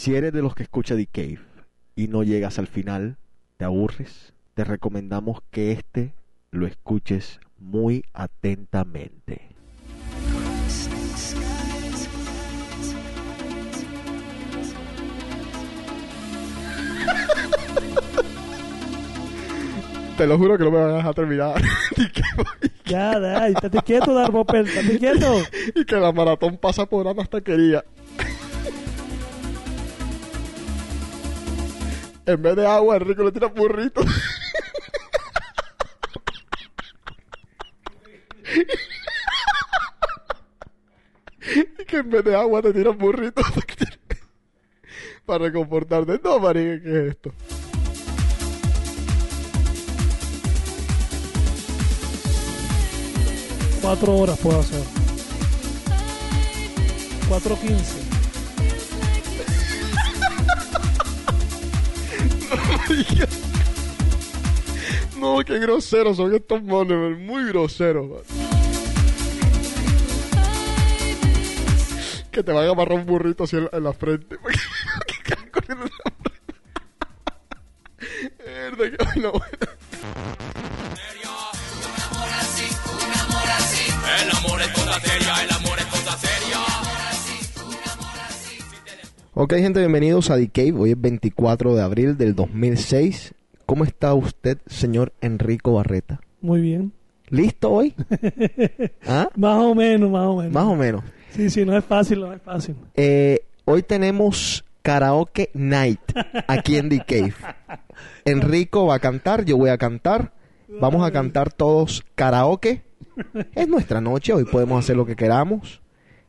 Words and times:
Si 0.00 0.14
eres 0.14 0.32
de 0.32 0.40
los 0.40 0.54
que 0.54 0.62
escucha 0.62 0.96
The 0.96 1.04
Cave 1.04 1.40
y 1.94 2.08
no 2.08 2.22
llegas 2.22 2.58
al 2.58 2.68
final, 2.68 3.18
te 3.58 3.66
aburres, 3.66 4.32
te 4.54 4.64
recomendamos 4.64 5.40
que 5.50 5.72
este 5.72 6.14
lo 6.50 6.66
escuches 6.66 7.38
muy 7.58 8.02
atentamente. 8.14 9.42
Te 20.16 20.26
lo 20.26 20.38
juro 20.38 20.56
que 20.56 20.64
no 20.64 20.70
me 20.70 20.78
van 20.78 20.92
a 20.92 20.94
dejar 20.94 21.14
terminar. 21.14 21.60
Ya, 22.86 23.20
ya, 23.20 23.46
estate 23.46 23.78
quieto, 23.82 24.12
Darbopel, 24.12 24.66
estate 24.66 24.98
quieto. 24.98 25.42
y 25.76 25.84
que 25.84 25.94
la 25.94 26.10
maratón 26.10 26.56
pasa 26.56 26.86
por 26.86 27.06
una 27.06 27.24
taquería. 27.24 27.84
en 32.32 32.42
vez 32.42 32.56
de 32.56 32.66
agua, 32.66 32.96
Enrico 32.96 33.24
le 33.24 33.32
tira 33.32 33.48
burrito. 33.48 34.02
y 41.78 41.84
que 41.84 41.96
en 41.96 42.10
vez 42.10 42.24
de 42.24 42.36
agua 42.36 42.62
te 42.62 42.72
tiran 42.72 42.96
burritos 42.96 43.44
para 45.26 45.44
reconfortarte. 45.46 46.20
No, 46.22 46.38
marica, 46.38 46.82
¿qué 46.82 46.90
es 46.90 47.10
esto? 47.10 47.32
Cuatro 53.82 54.16
horas 54.16 54.38
puedo 54.38 54.60
hacer. 54.60 54.82
4.15. 57.28 57.99
No, 65.20 65.44
qué 65.44 65.58
groseros 65.58 66.16
son 66.16 66.34
estos 66.34 66.62
monos, 66.62 67.18
muy 67.18 67.44
groseros. 67.48 68.08
man. 68.08 68.20
Que 72.30 72.42
te 72.42 72.52
van 72.52 72.66
a 72.66 72.70
amarrar 72.70 72.98
un 72.98 73.06
burrito 73.06 73.44
así 73.44 73.56
en 73.56 73.64
la, 73.64 73.70
en 73.74 73.84
la 73.84 73.92
frente. 73.92 74.38
Verdad 78.44 78.96
que 78.96 79.04
vaina 79.04 79.30
Ok, 89.42 89.54
gente, 89.54 89.80
bienvenidos 89.80 90.30
a 90.30 90.36
The 90.36 90.50
Cave. 90.50 90.74
Hoy 90.74 90.90
es 90.90 91.00
24 91.00 91.74
de 91.74 91.80
abril 91.80 92.18
del 92.18 92.34
2006. 92.34 93.32
¿Cómo 93.64 93.84
está 93.84 94.12
usted, 94.12 94.58
señor 94.66 95.14
Enrico 95.22 95.72
Barreta? 95.72 96.20
Muy 96.42 96.60
bien. 96.60 96.92
¿Listo 97.30 97.70
hoy? 97.70 97.94
¿Ah? 99.06 99.30
Más 99.36 99.56
o 99.64 99.74
menos, 99.74 100.10
más 100.10 100.26
o 100.26 100.36
menos. 100.36 100.52
Más 100.52 100.64
o 100.64 100.76
menos. 100.76 101.04
Sí, 101.30 101.48
sí, 101.48 101.64
no 101.64 101.74
es 101.74 101.82
fácil, 101.86 102.20
no 102.20 102.34
es 102.34 102.42
fácil. 102.42 102.76
Eh, 102.94 103.40
hoy 103.64 103.82
tenemos 103.82 104.62
karaoke 104.82 105.48
night 105.54 106.02
aquí 106.46 106.76
en 106.76 106.90
The 106.90 106.98
Cave. 107.08 107.34
Enrico 108.26 108.88
va 108.88 108.96
a 108.96 108.98
cantar, 108.98 109.46
yo 109.46 109.56
voy 109.56 109.70
a 109.70 109.78
cantar. 109.78 110.34
Vamos 110.68 111.02
a 111.02 111.12
cantar 111.12 111.50
todos 111.50 112.04
karaoke. 112.14 112.82
Es 113.54 113.66
nuestra 113.68 114.02
noche, 114.02 114.34
hoy 114.34 114.44
podemos 114.44 114.84
hacer 114.84 114.96
lo 114.96 115.06
que 115.06 115.16
queramos. 115.16 115.80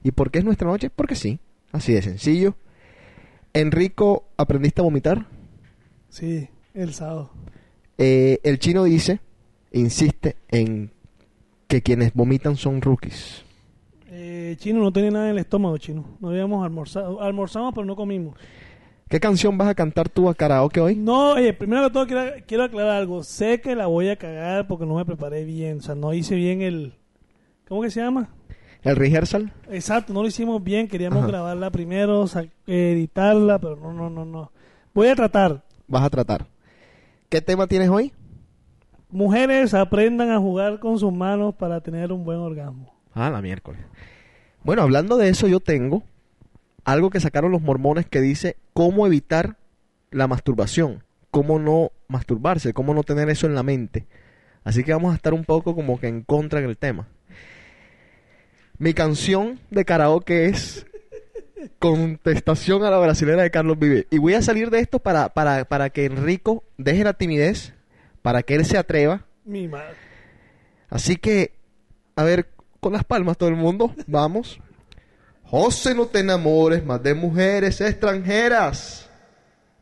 ¿Y 0.02 0.12
por 0.12 0.32
qué 0.32 0.40
es 0.40 0.46
nuestra 0.46 0.70
noche? 0.70 0.90
Porque 0.90 1.16
sí, 1.16 1.42
así 1.74 1.92
de 1.92 2.04
sencillo. 2.04 2.56
Enrico, 3.54 4.26
¿aprendiste 4.38 4.82
a 4.82 4.84
vomitar? 4.84 5.26
Sí, 6.10 6.48
el 6.74 6.94
sábado. 6.94 7.32
Eh, 7.98 8.40
el 8.44 8.60
chino 8.60 8.84
dice, 8.84 9.20
insiste 9.72 10.38
en 10.50 10.92
que 11.68 11.82
quienes 11.82 12.14
vomitan 12.14 12.56
son 12.56 12.82
rookies. 12.82 13.44
Eh, 14.10 14.56
chino, 14.58 14.80
no 14.80 14.92
tenía 14.92 15.12
nada 15.12 15.26
en 15.26 15.32
el 15.32 15.40
estómago, 15.40 15.78
chino. 15.78 16.06
No 16.20 16.30
habíamos 16.30 16.64
almorzado. 16.64 17.22
Almorzamos, 17.22 17.74
pero 17.74 17.86
no 17.86 17.96
comimos. 17.96 18.36
¿Qué 19.10 19.20
canción 19.20 19.58
vas 19.58 19.68
a 19.68 19.76
cantar 19.76 20.08
tú 20.08 20.30
a 20.30 20.36
karaoke 20.36 20.80
hoy? 20.80 20.96
No, 20.96 21.34
oye, 21.34 21.54
primero 21.54 21.84
que 21.84 21.94
todo 21.94 22.08
quiero, 22.08 22.32
quiero 22.48 22.64
aclarar 22.64 22.96
algo. 22.96 23.24
Sé 23.24 23.60
que 23.60 23.76
la 23.76 23.88
voy 23.88 24.08
a 24.08 24.16
cagar 24.16 24.68
porque 24.68 24.86
no 24.86 24.96
me 24.96 25.06
preparé 25.06 25.44
bien. 25.44 25.80
O 25.80 25.82
sea, 25.82 25.96
no 25.96 26.14
hice 26.14 26.36
bien 26.36 26.62
el... 26.62 26.94
¿Cómo 27.68 27.82
que 27.82 27.90
se 27.90 28.02
llama? 28.02 28.30
¿El 28.84 28.96
rehearsal? 28.96 29.54
Exacto, 29.70 30.14
no 30.14 30.22
lo 30.22 30.28
hicimos 30.28 30.64
bien. 30.64 30.88
Queríamos 30.88 31.20
Ajá. 31.20 31.28
grabarla 31.28 31.70
primero, 31.70 32.26
editarla, 32.66 33.60
pero 33.60 33.76
no, 33.76 33.94
no, 33.94 34.10
no, 34.10 34.26
no. 34.26 34.52
Voy 34.94 35.08
a 35.08 35.16
tratar. 35.16 35.64
Vas 35.88 36.04
a 36.04 36.10
tratar. 36.10 36.48
¿Qué 37.30 37.42
tema 37.42 37.68
tienes 37.68 37.90
hoy? 37.90 38.12
Mujeres 39.10 39.74
aprendan 39.74 40.32
a 40.32 40.40
jugar 40.40 40.80
con 40.80 40.98
sus 40.98 41.14
manos 41.14 41.54
para 41.56 41.82
tener 41.82 42.12
un 42.12 42.24
buen 42.24 42.40
orgasmo. 42.40 42.94
Ah, 43.14 43.30
la 43.30 43.42
miércoles. 43.42 43.82
Bueno, 44.64 44.82
hablando 44.82 45.18
de 45.18 45.30
eso, 45.30 45.48
yo 45.48 45.60
tengo 45.60 46.04
algo 46.84 47.10
que 47.10 47.20
sacaron 47.20 47.52
los 47.52 47.62
mormones 47.62 48.06
que 48.08 48.22
dice 48.22 48.58
cómo 48.74 49.06
evitar 49.06 49.58
la 50.12 50.28
masturbación, 50.28 51.04
cómo 51.30 51.60
no 51.60 51.92
masturbarse, 52.08 52.74
cómo 52.74 52.94
no 52.94 53.04
tener 53.04 53.30
eso 53.30 53.48
en 53.48 53.56
la 53.56 53.64
mente. 53.64 54.08
Así 54.64 54.84
que 54.84 54.94
vamos 54.94 55.12
a 55.12 55.16
estar 55.16 55.34
un 55.34 55.44
poco 55.46 55.76
como 55.76 56.00
que 56.00 56.08
en 56.08 56.22
contra 56.24 56.62
del 56.62 56.78
tema. 56.78 57.08
Mi 58.82 58.96
canción 58.96 59.60
de 59.70 59.86
karaoke 59.86 60.48
es 60.48 60.88
Contestación 61.78 62.84
a 62.84 62.90
la 62.90 62.98
brasilera 62.98 63.44
de 63.44 63.52
Carlos 63.52 63.78
Vive. 63.78 64.08
Y 64.10 64.18
voy 64.18 64.34
a 64.34 64.42
salir 64.42 64.72
de 64.72 64.80
esto 64.80 64.98
para, 64.98 65.30
para, 65.30 65.66
para 65.66 65.92
que 65.92 66.06
Enrico 66.06 66.64
deje 66.80 67.04
la 67.04 67.14
timidez, 67.14 67.76
para 68.24 68.42
que 68.42 68.56
él 68.56 68.66
se 68.66 68.80
atreva 68.80 69.28
Mi 69.46 69.68
madre. 69.68 69.94
Así 70.90 71.16
que, 71.16 71.54
a 72.16 72.24
ver, 72.24 72.50
con 72.80 72.94
las 72.94 73.04
palmas 73.04 73.38
todo 73.38 73.50
el 73.50 73.56
mundo, 73.56 73.94
vamos. 74.08 74.60
José, 75.44 75.94
no 75.94 76.08
te 76.08 76.18
enamores 76.18 76.84
más 76.84 77.04
de 77.04 77.14
mujeres 77.14 77.82
extranjeras. 77.82 79.12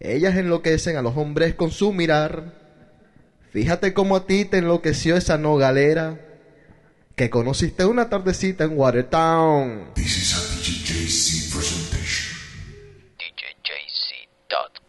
Ellas 0.01 0.35
enloquecen 0.35 0.97
a 0.97 1.01
los 1.01 1.15
hombres 1.15 1.55
con 1.55 1.71
su 1.71 1.93
mirar. 1.93 2.53
Fíjate 3.51 3.93
cómo 3.93 4.17
a 4.17 4.27
ti 4.27 4.43
te 4.43 4.57
enloqueció 4.57 5.15
esa 5.15 5.37
nogalera 5.37 6.19
que 7.19 7.29
conociste 7.29 7.83
una 7.83 8.07
tardecita 8.07 8.63
en 8.63 8.77
Watertown. 8.77 9.93
This 9.93 10.15
is 10.15 10.33
a 10.35 10.39
DJJC 10.63 11.51
presentation. 11.53 12.37
DJJC.com. 13.19 14.87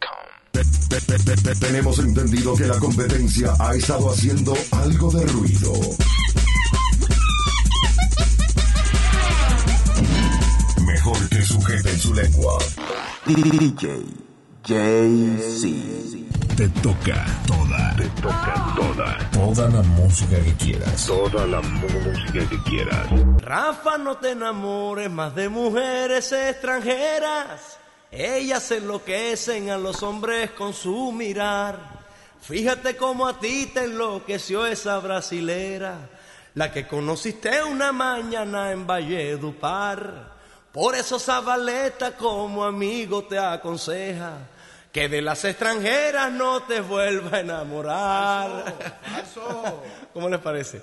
Tenemos 1.59 1.99
entendido 1.99 2.55
que 2.55 2.67
la 2.69 2.79
competencia 2.79 3.53
ha 3.59 3.75
estado 3.75 4.13
haciendo 4.13 4.55
algo 4.71 5.11
de 5.11 5.27
ruido. 5.27 5.73
Mejor 10.87 11.29
que 11.31 11.43
sujeten 11.43 11.99
su 11.99 12.15
lengua. 12.15 12.59
DJ 13.27 14.30
JC. 14.63 16.27
Te 16.57 16.69
toca 16.83 17.25
toda. 17.47 17.97
Te 17.97 18.09
toca 18.21 18.75
toda. 18.77 19.31
Toda 19.33 19.71
la 19.71 19.83
música 19.83 20.37
que 20.41 20.55
quieras. 20.55 21.07
Toda 21.07 21.47
la 21.47 21.63
música 21.63 22.47
que 22.49 22.63
quieras. 22.65 23.09
Rafa, 23.41 23.97
no 23.97 24.19
te 24.19 24.33
enamores 24.33 25.11
más 25.11 25.35
de 25.35 25.49
mujeres 25.49 26.31
extranjeras. 26.33 27.79
Ellas 28.11 28.71
enloquecen 28.71 29.71
a 29.71 29.79
los 29.79 30.03
hombres 30.03 30.51
con 30.51 30.75
su 30.75 31.11
mirar. 31.11 32.01
Fíjate 32.43 32.97
cómo 32.97 33.29
a 33.29 33.41
ti 33.41 33.71
te 33.73 33.85
enloqueció 33.85 34.67
esa 34.67 34.99
brasilera, 34.99 36.09
la 36.55 36.73
que 36.73 36.87
conociste 36.87 37.63
una 37.63 37.93
mañana 37.93 38.73
en 38.73 38.87
Valledupar. 38.87 40.40
Por 40.73 40.95
eso 40.95 41.19
Zabaleta 41.19 42.17
como 42.17 42.65
amigo 42.65 43.25
te 43.25 43.37
aconseja 43.39 44.35
que 44.93 45.09
de 45.09 45.21
las 45.21 45.45
extranjeras 45.45 46.33
no 46.33 46.63
te 46.63 46.81
vuelva 46.81 47.39
a 47.39 47.41
enamorar. 47.41 48.75
¿Cómo 50.13 50.29
les 50.29 50.39
parece? 50.41 50.81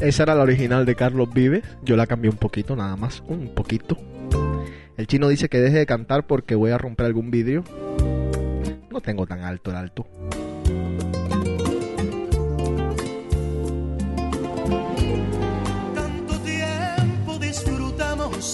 Esa 0.00 0.22
era 0.22 0.34
la 0.34 0.42
original 0.42 0.84
de 0.84 0.94
Carlos 0.94 1.28
Vives. 1.32 1.62
Yo 1.82 1.96
la 1.96 2.06
cambié 2.06 2.30
un 2.30 2.38
poquito, 2.38 2.76
nada 2.76 2.96
más, 2.96 3.22
un 3.28 3.54
poquito. 3.54 3.96
El 4.98 5.06
chino 5.06 5.28
dice 5.28 5.48
que 5.48 5.58
deje 5.58 5.78
de 5.78 5.86
cantar 5.86 6.26
porque 6.26 6.54
voy 6.54 6.70
a 6.70 6.78
romper 6.78 7.06
algún 7.06 7.30
vidrio. 7.30 7.64
No 8.90 9.00
tengo 9.00 9.26
tan 9.26 9.40
alto 9.40 9.70
el 9.70 9.76
alto. 9.76 10.06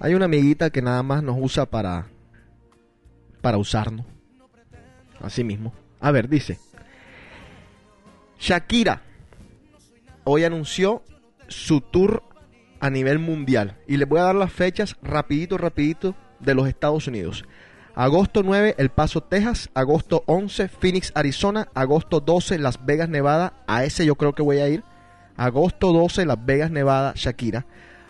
hay 0.00 0.14
una 0.14 0.26
amiguita 0.26 0.70
que 0.70 0.80
nada 0.82 1.02
más 1.02 1.22
nos 1.22 1.36
usa 1.38 1.66
para 1.66 2.06
para 3.40 3.58
usarnos. 3.58 4.06
Así 5.20 5.44
mismo. 5.44 5.72
A 6.00 6.10
ver, 6.10 6.28
dice. 6.28 6.58
Shakira 8.38 9.02
hoy 10.24 10.44
anunció 10.44 11.02
su 11.48 11.80
tour 11.80 12.22
a 12.80 12.90
nivel 12.90 13.18
mundial 13.18 13.78
y 13.86 13.96
les 13.96 14.08
voy 14.08 14.20
a 14.20 14.24
dar 14.24 14.34
las 14.34 14.52
fechas 14.52 14.96
rapidito 15.02 15.58
rapidito 15.58 16.14
de 16.38 16.54
los 16.54 16.68
Estados 16.68 17.06
Unidos. 17.08 17.44
Agosto 17.98 18.44
9 18.44 18.76
El 18.78 18.90
Paso, 18.90 19.24
Texas, 19.24 19.70
agosto 19.74 20.22
11 20.26 20.68
Phoenix, 20.68 21.10
Arizona, 21.16 21.66
agosto 21.74 22.20
12 22.20 22.60
Las 22.60 22.86
Vegas, 22.86 23.08
Nevada, 23.08 23.54
a 23.66 23.82
ese 23.82 24.06
yo 24.06 24.14
creo 24.14 24.36
que 24.36 24.42
voy 24.44 24.58
a 24.58 24.68
ir. 24.68 24.84
Agosto 25.36 25.92
12 25.92 26.24
Las 26.24 26.46
Vegas, 26.46 26.70
Nevada, 26.70 27.14
Shakira. 27.16 27.66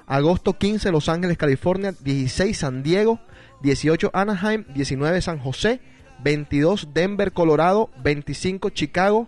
Agosto 0.07 0.59
15 0.59 0.93
Los 0.93 1.09
Ángeles, 1.09 1.39
California, 1.39 1.95
16 1.99 2.59
San 2.59 2.83
Diego, 2.83 3.19
18 3.63 4.11
Anaheim, 4.13 4.67
19 4.75 5.23
San 5.23 5.39
José, 5.39 5.81
22 6.23 6.89
Denver, 6.93 7.33
Colorado, 7.33 7.89
25 8.03 8.69
Chicago, 8.69 9.27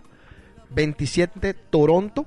27 0.68 1.54
Toronto, 1.54 2.26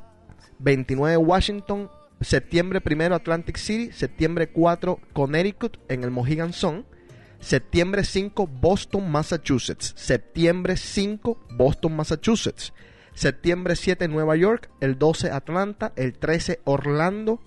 29 0.57 1.17
Washington, 1.17 1.91
septiembre 2.19 2.81
1 2.83 3.13
Atlantic 3.13 3.57
City, 3.57 3.91
septiembre 3.91 4.49
4 4.49 4.99
Connecticut 5.13 5.77
en 5.87 6.03
el 6.03 6.09
Mohegan 6.09 6.51
Sun, 6.51 6.87
septiembre 7.43 8.03
5 8.03 8.47
Boston, 8.47 9.11
Massachusetts, 9.11 9.93
septiembre 9.97 10.77
5 10.77 11.37
Boston, 11.51 11.95
Massachusetts, 11.95 12.73
septiembre 13.13 13.75
7 13.75 14.07
Nueva 14.07 14.35
York, 14.35 14.69
el 14.79 14.97
12 14.97 15.29
Atlanta, 15.31 15.91
el 15.95 16.13
13 16.13 16.61
Orlando, 16.63 17.41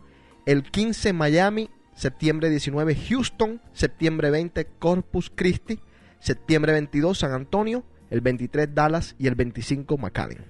el 0.44 0.62
15 0.62 1.12
Miami, 1.12 1.70
septiembre 1.94 2.50
19 2.50 2.94
Houston, 3.08 3.62
septiembre 3.72 4.30
20 4.30 4.66
Corpus 4.78 5.32
Christi, 5.34 5.80
septiembre 6.20 6.72
22 6.72 7.18
San 7.18 7.32
Antonio, 7.32 7.84
el 8.10 8.20
23 8.20 8.74
Dallas. 8.74 9.16
Y 9.18 9.26
el 9.26 9.34
25 9.34 9.96
McAllen. 9.96 10.44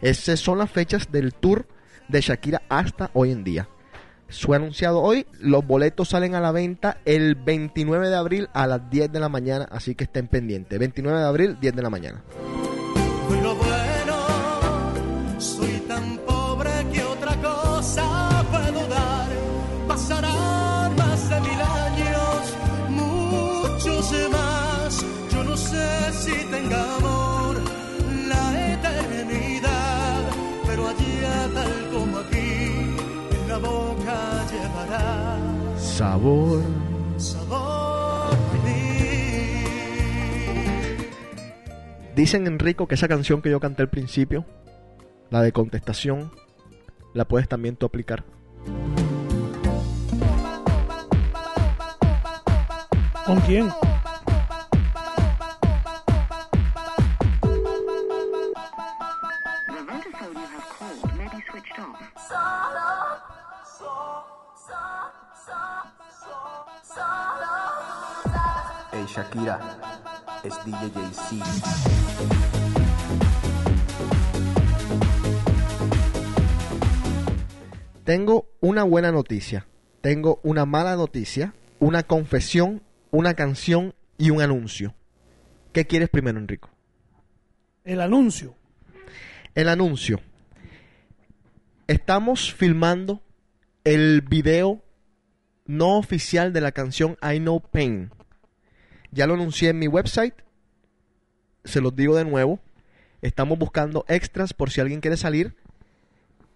Esas 0.00 0.40
son 0.40 0.58
las 0.58 0.70
fechas 0.70 1.10
del 1.10 1.34
tour 1.34 1.66
de 2.08 2.20
Shakira 2.20 2.62
hasta 2.68 3.10
hoy 3.14 3.32
en 3.32 3.44
día. 3.44 3.68
Fue 4.30 4.56
anunciado 4.56 5.00
hoy, 5.00 5.26
los 5.40 5.66
boletos 5.66 6.08
salen 6.08 6.34
a 6.34 6.40
la 6.40 6.52
venta 6.52 6.98
el 7.04 7.34
29 7.34 8.08
de 8.08 8.16
abril 8.16 8.48
a 8.52 8.66
las 8.66 8.90
10 8.90 9.12
de 9.12 9.20
la 9.20 9.28
mañana, 9.28 9.68
así 9.70 9.94
que 9.94 10.04
estén 10.04 10.28
pendientes. 10.28 10.78
29 10.78 11.18
de 11.18 11.26
abril, 11.26 11.58
10 11.60 11.76
de 11.76 11.82
la 11.82 11.90
mañana. 11.90 12.22
Sabor. 36.20 36.62
Dicen 42.14 42.46
Enrico 42.46 42.86
que 42.86 42.94
esa 42.94 43.08
canción 43.08 43.40
que 43.40 43.50
yo 43.50 43.58
canté 43.58 43.80
al 43.80 43.88
principio, 43.88 44.44
la 45.30 45.40
de 45.40 45.52
contestación, 45.52 46.30
la 47.14 47.24
puedes 47.24 47.48
también 47.48 47.76
tú 47.76 47.86
aplicar. 47.86 48.24
¿Con 53.24 53.40
quién? 53.40 53.70
Shakira, 69.12 69.58
es 70.44 70.54
DJ 70.64 70.88
JC. 70.90 71.42
Tengo 78.04 78.48
una 78.60 78.84
buena 78.84 79.10
noticia, 79.10 79.66
tengo 80.00 80.38
una 80.44 80.64
mala 80.64 80.94
noticia, 80.94 81.54
una 81.80 82.04
confesión, 82.04 82.82
una 83.10 83.34
canción 83.34 83.94
y 84.16 84.30
un 84.30 84.42
anuncio. 84.42 84.94
¿Qué 85.72 85.86
quieres 85.86 86.08
primero, 86.08 86.38
Enrico? 86.38 86.70
El 87.84 88.00
anuncio. 88.00 88.54
El 89.56 89.68
anuncio. 89.68 90.20
Estamos 91.88 92.54
filmando 92.54 93.22
el 93.82 94.20
video 94.20 94.84
no 95.66 95.98
oficial 95.98 96.52
de 96.52 96.60
la 96.60 96.70
canción 96.70 97.16
I 97.22 97.38
Know 97.40 97.60
Pain. 97.60 98.12
Ya 99.10 99.26
lo 99.26 99.34
anuncié 99.34 99.70
en 99.70 99.78
mi 99.78 99.88
website. 99.88 100.34
Se 101.64 101.80
los 101.80 101.94
digo 101.94 102.16
de 102.16 102.24
nuevo. 102.24 102.60
Estamos 103.22 103.58
buscando 103.58 104.04
extras 104.08 104.54
por 104.54 104.70
si 104.70 104.80
alguien 104.80 105.00
quiere 105.00 105.16
salir. 105.16 105.56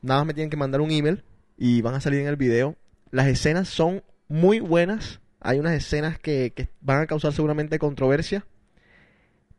Nada 0.02 0.20
más 0.20 0.28
me 0.28 0.34
tienen 0.34 0.50
que 0.50 0.56
mandar 0.56 0.80
un 0.80 0.90
email 0.90 1.24
y 1.56 1.82
van 1.82 1.94
a 1.94 2.00
salir 2.00 2.20
en 2.20 2.26
el 2.26 2.36
video. 2.36 2.76
Las 3.10 3.26
escenas 3.26 3.68
son 3.68 4.02
muy 4.28 4.60
buenas. 4.60 5.20
Hay 5.40 5.58
unas 5.58 5.74
escenas 5.74 6.18
que, 6.18 6.52
que 6.54 6.68
van 6.80 7.02
a 7.02 7.06
causar 7.06 7.32
seguramente 7.32 7.78
controversia. 7.78 8.46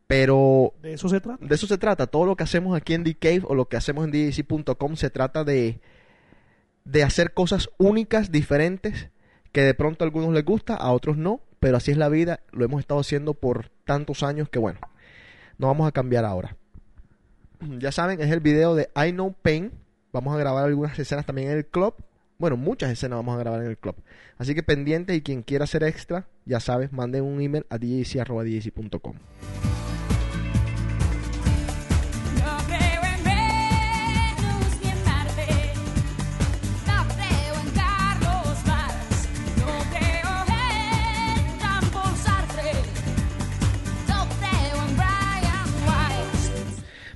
Pero 0.08 0.74
De 0.82 0.94
eso 0.94 1.10
se 1.10 1.20
trata. 1.20 1.44
de 1.46 1.56
eso 1.56 1.68
se 1.68 1.78
trata. 1.78 2.08
Todo 2.08 2.26
lo 2.26 2.36
que 2.36 2.44
hacemos 2.44 2.78
aquí 2.78 2.94
en 2.94 3.04
The 3.04 3.16
Cave 3.16 3.42
o 3.44 3.56
lo 3.56 3.68
que 3.68 3.78
hacemos 3.78 4.06
en 4.06 4.12
DJC.com 4.12 4.96
se 4.96 5.10
trata 5.10 5.44
de, 5.44 5.80
de 6.86 7.04
hacer 7.04 7.34
cosas 7.34 7.70
únicas, 7.78 8.32
diferentes, 8.32 9.10
que 9.52 9.62
de 9.62 9.74
pronto 9.74 10.04
a 10.04 10.08
algunos 10.08 10.32
les 10.34 10.46
gusta, 10.46 10.76
a 10.76 10.92
otros 10.92 11.18
no, 11.18 11.42
pero 11.60 11.78
así 11.78 11.92
es 11.92 11.98
la 11.98 12.10
vida. 12.10 12.42
Lo 12.52 12.66
hemos 12.66 12.80
estado 12.80 13.00
haciendo 13.00 13.34
por 13.34 13.70
tantos 13.86 14.24
años 14.24 14.50
que 14.50 14.60
bueno, 14.60 14.80
no 15.58 15.68
vamos 15.68 15.88
a 15.88 15.92
cambiar 15.92 16.26
ahora. 16.26 16.56
Ya 17.80 17.92
saben, 17.92 18.22
es 18.22 18.32
el 18.32 18.40
video 18.40 18.76
de 18.76 18.90
I 18.96 19.12
Know 19.12 19.34
Pain. 19.42 19.72
Vamos 20.12 20.36
a 20.36 20.38
grabar 20.38 20.66
algunas 20.66 20.98
escenas 20.98 21.26
también 21.26 21.50
en 21.52 21.58
el 21.58 21.66
club. 21.66 21.96
Bueno, 22.38 22.58
muchas 22.58 22.92
escenas 22.92 23.18
vamos 23.18 23.36
a 23.36 23.40
grabar 23.40 23.62
en 23.62 23.68
el 23.68 23.78
club. 23.78 23.96
Así 24.38 24.54
que 24.54 24.64
pendientes 24.64 25.16
y 25.16 25.22
quien 25.22 25.42
quiera 25.42 25.64
hacer 25.64 25.84
extra, 25.84 26.28
ya 26.46 26.60
sabes, 26.60 26.92
manden 26.92 27.24
un 27.24 27.42
email 27.42 27.66
a 27.70 27.78
djc.com. 27.78 29.16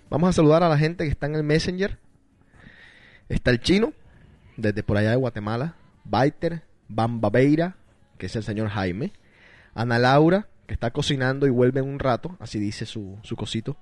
Vamos 0.10 0.30
a 0.30 0.34
saludar 0.34 0.64
a 0.64 0.70
la 0.70 0.78
gente 0.78 1.04
que 1.04 1.10
está 1.12 1.28
en 1.28 1.36
el 1.36 1.44
Messenger. 1.44 2.00
Está 3.28 3.52
el 3.52 3.60
chino, 3.60 3.94
desde 4.58 4.82
por 4.82 4.98
allá 4.98 5.12
de 5.12 5.16
Guatemala. 5.16 5.76
Baiter, 6.04 6.64
Bambabeira, 6.88 7.76
que 8.18 8.26
es 8.26 8.36
el 8.36 8.44
señor 8.44 8.70
Jaime. 8.70 9.14
Ana 9.76 10.00
Laura, 10.00 10.48
que 10.66 10.74
está 10.74 10.92
cocinando 10.92 11.46
y 11.46 11.52
vuelve 11.52 11.80
en 11.80 11.88
un 11.88 12.00
rato, 12.00 12.38
así 12.40 12.60
dice 12.60 12.86
su, 12.86 13.20
su 13.22 13.36
cosito. 13.36 13.78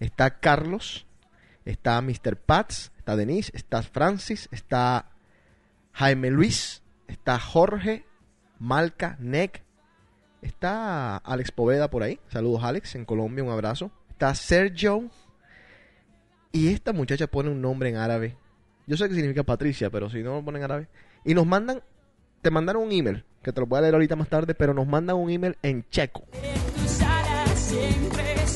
Está 0.00 0.40
Carlos, 0.40 1.06
está 1.64 2.00
Mr. 2.00 2.36
Pats, 2.36 2.92
está 2.96 3.14
Denise, 3.16 3.52
está 3.54 3.82
Francis, 3.82 4.48
está 4.50 5.10
Jaime 5.92 6.30
Luis, 6.30 6.82
está 7.08 7.38
Jorge, 7.38 8.06
Malca, 8.58 9.16
Neck, 9.20 9.62
está 10.40 11.16
Alex 11.18 11.52
Poveda 11.52 11.90
por 11.90 12.02
ahí. 12.02 12.20
Saludos 12.28 12.64
Alex, 12.64 12.94
en 12.94 13.04
Colombia, 13.04 13.44
un 13.44 13.50
abrazo. 13.50 13.90
Está 14.10 14.34
Sergio, 14.34 15.10
y 16.52 16.68
esta 16.68 16.92
muchacha 16.92 17.26
pone 17.26 17.50
un 17.50 17.60
nombre 17.60 17.88
en 17.88 17.96
árabe. 17.96 18.36
Yo 18.86 18.96
sé 18.96 19.08
que 19.08 19.14
significa 19.14 19.42
Patricia, 19.42 19.90
pero 19.90 20.08
si 20.08 20.22
no 20.22 20.34
lo 20.34 20.44
ponen 20.44 20.62
en 20.62 20.64
árabe. 20.64 20.88
Y 21.24 21.34
nos 21.34 21.46
mandan, 21.46 21.82
te 22.40 22.50
mandaron 22.50 22.84
un 22.84 22.92
email, 22.92 23.24
que 23.42 23.52
te 23.52 23.60
lo 23.60 23.66
voy 23.66 23.78
a 23.78 23.82
leer 23.82 23.94
ahorita 23.94 24.16
más 24.16 24.28
tarde, 24.28 24.54
pero 24.54 24.72
nos 24.72 24.86
mandan 24.86 25.16
un 25.16 25.30
email 25.30 25.56
en 25.62 25.84
checo. 25.90 26.24
Siempre 27.54 28.46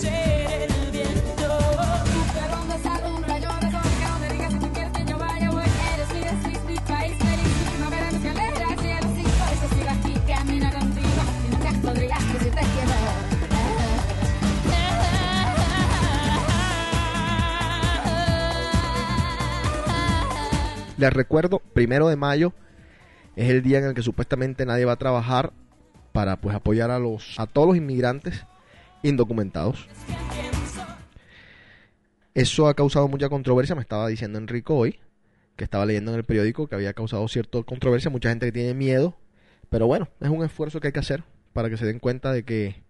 Les 21.02 21.12
recuerdo, 21.12 21.58
primero 21.58 22.06
de 22.06 22.14
mayo 22.14 22.52
es 23.34 23.50
el 23.50 23.60
día 23.60 23.78
en 23.78 23.86
el 23.86 23.94
que 23.94 24.02
supuestamente 24.02 24.64
nadie 24.64 24.84
va 24.84 24.92
a 24.92 24.96
trabajar 24.96 25.52
para 26.12 26.40
pues 26.40 26.54
apoyar 26.54 26.92
a 26.92 27.00
los 27.00 27.40
a 27.40 27.48
todos 27.48 27.66
los 27.66 27.76
inmigrantes 27.76 28.46
indocumentados. 29.02 29.88
Eso 32.34 32.68
ha 32.68 32.74
causado 32.74 33.08
mucha 33.08 33.28
controversia, 33.28 33.74
me 33.74 33.80
estaba 33.80 34.06
diciendo 34.06 34.38
Enrico 34.38 34.76
hoy, 34.76 35.00
que 35.56 35.64
estaba 35.64 35.86
leyendo 35.86 36.12
en 36.12 36.18
el 36.18 36.24
periódico 36.24 36.68
que 36.68 36.76
había 36.76 36.92
causado 36.92 37.26
cierta 37.26 37.60
controversia, 37.64 38.08
mucha 38.08 38.28
gente 38.28 38.46
que 38.46 38.52
tiene 38.52 38.72
miedo, 38.72 39.16
pero 39.70 39.88
bueno, 39.88 40.06
es 40.20 40.28
un 40.28 40.44
esfuerzo 40.44 40.78
que 40.78 40.86
hay 40.86 40.92
que 40.92 41.00
hacer 41.00 41.24
para 41.52 41.68
que 41.68 41.78
se 41.78 41.84
den 41.84 41.98
cuenta 41.98 42.32
de 42.32 42.44
que 42.44 42.84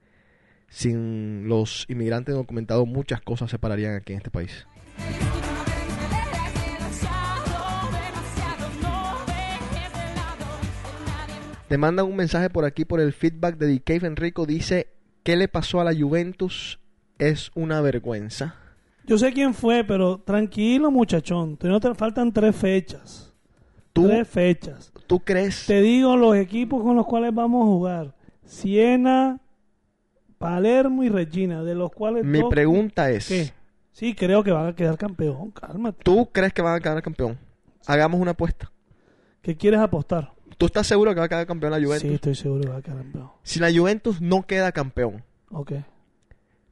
sin 0.68 1.48
los 1.48 1.86
inmigrantes 1.88 2.34
indocumentados 2.34 2.86
muchas 2.86 3.22
cosas 3.22 3.50
se 3.50 3.58
pararían 3.58 3.94
aquí 3.94 4.12
en 4.12 4.18
este 4.18 4.30
país. 4.30 4.66
Te 11.72 11.78
mandan 11.78 12.04
un 12.04 12.16
mensaje 12.16 12.50
por 12.50 12.66
aquí 12.66 12.84
por 12.84 13.00
el 13.00 13.14
feedback 13.14 13.56
de 13.56 13.66
The 13.66 13.80
Cave 13.82 14.06
Enrico. 14.06 14.44
Dice, 14.44 14.88
¿qué 15.22 15.36
le 15.36 15.48
pasó 15.48 15.80
a 15.80 15.84
la 15.84 15.94
Juventus? 15.98 16.78
Es 17.18 17.50
una 17.54 17.80
vergüenza. 17.80 18.56
Yo 19.06 19.16
sé 19.16 19.32
quién 19.32 19.54
fue, 19.54 19.82
pero 19.82 20.18
tranquilo, 20.18 20.90
muchachón. 20.90 21.58
No 21.62 21.80
te 21.80 21.94
faltan 21.94 22.30
tres 22.30 22.54
fechas. 22.54 23.32
¿Tú, 23.94 24.06
Tres 24.06 24.28
fechas. 24.28 24.92
¿tú 25.06 25.20
crees? 25.20 25.64
Te 25.64 25.80
digo 25.80 26.14
los 26.14 26.36
equipos 26.36 26.82
con 26.82 26.94
los 26.94 27.06
cuales 27.06 27.32
vamos 27.32 27.62
a 27.62 27.64
jugar. 27.70 28.14
Siena, 28.44 29.40
Palermo 30.36 31.04
y 31.04 31.08
Regina, 31.08 31.62
de 31.64 31.74
los 31.74 31.90
cuales... 31.90 32.22
Mi 32.22 32.40
dos- 32.40 32.50
pregunta 32.50 33.10
es, 33.10 33.28
¿Qué? 33.28 33.50
Sí, 33.92 34.14
creo 34.14 34.44
que 34.44 34.52
van 34.52 34.66
a 34.66 34.74
quedar 34.74 34.98
campeón. 34.98 35.50
Cálmate. 35.52 36.02
¿tú 36.04 36.28
crees 36.32 36.52
que 36.52 36.60
van 36.60 36.74
a 36.74 36.80
quedar 36.80 37.00
campeón? 37.00 37.38
Hagamos 37.86 38.20
una 38.20 38.32
apuesta. 38.32 38.70
¿Qué 39.40 39.56
quieres 39.56 39.80
apostar? 39.80 40.34
¿Tú 40.62 40.66
estás 40.66 40.86
seguro 40.86 41.12
que 41.12 41.18
va 41.18 41.26
a 41.26 41.28
quedar 41.28 41.44
campeón 41.44 41.72
la 41.72 41.78
Juventus? 41.84 42.08
Sí, 42.08 42.14
estoy 42.14 42.36
seguro 42.36 42.60
que 42.62 42.68
va 42.68 42.76
a 42.76 42.82
quedar 42.82 42.98
campeón. 42.98 43.30
Si 43.42 43.58
la 43.58 43.72
Juventus 43.72 44.20
no 44.20 44.46
queda 44.46 44.70
campeón, 44.70 45.24
Ok. 45.50 45.72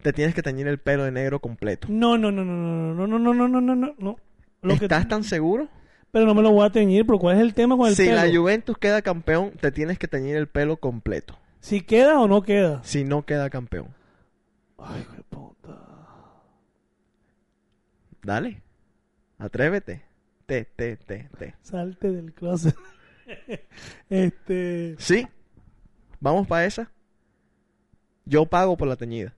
te 0.00 0.12
tienes 0.12 0.32
que 0.32 0.42
teñir 0.42 0.68
el 0.68 0.78
pelo 0.78 1.02
de 1.02 1.10
negro 1.10 1.40
completo. 1.40 1.88
No, 1.90 2.16
no, 2.16 2.30
no, 2.30 2.44
no, 2.44 2.54
no, 2.94 2.94
no, 2.94 3.18
no, 3.18 3.34
no, 3.34 3.48
no, 3.48 3.60
no, 3.60 3.74
no, 3.74 3.94
no. 3.98 4.16
Lo 4.62 4.78
que- 4.78 4.84
¿Estás 4.84 5.08
tan 5.08 5.24
seguro? 5.24 5.66
Pero 6.12 6.24
no 6.24 6.36
me 6.36 6.42
lo 6.42 6.52
voy 6.52 6.64
a 6.64 6.70
teñir, 6.70 7.04
pero 7.04 7.18
¿cuál 7.18 7.34
es 7.38 7.42
el 7.42 7.52
tema 7.52 7.76
con 7.76 7.88
el 7.88 7.96
Si 7.96 8.04
pelo? 8.04 8.14
la 8.14 8.32
Juventus 8.32 8.78
queda 8.78 9.02
campeón, 9.02 9.50
te 9.60 9.72
tienes 9.72 9.98
que 9.98 10.06
teñir 10.06 10.36
el 10.36 10.46
pelo 10.46 10.76
completo. 10.76 11.36
Si 11.58 11.80
queda 11.80 12.20
o 12.20 12.28
no 12.28 12.42
queda. 12.42 12.80
Si 12.84 13.02
no 13.02 13.24
queda 13.26 13.50
campeón. 13.50 13.88
Ay, 14.78 15.04
qué 15.16 15.22
puta. 15.24 15.76
Dale. 18.22 18.62
Atrévete. 19.38 20.02
Te, 20.46 20.64
te, 20.64 20.96
te, 20.96 21.28
te. 21.38 21.54
Salte 21.62 22.12
del 22.12 22.32
closet. 22.32 22.76
este. 24.10 24.96
¿Sí? 24.98 25.26
¿Vamos 26.20 26.46
para 26.46 26.66
esa? 26.66 26.90
Yo 28.24 28.46
pago 28.46 28.76
por 28.76 28.88
la 28.88 28.96
teñida. 28.96 29.34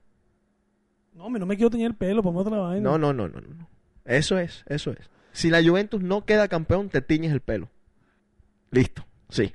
No, 1.13 1.29
me 1.29 1.39
no 1.39 1.45
me 1.45 1.55
quiero 1.55 1.69
teñir 1.69 1.87
el 1.87 1.95
pelo, 1.95 2.23
ponme 2.23 2.39
otra 2.39 2.57
vaina. 2.57 2.81
No, 2.81 2.97
no, 2.97 3.13
no, 3.13 3.27
no, 3.27 3.39
no. 3.39 3.69
Eso 4.05 4.37
es, 4.37 4.63
eso 4.67 4.91
es. 4.91 5.09
Si 5.31 5.49
la 5.49 5.63
Juventus 5.63 6.01
no 6.01 6.25
queda 6.25 6.47
campeón, 6.47 6.89
te 6.89 7.01
tiñes 7.01 7.31
el 7.31 7.41
pelo. 7.41 7.69
Listo. 8.71 9.05
Sí. 9.29 9.53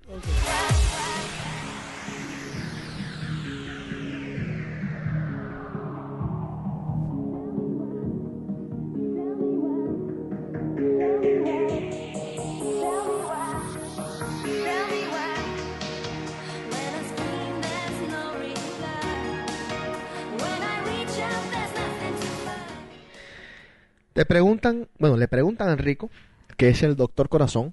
Te 24.19 24.27
preguntan, 24.27 24.89
bueno, 24.99 25.17
le 25.17 25.29
preguntan 25.29 25.69
a 25.69 25.75
Enrico, 25.75 26.11
que 26.57 26.71
es 26.71 26.83
el 26.83 26.97
doctor 26.97 27.29
corazón, 27.29 27.73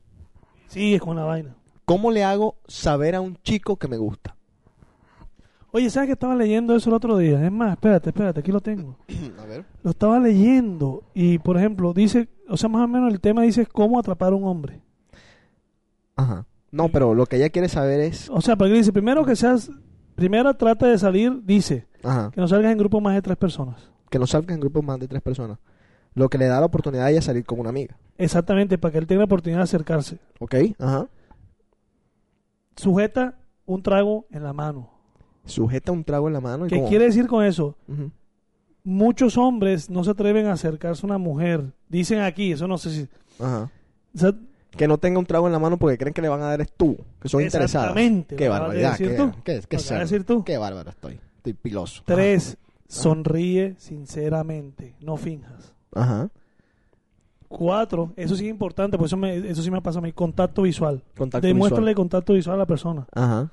Sí, 0.67 0.93
es 0.93 1.01
con 1.01 1.15
la 1.15 1.23
vaina. 1.23 1.55
¿cómo 1.85 2.11
le 2.11 2.23
hago 2.23 2.57
saber 2.67 3.15
a 3.15 3.21
un 3.21 3.35
chico 3.41 3.77
que 3.77 3.87
me 3.87 3.97
gusta? 3.97 4.35
Oye, 5.71 5.89
¿sabes 5.89 6.05
que 6.05 6.13
estaba 6.13 6.35
leyendo 6.35 6.75
eso 6.75 6.91
el 6.91 6.95
otro 6.97 7.17
día? 7.17 7.43
Es 7.43 7.51
más, 7.51 7.71
espérate, 7.71 8.11
espérate, 8.11 8.41
aquí 8.41 8.51
lo 8.51 8.61
tengo. 8.61 8.95
A 9.41 9.45
ver. 9.45 9.65
Lo 9.81 9.89
estaba 9.89 10.19
leyendo 10.19 11.01
y, 11.15 11.39
por 11.39 11.57
ejemplo, 11.57 11.93
dice, 11.95 12.29
o 12.47 12.57
sea, 12.57 12.69
más 12.69 12.83
o 12.83 12.87
menos 12.87 13.11
el 13.11 13.19
tema 13.19 13.41
dice 13.41 13.65
cómo 13.65 13.97
atrapar 13.97 14.31
a 14.31 14.35
un 14.35 14.43
hombre. 14.43 14.83
Ajá. 16.15 16.45
No, 16.69 16.89
pero 16.89 17.15
lo 17.15 17.25
que 17.25 17.37
ella 17.37 17.49
quiere 17.49 17.69
saber 17.69 18.01
es... 18.01 18.29
O 18.29 18.41
sea, 18.41 18.55
porque 18.55 18.73
dice, 18.73 18.93
primero 18.93 19.25
que 19.25 19.35
seas, 19.35 19.71
primero 20.13 20.53
trata 20.53 20.85
de 20.85 20.99
salir, 20.99 21.41
dice, 21.43 21.87
Ajá. 22.03 22.29
que 22.29 22.39
no 22.39 22.47
salgas 22.47 22.71
en 22.71 22.77
grupos 22.77 23.01
más 23.01 23.15
de 23.15 23.23
tres 23.23 23.35
personas. 23.35 23.89
Que 24.11 24.19
no 24.19 24.27
salga 24.27 24.53
en 24.53 24.59
grupos 24.59 24.83
más 24.83 24.99
de 24.99 25.07
tres 25.07 25.23
personas. 25.23 25.57
Lo 26.15 26.29
que 26.29 26.37
le 26.37 26.47
da 26.47 26.59
la 26.59 26.65
oportunidad 26.65 27.05
a 27.05 27.11
ella 27.11 27.21
salir 27.21 27.45
con 27.45 27.59
una 27.59 27.69
amiga. 27.69 27.95
Exactamente, 28.17 28.77
para 28.77 28.93
que 28.93 28.97
él 28.97 29.07
tenga 29.07 29.19
la 29.19 29.25
oportunidad 29.25 29.59
de 29.59 29.63
acercarse. 29.65 30.17
¿Ok? 30.39 30.55
Ajá. 30.79 31.07
Sujeta 32.75 33.37
un 33.65 33.81
trago 33.83 34.25
en 34.31 34.43
la 34.43 34.53
mano. 34.53 34.89
Sujeta 35.45 35.91
un 35.91 36.03
trago 36.03 36.27
en 36.27 36.33
la 36.33 36.41
mano 36.41 36.65
y 36.65 36.69
¿Qué 36.69 36.83
quiere 36.85 37.05
decir 37.05 37.27
con 37.27 37.43
eso? 37.45 37.77
Muchos 38.83 39.37
hombres 39.37 39.89
no 39.89 40.03
se 40.03 40.11
atreven 40.11 40.47
a 40.47 40.53
acercarse 40.53 41.05
a 41.05 41.07
una 41.07 41.17
mujer. 41.17 41.73
Dicen 41.89 42.19
aquí, 42.21 42.51
eso 42.51 42.67
no 42.67 42.77
sé 42.77 42.89
si... 42.91 43.07
Ajá. 43.39 43.69
o 44.13 44.17
sea, 44.17 44.33
Que 44.71 44.87
no 44.87 44.97
tenga 44.97 45.19
un 45.19 45.25
trago 45.25 45.47
en 45.47 45.53
la 45.53 45.59
mano 45.59 45.77
porque 45.77 45.97
creen 45.97 46.13
que 46.13 46.21
le 46.21 46.29
van 46.29 46.41
a 46.41 46.45
dar 46.47 46.61
es 46.61 46.71
tú. 46.71 46.97
Que 47.21 47.29
son 47.29 47.41
interesados. 47.41 47.89
Exactamente, 47.89 48.35
Qué 48.35 48.49
barbaridad. 48.49 48.91
decir 48.91 49.09
Qué, 49.11 49.15
tú. 49.17 49.31
qué, 49.43 49.61
qué 49.67 49.79
cerdo. 49.79 50.01
decir 50.01 50.23
tú. 50.23 50.43
Qué 50.43 50.57
bárbaro 50.57 50.89
estoy. 50.89 51.19
Estoy 51.37 51.53
piloso. 51.53 52.01
tres, 52.05 52.57
sonríe 52.87 53.75
sinceramente, 53.77 54.95
no 55.01 55.17
finjas. 55.17 55.74
Ajá. 55.95 56.29
Cuatro, 57.47 58.11
eso 58.17 58.35
sí 58.35 58.45
es 58.45 58.49
importante, 58.51 58.97
por 58.97 59.05
eso, 59.05 59.15
me, 59.17 59.37
eso 59.37 59.61
sí 59.61 59.69
me 59.71 59.79
pasa 59.81 59.99
a 59.99 60.01
mí, 60.01 60.11
contacto 60.11 60.63
visual. 60.63 61.01
Contacto 61.15 61.45
Demuéstrale 61.47 61.91
visual. 61.91 61.95
contacto 61.95 62.33
visual 62.33 62.55
a 62.55 62.59
la 62.59 62.65
persona. 62.65 63.07
Ajá. 63.13 63.51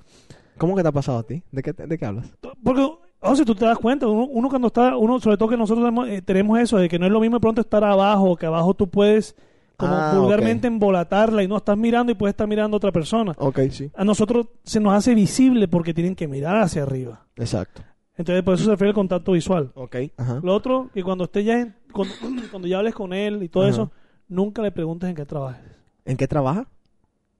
¿Cómo 0.58 0.74
que 0.74 0.82
te 0.82 0.88
ha 0.88 0.92
pasado 0.92 1.18
a 1.18 1.22
ti? 1.22 1.42
¿De 1.52 1.62
qué, 1.62 1.72
de 1.72 1.98
qué 1.98 2.04
hablas? 2.06 2.26
Porque, 2.64 2.82
o 3.20 3.36
sea, 3.36 3.44
tú 3.44 3.54
te 3.54 3.64
das 3.66 3.78
cuenta, 3.78 4.06
uno, 4.06 4.24
uno 4.24 4.48
cuando 4.48 4.68
está, 4.68 4.96
uno, 4.96 5.20
sobre 5.20 5.36
todo 5.36 5.48
que 5.50 5.56
nosotros 5.56 5.84
tenemos, 5.84 6.08
eh, 6.08 6.22
tenemos 6.22 6.58
eso, 6.58 6.78
de 6.78 6.88
que 6.88 6.98
no 6.98 7.06
es 7.06 7.12
lo 7.12 7.20
mismo 7.20 7.36
de 7.36 7.40
pronto 7.40 7.60
estar 7.60 7.84
abajo, 7.84 8.34
que 8.36 8.46
abajo 8.46 8.74
tú 8.74 8.88
puedes 8.88 9.36
como 9.76 9.94
Ah, 9.94 10.14
vulgarmente 10.16 10.66
embolatarla 10.68 11.42
y 11.42 11.48
no 11.48 11.56
estás 11.58 11.76
mirando 11.76 12.12
y 12.12 12.14
puedes 12.14 12.32
estar 12.32 12.46
mirando 12.46 12.76
a 12.76 12.78
otra 12.78 12.92
persona. 12.92 13.32
Ok, 13.38 13.60
sí. 13.70 13.90
A 13.94 14.04
nosotros 14.04 14.46
se 14.64 14.80
nos 14.80 14.94
hace 14.94 15.14
visible 15.14 15.68
porque 15.68 15.92
tienen 15.92 16.14
que 16.14 16.28
mirar 16.28 16.56
hacia 16.62 16.82
arriba. 16.82 17.26
Exacto. 17.36 17.82
Entonces, 18.16 18.44
por 18.44 18.54
eso 18.54 18.64
se 18.64 18.70
refiere 18.70 18.90
al 18.90 18.94
contacto 18.94 19.32
visual. 19.32 19.72
Ok. 19.74 19.96
Ajá. 20.18 20.38
Lo 20.42 20.54
otro, 20.54 20.90
que 20.92 21.02
cuando 21.02 21.24
estés 21.24 21.46
ya, 21.46 21.58
en- 21.60 21.74
cuando, 21.92 22.14
cuando 22.50 22.68
ya 22.68 22.78
hables 22.78 22.94
con 22.94 23.12
él 23.12 23.42
y 23.42 23.48
todo 23.48 23.64
Ajá. 23.64 23.70
eso, 23.72 23.92
nunca 24.28 24.62
le 24.62 24.72
preguntes 24.72 25.08
en 25.08 25.14
qué 25.16 25.24
trabajes. 25.26 25.64
¿En 26.04 26.16
qué 26.16 26.26
trabaja? 26.26 26.68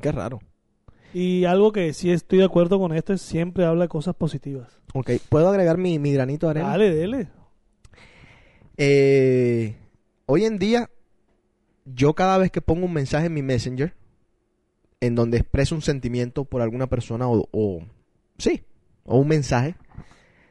Qué 0.00 0.12
raro. 0.12 0.40
Y 1.14 1.44
algo 1.44 1.73
que 1.73 1.92
sí 1.92 2.11
estoy 2.11 2.38
de 2.38 2.44
acuerdo 2.44 2.78
con 2.78 2.94
esto 2.94 3.12
es 3.12 3.21
siempre 3.21 3.64
habla 3.66 3.82
de 3.85 3.88
cosas 3.88 4.14
positivas. 4.14 4.80
Ok. 4.94 5.11
¿Puedo 5.28 5.49
agregar 5.49 5.76
mi, 5.78 5.99
mi 5.99 6.12
granito 6.12 6.47
de 6.47 6.50
arena? 6.52 6.68
Dale, 6.68 6.94
dele. 6.94 7.28
Eh, 8.76 9.76
hoy 10.26 10.44
en 10.44 10.59
día, 10.59 10.90
yo 11.85 12.14
cada 12.14 12.38
vez 12.38 12.50
que 12.50 12.61
pongo 12.62 12.87
un 12.87 12.92
mensaje 12.92 13.26
en 13.26 13.35
mi 13.35 13.42
Messenger, 13.42 13.94
en 15.00 15.14
donde 15.14 15.38
expreso 15.38 15.75
un 15.75 15.82
sentimiento 15.82 16.44
por 16.44 16.62
alguna 16.62 16.87
persona 16.88 17.28
o, 17.28 17.49
o- 17.50 17.82
sí, 18.38 18.62
o 19.04 19.18
un 19.18 19.28
mensaje, 19.28 19.75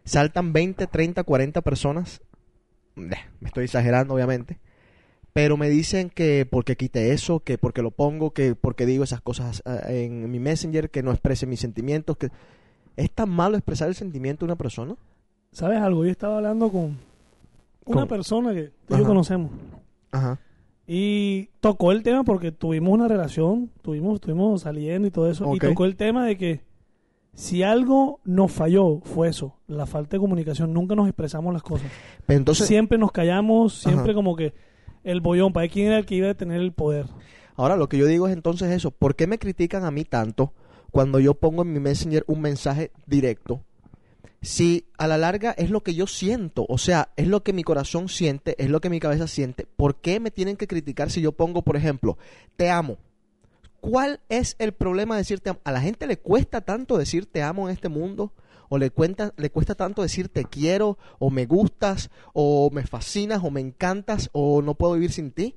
saltan 0.03 0.53
20, 0.53 0.87
30, 0.87 1.23
40 1.23 1.61
personas. 1.61 2.21
Me 2.95 3.15
estoy 3.43 3.65
exagerando, 3.65 4.13
obviamente. 4.13 4.59
Pero 5.33 5.55
me 5.55 5.69
dicen 5.69 6.09
que 6.09 6.45
porque 6.49 6.75
quite 6.75 7.13
eso, 7.13 7.39
que 7.39 7.57
porque 7.57 7.81
lo 7.81 7.91
pongo, 7.91 8.31
que 8.31 8.53
porque 8.55 8.85
digo 8.85 9.03
esas 9.05 9.21
cosas 9.21 9.63
eh, 9.65 10.05
en 10.05 10.29
mi 10.29 10.39
Messenger, 10.39 10.89
que 10.89 11.03
no 11.03 11.11
exprese 11.11 11.45
mis 11.45 11.61
sentimientos, 11.61 12.17
que 12.17 12.29
¿es 12.97 13.09
tan 13.11 13.29
malo 13.29 13.55
expresar 13.55 13.87
el 13.87 13.95
sentimiento 13.95 14.45
de 14.45 14.51
una 14.51 14.57
persona? 14.57 14.95
¿Sabes 15.53 15.79
algo? 15.79 16.03
Yo 16.03 16.11
estaba 16.11 16.37
hablando 16.37 16.69
con 16.69 16.97
una 17.85 18.01
Con- 18.01 18.07
persona 18.09 18.53
que 18.53 18.71
tú 18.87 18.95
y 18.95 18.99
yo 18.99 19.05
conocemos. 19.05 19.51
Ajá. 20.11 20.37
Y 20.85 21.49
tocó 21.61 21.93
el 21.93 22.03
tema 22.03 22.25
porque 22.25 22.51
tuvimos 22.51 22.93
una 22.93 23.07
relación, 23.07 23.69
tuvimos, 23.81 24.15
estuvimos 24.15 24.61
saliendo 24.63 25.07
y 25.07 25.11
todo 25.11 25.31
eso. 25.31 25.55
Y 25.55 25.59
tocó 25.59 25.85
el 25.85 25.95
tema 25.95 26.25
de 26.25 26.37
que 26.37 26.59
si 27.33 27.63
algo 27.63 28.19
nos 28.23 28.51
falló, 28.51 28.99
fue 29.01 29.29
eso, 29.29 29.55
la 29.67 29.85
falta 29.85 30.17
de 30.17 30.19
comunicación. 30.19 30.73
Nunca 30.73 30.95
nos 30.95 31.07
expresamos 31.07 31.53
las 31.53 31.63
cosas. 31.63 31.89
Pero 32.25 32.37
entonces, 32.37 32.67
siempre 32.67 32.97
nos 32.97 33.11
callamos, 33.11 33.73
siempre 33.73 34.11
Ajá. 34.11 34.13
como 34.13 34.35
que 34.35 34.53
el 35.03 35.21
bollón, 35.21 35.53
para 35.53 35.67
quién 35.67 35.87
era 35.87 35.97
el 35.97 36.05
que 36.05 36.15
iba 36.15 36.29
a 36.29 36.33
tener 36.33 36.61
el 36.61 36.73
poder. 36.73 37.05
Ahora 37.55 37.75
lo 37.75 37.89
que 37.89 37.97
yo 37.97 38.05
digo 38.05 38.27
es 38.27 38.33
entonces 38.33 38.71
eso, 38.71 38.91
¿por 38.91 39.15
qué 39.15 39.27
me 39.27 39.39
critican 39.39 39.85
a 39.85 39.91
mí 39.91 40.03
tanto 40.03 40.53
cuando 40.91 41.19
yo 41.19 41.33
pongo 41.33 41.61
en 41.63 41.73
mi 41.73 41.79
Messenger 41.79 42.23
un 42.27 42.41
mensaje 42.41 42.91
directo? 43.05 43.63
Si 44.41 44.87
a 44.97 45.05
la 45.05 45.17
larga 45.17 45.51
es 45.51 45.69
lo 45.69 45.81
que 45.81 45.93
yo 45.93 46.07
siento, 46.07 46.65
o 46.67 46.79
sea, 46.79 47.09
es 47.15 47.27
lo 47.27 47.43
que 47.43 47.53
mi 47.53 47.63
corazón 47.63 48.09
siente, 48.09 48.55
es 48.57 48.69
lo 48.69 48.81
que 48.81 48.89
mi 48.89 48.99
cabeza 48.99 49.27
siente, 49.27 49.67
¿por 49.75 50.01
qué 50.01 50.19
me 50.19 50.31
tienen 50.31 50.57
que 50.57 50.67
criticar 50.67 51.11
si 51.11 51.21
yo 51.21 51.31
pongo, 51.31 51.61
por 51.61 51.77
ejemplo, 51.77 52.17
te 52.55 52.71
amo? 52.71 52.97
¿Cuál 53.81 54.21
es 54.29 54.55
el 54.59 54.73
problema 54.73 55.15
de 55.15 55.21
decirte 55.21 55.49
amo? 55.49 55.59
A 55.63 55.71
la 55.71 55.81
gente 55.81 56.05
le 56.05 56.17
cuesta 56.17 56.61
tanto 56.61 56.97
decir 56.97 57.25
te 57.25 57.41
amo 57.41 57.67
en 57.67 57.73
este 57.73 57.89
mundo, 57.89 58.31
o 58.69 58.77
le, 58.77 58.91
cuenta, 58.91 59.33
le 59.37 59.49
cuesta 59.49 59.73
tanto 59.73 60.03
decir 60.03 60.29
te 60.29 60.45
quiero, 60.45 60.99
o 61.17 61.31
me 61.31 61.47
gustas, 61.47 62.11
o 62.31 62.69
me 62.71 62.85
fascinas, 62.85 63.43
o 63.43 63.49
me 63.49 63.59
encantas, 63.59 64.29
o 64.33 64.61
no 64.61 64.75
puedo 64.75 64.93
vivir 64.93 65.11
sin 65.11 65.31
ti. 65.31 65.55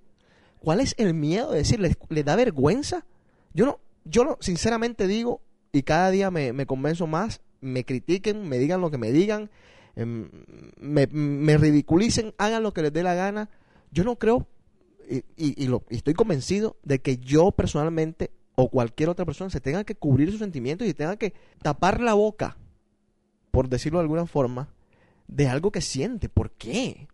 ¿Cuál 0.59 0.81
es 0.81 0.95
el 0.97 1.12
miedo 1.12 1.52
de 1.52 1.59
decir? 1.59 1.81
¿Les, 1.81 1.99
les 2.09 2.25
da 2.25 2.35
vergüenza? 2.35 3.04
Yo 3.52 3.66
no, 3.66 3.78
yo 4.04 4.25
no, 4.25 4.38
sinceramente 4.40 5.07
digo, 5.07 5.43
y 5.71 5.83
cada 5.83 6.11
día 6.11 6.31
me, 6.31 6.54
me 6.54 6.64
convenzo 6.64 7.07
más, 7.07 7.43
me 7.61 7.85
critiquen, 7.85 8.49
me 8.49 8.59
digan 8.59 8.81
lo 8.81 8.90
que 8.90 8.99
me 8.99 9.12
digan, 9.12 9.50
em, 9.97 10.31
me 10.78 11.59
ridiculicen, 11.59 12.35
hagan 12.38 12.62
lo 12.62 12.73
que 12.73 12.83
les 12.83 12.93
dé 12.93 13.02
la 13.02 13.14
gana. 13.14 13.50
Yo 13.90 14.02
no 14.02 14.16
creo 14.16 14.49
y, 15.08 15.64
y- 15.64 15.66
lo- 15.68 15.84
y 15.90 15.96
estoy 15.96 16.14
convencido 16.14 16.76
de 16.82 17.00
que 17.00 17.18
yo 17.18 17.50
personalmente 17.52 18.30
o 18.56 18.70
cualquier 18.70 19.08
otra 19.08 19.25
persona 19.25 19.50
se 19.50 19.61
tenga 19.61 19.84
que 19.84 19.94
cubrir 19.96 20.30
sus 20.30 20.38
sentimientos 20.40 20.87
y 20.87 20.94
tenga 20.94 21.16
que 21.16 21.34
tapar 21.62 22.00
la 22.00 22.14
boca, 22.14 22.56
por 23.50 23.68
decirlo 23.68 23.99
de 23.99 24.02
alguna 24.04 24.26
forma, 24.26 24.68
de 25.26 25.49
algo 25.49 25.70
que 25.73 25.80
siente. 25.80 26.28
¿Por 26.28 26.50
qué? 26.52 27.08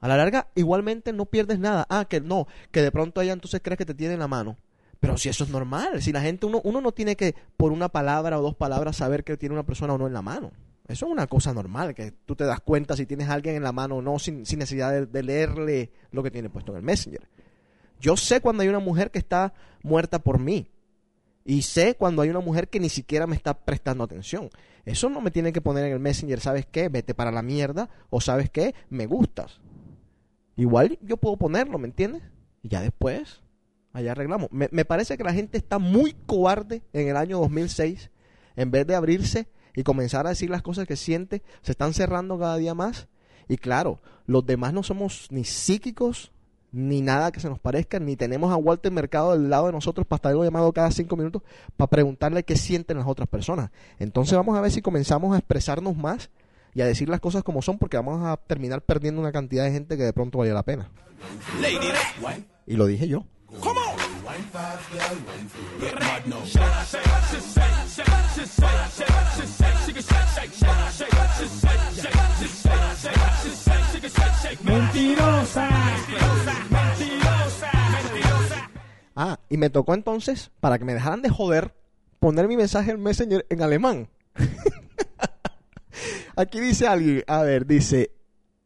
A 0.00 0.08
la 0.08 0.16
larga, 0.16 0.48
igualmente 0.54 1.12
no 1.12 1.26
pierdes 1.26 1.58
nada. 1.58 1.86
Ah, 1.90 2.06
que 2.08 2.20
no, 2.20 2.46
que 2.70 2.82
de 2.82 2.90
pronto 2.92 3.20
ella 3.20 3.32
entonces 3.32 3.60
crees 3.62 3.78
que 3.78 3.84
te 3.86 3.94
tiene 3.94 4.14
en 4.14 4.20
la 4.20 4.28
mano. 4.28 4.56
Pero 5.00 5.16
si 5.16 5.28
eso 5.28 5.44
es 5.44 5.50
normal, 5.50 6.02
si 6.02 6.12
la 6.12 6.20
gente, 6.20 6.46
uno, 6.46 6.60
uno 6.64 6.80
no 6.80 6.92
tiene 6.92 7.16
que 7.16 7.34
por 7.56 7.72
una 7.72 7.88
palabra 7.88 8.38
o 8.38 8.42
dos 8.42 8.54
palabras 8.54 8.96
saber 8.96 9.24
que 9.24 9.36
tiene 9.36 9.54
una 9.54 9.64
persona 9.66 9.94
o 9.94 9.98
no 9.98 10.06
en 10.06 10.12
la 10.12 10.22
mano. 10.22 10.52
Eso 10.90 11.06
es 11.06 11.12
una 11.12 11.28
cosa 11.28 11.54
normal, 11.54 11.94
que 11.94 12.10
tú 12.10 12.34
te 12.34 12.44
das 12.44 12.60
cuenta 12.60 12.96
si 12.96 13.06
tienes 13.06 13.28
a 13.28 13.34
alguien 13.34 13.54
en 13.54 13.62
la 13.62 13.70
mano 13.70 13.96
o 13.96 14.02
no 14.02 14.18
sin, 14.18 14.44
sin 14.44 14.58
necesidad 14.58 15.06
de, 15.06 15.22
leerle 15.22 15.92
lo 16.10 16.22
que 16.22 16.32
tiene 16.32 16.50
puesto 16.50 16.72
en 16.72 16.78
el 16.78 16.82
Messenger. 16.82 17.28
Yo 18.00 18.16
sé 18.16 18.40
cuando 18.40 18.62
hay 18.62 18.68
una 18.68 18.80
mujer 18.80 19.12
que 19.12 19.20
está 19.20 19.54
muerta 19.82 20.18
por 20.18 20.40
mí. 20.40 20.68
Y 21.44 21.62
sé 21.62 21.94
cuando 21.94 22.22
hay 22.22 22.30
una 22.30 22.40
mujer 22.40 22.68
que 22.68 22.80
ni 22.80 22.88
siquiera 22.88 23.28
me 23.28 23.36
está 23.36 23.54
prestando 23.54 24.02
atención. 24.02 24.50
Eso 24.84 25.08
no 25.08 25.20
me 25.20 25.30
tiene 25.30 25.52
que 25.52 25.60
poner 25.60 25.84
en 25.84 25.92
el 25.92 26.00
Messenger, 26.00 26.40
¿sabes 26.40 26.66
qué? 26.66 26.88
Vete 26.88 27.14
para 27.14 27.30
la 27.30 27.42
mierda. 27.42 27.88
O 28.10 28.20
¿sabes 28.20 28.50
qué? 28.50 28.74
Me 28.88 29.06
gustas. 29.06 29.60
Igual 30.56 30.98
yo 31.02 31.18
puedo 31.18 31.36
ponerlo, 31.36 31.78
¿me 31.78 31.86
entiendes? 31.86 32.22
Y 32.62 32.68
ya 32.68 32.82
después, 32.82 33.42
allá 33.92 34.12
arreglamos. 34.12 34.48
Me, 34.50 34.68
me 34.72 34.84
parece 34.84 35.16
que 35.16 35.24
la 35.24 35.32
gente 35.32 35.56
está 35.56 35.78
muy 35.78 36.14
cobarde 36.26 36.82
en 36.92 37.08
el 37.08 37.16
año 37.16 37.38
2006. 37.38 38.10
En 38.56 38.70
vez 38.70 38.86
de 38.86 38.96
abrirse 38.96 39.48
y 39.74 39.82
comenzar 39.82 40.26
a 40.26 40.30
decir 40.30 40.50
las 40.50 40.62
cosas 40.62 40.86
que 40.86 40.96
siente, 40.96 41.42
se 41.62 41.72
están 41.72 41.94
cerrando 41.94 42.38
cada 42.38 42.56
día 42.56 42.74
más. 42.74 43.08
Y 43.48 43.56
claro, 43.56 44.00
los 44.26 44.46
demás 44.46 44.72
no 44.72 44.82
somos 44.82 45.26
ni 45.30 45.44
psíquicos, 45.44 46.32
ni 46.72 47.00
nada 47.00 47.32
que 47.32 47.40
se 47.40 47.48
nos 47.48 47.58
parezca, 47.58 47.98
ni 47.98 48.16
tenemos 48.16 48.52
a 48.52 48.56
Walter 48.56 48.92
Mercado 48.92 49.32
del 49.32 49.50
lado 49.50 49.66
de 49.66 49.72
nosotros 49.72 50.06
para 50.06 50.18
estarlo 50.18 50.44
llamado 50.44 50.72
cada 50.72 50.90
cinco 50.90 51.16
minutos 51.16 51.42
para 51.76 51.90
preguntarle 51.90 52.44
qué 52.44 52.56
sienten 52.56 52.98
las 52.98 53.06
otras 53.06 53.28
personas. 53.28 53.70
Entonces 53.98 54.36
vamos 54.36 54.56
a 54.56 54.60
ver 54.60 54.70
si 54.70 54.82
comenzamos 54.82 55.34
a 55.34 55.38
expresarnos 55.38 55.96
más 55.96 56.30
y 56.74 56.82
a 56.82 56.86
decir 56.86 57.08
las 57.08 57.20
cosas 57.20 57.42
como 57.42 57.62
son, 57.62 57.78
porque 57.78 57.96
vamos 57.96 58.24
a 58.24 58.36
terminar 58.36 58.82
perdiendo 58.82 59.20
una 59.20 59.32
cantidad 59.32 59.64
de 59.64 59.72
gente 59.72 59.96
que 59.96 60.04
de 60.04 60.12
pronto 60.12 60.38
valió 60.38 60.54
la 60.54 60.62
pena. 60.62 60.90
Y 62.66 62.76
lo 62.76 62.86
dije 62.86 63.08
yo. 63.08 63.24
Mentirosa. 74.62 75.68
Mentirosa. 76.70 77.70
Mentirosa. 77.90 78.70
Ah, 79.16 79.38
y 79.48 79.56
me 79.56 79.70
tocó 79.70 79.94
entonces, 79.94 80.52
para 80.60 80.78
que 80.78 80.84
me 80.84 80.94
dejaran 80.94 81.22
de 81.22 81.30
joder, 81.30 81.74
poner 82.20 82.46
mi 82.46 82.56
mensaje 82.56 82.92
en 82.92 83.02
Messenger 83.02 83.44
en 83.50 83.62
alemán. 83.62 84.08
Aquí 86.36 86.60
dice 86.60 86.86
alguien, 86.86 87.24
a 87.26 87.42
ver, 87.42 87.66
dice, 87.66 88.12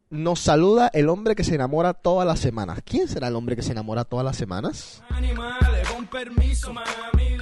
nos 0.09 0.39
saluda 0.39 0.89
el 0.93 1.09
hombre 1.09 1.35
que 1.35 1.43
se 1.43 1.55
enamora 1.55 1.93
todas 1.93 2.27
las 2.27 2.39
semanas. 2.39 2.81
¿Quién 2.85 3.07
será 3.07 3.29
el 3.29 3.35
hombre 3.35 3.55
que 3.55 3.63
se 3.63 3.71
enamora 3.71 4.05
todas 4.05 4.25
las 4.25 4.37
semanas? 4.37 5.01
Animales, 5.09 5.89
con 5.89 6.05
permiso, 6.07 6.71
mami, 6.71 7.37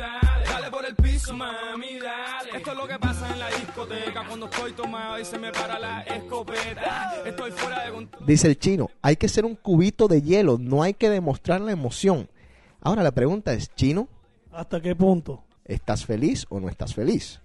piso, 1.13 1.33
mami, 1.33 1.99
dale. 1.99 2.57
Esto 2.57 2.71
es 2.71 2.77
lo 2.77 2.87
que 2.87 2.99
pasa 2.99 3.31
en 3.31 3.39
la 3.39 3.49
discoteca 3.49 4.25
cuando 4.27 4.45
estoy 4.47 4.73
tomado 4.73 5.19
y 5.19 5.25
se 5.25 5.37
me 5.37 5.51
para 5.51 5.79
la 5.79 6.01
escopeta. 6.01 7.13
Estoy 7.25 7.51
fuera 7.51 7.85
de 7.85 7.91
control. 7.91 8.25
Dice 8.25 8.47
el 8.47 8.57
chino, 8.57 8.89
hay 9.01 9.15
que 9.15 9.27
ser 9.27 9.45
un 9.45 9.55
cubito 9.55 10.07
de 10.07 10.21
hielo, 10.21 10.57
no 10.59 10.83
hay 10.83 10.93
que 10.93 11.09
demostrar 11.09 11.61
la 11.61 11.71
emoción. 11.71 12.29
Ahora 12.81 13.03
la 13.03 13.11
pregunta 13.11 13.53
es, 13.53 13.73
chino, 13.75 14.07
¿Hasta 14.51 14.81
qué 14.81 14.95
punto? 14.95 15.43
¿estás 15.65 16.05
feliz 16.05 16.45
o 16.49 16.59
no 16.59 16.69
estás 16.69 16.93
feliz? 16.93 17.39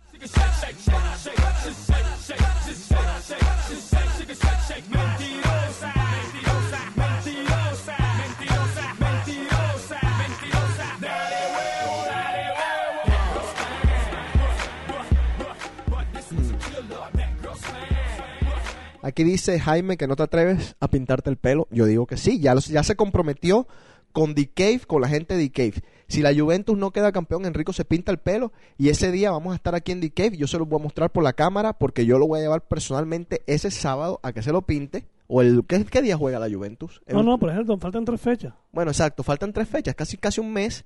Aquí 19.09 19.25
dice 19.25 19.59
Jaime 19.59 19.97
que 19.97 20.07
no 20.07 20.17
te 20.17 20.23
atreves 20.23 20.77
a 20.81 20.89
pintarte 20.89 21.31
el 21.31 21.37
pelo. 21.37 21.67
Yo 21.71 21.85
digo 21.87 22.07
que 22.07 22.17
sí, 22.17 22.41
ya, 22.41 22.55
los- 22.55 22.69
ya 22.69 22.83
se 22.83 22.95
comprometió 22.97 23.67
con 24.13 24.35
The 24.35 24.49
Cave, 24.51 24.81
con 24.87 25.01
la 25.03 25.09
gente 25.09 25.37
de 25.37 25.49
The 25.49 25.53
Cave. 25.53 25.83
Si 26.09 26.23
la 26.23 26.35
Juventus 26.35 26.77
no 26.77 26.91
queda 26.91 27.13
campeón, 27.13 27.45
Enrico 27.45 27.73
se 27.73 27.85
pinta 27.85 28.11
el 28.11 28.19
pelo 28.19 28.53
y 28.79 28.89
ese 28.89 29.13
día 29.13 29.31
vamos 29.31 29.53
a 29.53 29.57
estar 29.57 29.75
aquí 29.75 29.93
en 29.93 30.01
The 30.01 30.11
Cave. 30.11 30.37
Yo 30.37 30.47
se 30.47 30.59
lo 30.59 30.65
voy 30.67 30.81
a 30.81 30.83
mostrar 30.83 31.11
por 31.13 31.23
la 31.23 31.33
cámara 31.35 31.75
porque 31.75 32.07
yo 32.07 32.19
lo 32.19 32.27
voy 32.27 32.39
a 32.41 32.43
llevar 32.43 32.63
personalmente 32.67 33.43
ese 33.47 33.71
sábado 33.71 34.19
a 34.23 34.33
que 34.33 34.43
se 34.43 34.53
lo 34.53 34.63
pinte. 34.63 35.07
O 35.27 35.43
el 35.43 35.63
¿qué, 35.69 35.85
qué 35.85 36.01
día 36.01 36.17
juega 36.17 36.39
la 36.39 36.49
Juventus? 36.51 37.03
No, 37.07 37.21
El- 37.21 37.27
no, 37.27 37.39
por 37.39 37.51
ejemplo, 37.51 37.77
faltan 37.79 38.05
tres 38.07 38.21
fechas. 38.21 38.55
Bueno, 38.73 38.91
exacto, 38.91 39.23
faltan 39.23 39.53
tres 39.53 39.69
fechas, 39.69 39.95
casi 39.95 40.17
casi 40.17 40.41
un 40.41 40.53
mes. 40.53 40.85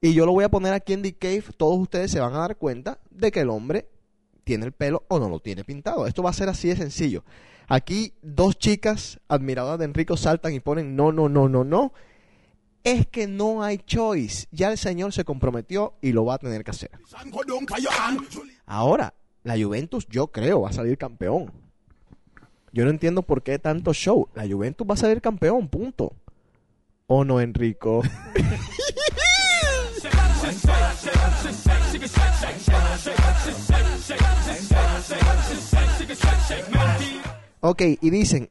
Y 0.00 0.12
yo 0.12 0.26
lo 0.26 0.32
voy 0.32 0.44
a 0.44 0.50
poner 0.50 0.72
aquí 0.72 0.92
en 0.92 1.02
The 1.02 1.14
Cave. 1.14 1.44
Todos 1.56 1.78
ustedes 1.78 2.10
se 2.10 2.18
van 2.20 2.34
a 2.34 2.38
dar 2.38 2.56
cuenta 2.56 2.98
de 3.10 3.30
que 3.30 3.40
el 3.40 3.48
hombre 3.50 3.88
tiene 4.42 4.66
el 4.66 4.72
pelo 4.72 5.04
o 5.08 5.18
no 5.20 5.28
lo 5.28 5.38
tiene 5.40 5.62
pintado. 5.64 6.06
Esto 6.06 6.22
va 6.24 6.30
a 6.30 6.34
ser 6.34 6.48
así 6.48 6.68
de 6.68 6.76
sencillo. 6.76 7.24
Aquí 7.68 8.14
dos 8.22 8.58
chicas 8.58 9.20
admiradoras 9.28 9.78
de 9.78 9.86
Enrico 9.86 10.16
saltan 10.16 10.54
y 10.54 10.60
ponen 10.60 10.94
no, 10.94 11.12
no, 11.12 11.28
no, 11.28 11.48
no, 11.48 11.64
no. 11.64 11.92
Es 12.84 13.06
que 13.06 13.26
no 13.26 13.64
hay 13.64 13.78
choice. 13.78 14.46
Ya 14.52 14.70
el 14.70 14.78
señor 14.78 15.12
se 15.12 15.24
comprometió 15.24 15.94
y 16.00 16.12
lo 16.12 16.24
va 16.24 16.34
a 16.34 16.38
tener 16.38 16.62
que 16.62 16.70
hacer. 16.70 16.90
Ahora, 18.64 19.14
la 19.42 19.58
Juventus 19.58 20.06
yo 20.08 20.28
creo 20.28 20.62
va 20.62 20.70
a 20.70 20.72
salir 20.72 20.96
campeón. 20.96 21.52
Yo 22.72 22.84
no 22.84 22.90
entiendo 22.90 23.22
por 23.22 23.42
qué 23.42 23.58
tanto 23.58 23.92
show. 23.92 24.28
La 24.34 24.46
Juventus 24.46 24.86
va 24.88 24.94
a 24.94 24.98
salir 24.98 25.20
campeón, 25.20 25.68
punto. 25.68 26.12
¿O 27.08 27.24
no, 27.24 27.40
Enrico? 27.40 28.02
ok, 37.70 37.82
y 38.00 38.10
dicen, 38.10 38.50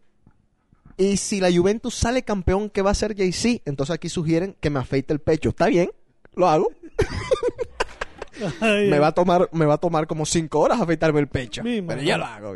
y 0.98 1.18
si 1.18 1.40
la 1.42 1.52
Juventus 1.52 1.96
sale 1.96 2.24
campeón, 2.24 2.70
¿qué 2.70 2.82
va 2.82 2.90
a 2.90 2.92
hacer 2.92 3.16
Jay-Z? 3.16 3.62
Entonces 3.66 3.94
aquí 3.94 4.10
sugieren 4.10 4.56
que 4.60 4.70
me 4.70 4.80
afeite 4.80 5.14
el 5.14 5.20
pecho. 5.20 5.50
¿Está 5.50 5.68
bien? 5.68 5.90
Lo 6.36 6.48
hago. 6.48 6.72
Ay, 8.60 8.90
me 8.90 9.00
va 9.00 9.08
a 9.08 9.12
tomar, 9.14 9.50
me 9.54 9.66
va 9.66 9.76
a 9.76 9.78
tomar 9.78 10.08
como 10.08 10.26
cinco 10.26 10.60
horas 10.60 10.80
afeitarme 10.82 11.20
el 11.20 11.28
pecho. 11.28 11.64
Pero 11.64 12.02
ya 12.02 12.18
lo 12.18 12.26
hago. 12.26 12.56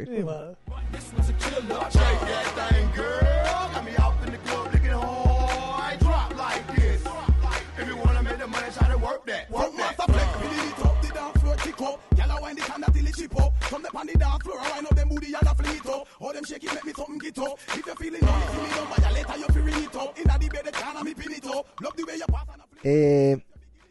Eh, 22.84 23.46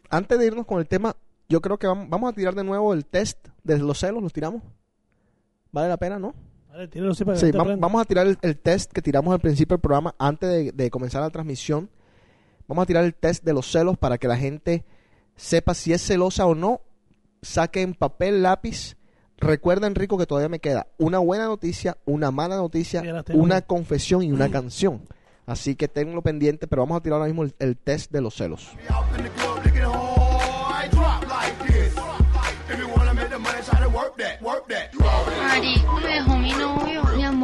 antes 0.09 0.39
de 0.39 0.45
irnos 0.45 0.65
con 0.65 0.79
el 0.79 0.87
tema, 0.87 1.15
yo 1.47 1.61
creo 1.61 1.77
que 1.77 1.87
vam- 1.87 2.07
vamos 2.09 2.31
a 2.31 2.33
tirar 2.35 2.55
de 2.55 2.63
nuevo 2.63 2.93
el 2.93 3.05
test 3.05 3.47
de 3.63 3.77
los 3.79 3.99
celos. 3.99 4.21
¿Los 4.21 4.33
tiramos? 4.33 4.61
¿Vale 5.71 5.87
la 5.89 5.97
pena, 5.97 6.17
no? 6.19 6.33
Vale, 6.69 6.87
tíralo 6.87 7.13
para 7.15 7.33
que 7.33 7.39
Sí, 7.39 7.45
no 7.47 7.51
te 7.51 7.57
va- 7.57 7.63
prenda. 7.65 7.81
vamos 7.87 8.01
a 8.01 8.05
tirar 8.05 8.27
el, 8.27 8.37
el 8.41 8.57
test 8.59 8.91
que 8.91 9.01
tiramos 9.01 9.33
al 9.33 9.39
principio 9.39 9.75
del 9.77 9.81
programa 9.81 10.15
antes 10.19 10.49
de, 10.49 10.71
de 10.71 10.89
comenzar 10.89 11.21
la 11.21 11.29
transmisión. 11.29 11.89
Vamos 12.67 12.83
a 12.83 12.85
tirar 12.85 13.03
el 13.03 13.15
test 13.15 13.43
de 13.43 13.53
los 13.53 13.71
celos 13.71 13.97
para 13.97 14.17
que 14.17 14.27
la 14.27 14.37
gente 14.37 14.85
sepa 15.35 15.73
si 15.73 15.93
es 15.93 16.05
celosa 16.05 16.45
o 16.45 16.53
no. 16.55 16.81
Saquen 17.41 17.93
papel, 17.93 18.43
lápiz. 18.43 18.95
Recuerda, 19.39 19.87
Enrico, 19.87 20.17
que 20.17 20.25
todavía 20.25 20.49
me 20.49 20.59
queda 20.59 20.87
una 20.97 21.19
buena 21.19 21.45
noticia, 21.45 21.97
una 22.05 22.29
mala 22.29 22.57
noticia, 22.57 23.03
una 23.33 23.61
confesión 23.61 24.23
y 24.23 24.31
una 24.31 24.49
canción. 24.49 25.01
Así 25.45 25.75
que 25.75 25.87
tenlo 25.87 26.21
pendiente, 26.21 26.67
pero 26.67 26.83
vamos 26.83 26.97
a 26.97 27.01
tirar 27.01 27.15
ahora 27.19 27.31
mismo 27.31 27.43
el, 27.57 27.77
test 27.77 28.11
de 28.11 28.21
los 28.21 28.35
celos 28.35 28.69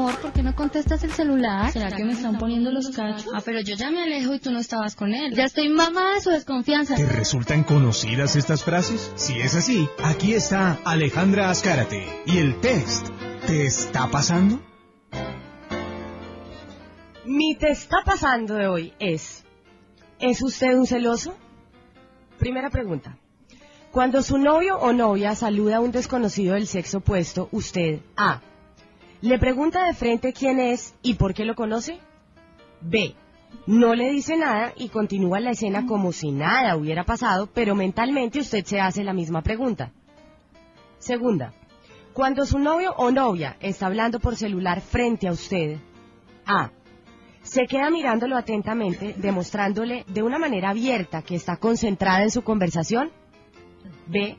amor, 0.05 0.21
¿por 0.21 0.33
qué 0.33 0.43
no 0.43 0.55
contestas 0.55 1.03
el 1.03 1.11
celular? 1.11 1.71
¿Será 1.71 1.91
que 1.91 2.03
me 2.03 2.13
están 2.13 2.37
poniendo 2.37 2.71
los 2.71 2.89
cachos? 2.89 3.27
Ah, 3.33 3.41
pero 3.43 3.59
yo 3.61 3.75
ya 3.75 3.91
me 3.91 4.03
alejo 4.03 4.33
y 4.33 4.39
tú 4.39 4.51
no 4.51 4.59
estabas 4.59 4.95
con 4.95 5.13
él. 5.13 5.33
Ya 5.33 5.45
estoy 5.45 5.69
mamá 5.69 6.13
de 6.13 6.21
su 6.21 6.29
desconfianza. 6.29 6.95
¿Te 6.95 7.05
resultan 7.05 7.63
conocidas 7.63 8.35
estas 8.35 8.63
frases? 8.63 9.11
Si 9.15 9.39
es 9.39 9.55
así, 9.55 9.89
aquí 10.03 10.33
está 10.33 10.79
Alejandra 10.85 11.49
Azcárate 11.49 12.05
y 12.25 12.37
el 12.37 12.59
test. 12.61 13.07
¿Te 13.47 13.65
está 13.65 14.07
pasando? 14.09 14.61
Mi 17.25 17.55
te 17.55 17.71
está 17.71 18.03
pasando 18.05 18.55
de 18.55 18.67
hoy 18.67 18.93
es, 18.99 19.43
¿es 20.19 20.41
usted 20.43 20.75
un 20.75 20.85
celoso? 20.85 21.35
Primera 22.37 22.69
pregunta. 22.69 23.17
Cuando 23.91 24.21
su 24.21 24.37
novio 24.37 24.77
o 24.77 24.93
novia 24.93 25.35
saluda 25.35 25.77
a 25.77 25.79
un 25.79 25.91
desconocido 25.91 26.53
del 26.53 26.67
sexo 26.67 26.99
opuesto, 26.99 27.47
usted 27.51 28.01
A. 28.17 28.41
Le 29.25 29.39
pregunta 29.39 29.85
de 29.85 29.95
frente 29.95 30.33
quién 30.33 30.59
es 30.59 30.93
y 31.01 31.15
por 31.15 31.33
qué 31.33 31.45
lo 31.45 31.55
conoce. 31.55 31.97
B. 32.79 33.15
No 33.65 33.95
le 33.95 34.11
dice 34.11 34.37
nada 34.37 34.71
y 34.75 34.89
continúa 34.89 35.39
la 35.39 35.49
escena 35.49 35.87
como 35.87 36.11
si 36.11 36.31
nada 36.31 36.77
hubiera 36.77 37.05
pasado, 37.05 37.49
pero 37.51 37.73
mentalmente 37.73 38.39
usted 38.39 38.63
se 38.63 38.79
hace 38.79 39.03
la 39.03 39.13
misma 39.13 39.41
pregunta. 39.41 39.91
Segunda. 40.99 41.53
Cuando 42.13 42.45
su 42.45 42.59
novio 42.59 42.93
o 42.97 43.09
novia 43.09 43.57
está 43.61 43.87
hablando 43.87 44.19
por 44.19 44.35
celular 44.35 44.79
frente 44.81 45.27
a 45.27 45.31
usted, 45.31 45.79
A. 46.45 46.69
Se 47.41 47.65
queda 47.65 47.89
mirándolo 47.89 48.37
atentamente, 48.37 49.15
demostrándole 49.17 50.05
de 50.07 50.21
una 50.21 50.37
manera 50.37 50.69
abierta 50.69 51.23
que 51.23 51.33
está 51.33 51.57
concentrada 51.57 52.21
en 52.21 52.29
su 52.29 52.43
conversación. 52.43 53.09
B. 54.05 54.37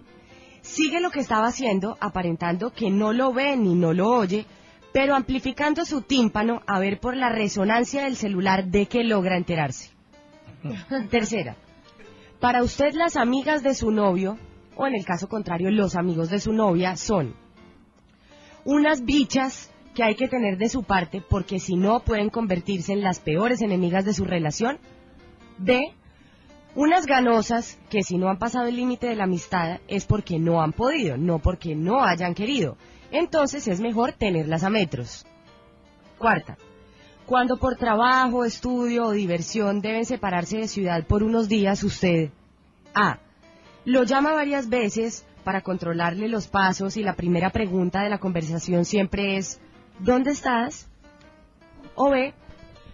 Sigue 0.62 1.00
lo 1.00 1.10
que 1.10 1.18
estaba 1.18 1.48
haciendo, 1.48 1.96
aparentando 2.00 2.72
que 2.72 2.88
no 2.88 3.12
lo 3.12 3.32
ve 3.32 3.56
ni 3.56 3.74
no 3.74 3.92
lo 3.92 4.10
oye, 4.10 4.46
pero 4.96 5.14
amplificando 5.14 5.84
su 5.84 6.00
tímpano 6.00 6.62
a 6.66 6.78
ver 6.78 7.00
por 7.00 7.18
la 7.18 7.28
resonancia 7.28 8.04
del 8.04 8.16
celular 8.16 8.64
de 8.64 8.86
que 8.86 9.04
logra 9.04 9.36
enterarse. 9.36 9.90
Tercera. 11.10 11.54
Para 12.40 12.62
usted 12.62 12.94
las 12.94 13.18
amigas 13.18 13.62
de 13.62 13.74
su 13.74 13.90
novio, 13.90 14.38
o 14.74 14.86
en 14.86 14.94
el 14.94 15.04
caso 15.04 15.28
contrario 15.28 15.70
los 15.70 15.96
amigos 15.96 16.30
de 16.30 16.40
su 16.40 16.54
novia, 16.54 16.96
son 16.96 17.34
unas 18.64 19.04
bichas 19.04 19.70
que 19.94 20.02
hay 20.02 20.14
que 20.14 20.28
tener 20.28 20.56
de 20.56 20.70
su 20.70 20.82
parte 20.82 21.20
porque 21.20 21.58
si 21.58 21.76
no 21.76 22.00
pueden 22.00 22.30
convertirse 22.30 22.94
en 22.94 23.02
las 23.02 23.20
peores 23.20 23.60
enemigas 23.60 24.06
de 24.06 24.14
su 24.14 24.24
relación. 24.24 24.78
B. 25.58 25.92
Unas 26.74 27.04
ganosas 27.04 27.78
que 27.90 28.02
si 28.02 28.16
no 28.16 28.30
han 28.30 28.38
pasado 28.38 28.68
el 28.68 28.76
límite 28.76 29.08
de 29.08 29.16
la 29.16 29.24
amistad 29.24 29.78
es 29.88 30.06
porque 30.06 30.38
no 30.38 30.62
han 30.62 30.72
podido, 30.72 31.18
no 31.18 31.38
porque 31.38 31.74
no 31.74 32.02
hayan 32.02 32.32
querido. 32.32 32.78
Entonces 33.10 33.68
es 33.68 33.80
mejor 33.80 34.12
tenerlas 34.12 34.64
a 34.64 34.70
metros. 34.70 35.24
Cuarta. 36.18 36.56
Cuando 37.26 37.56
por 37.56 37.76
trabajo, 37.76 38.44
estudio 38.44 39.06
o 39.06 39.10
diversión 39.10 39.80
deben 39.80 40.04
separarse 40.04 40.58
de 40.58 40.68
ciudad 40.68 41.04
por 41.04 41.22
unos 41.22 41.48
días, 41.48 41.82
usted 41.82 42.30
A. 42.94 43.18
Lo 43.84 44.04
llama 44.04 44.32
varias 44.32 44.68
veces 44.68 45.26
para 45.44 45.60
controlarle 45.60 46.28
los 46.28 46.46
pasos 46.48 46.96
y 46.96 47.02
la 47.02 47.14
primera 47.14 47.50
pregunta 47.50 48.02
de 48.02 48.10
la 48.10 48.18
conversación 48.18 48.84
siempre 48.84 49.36
es 49.36 49.60
¿Dónde 49.98 50.32
estás? 50.32 50.88
O 51.94 52.10
B. 52.10 52.34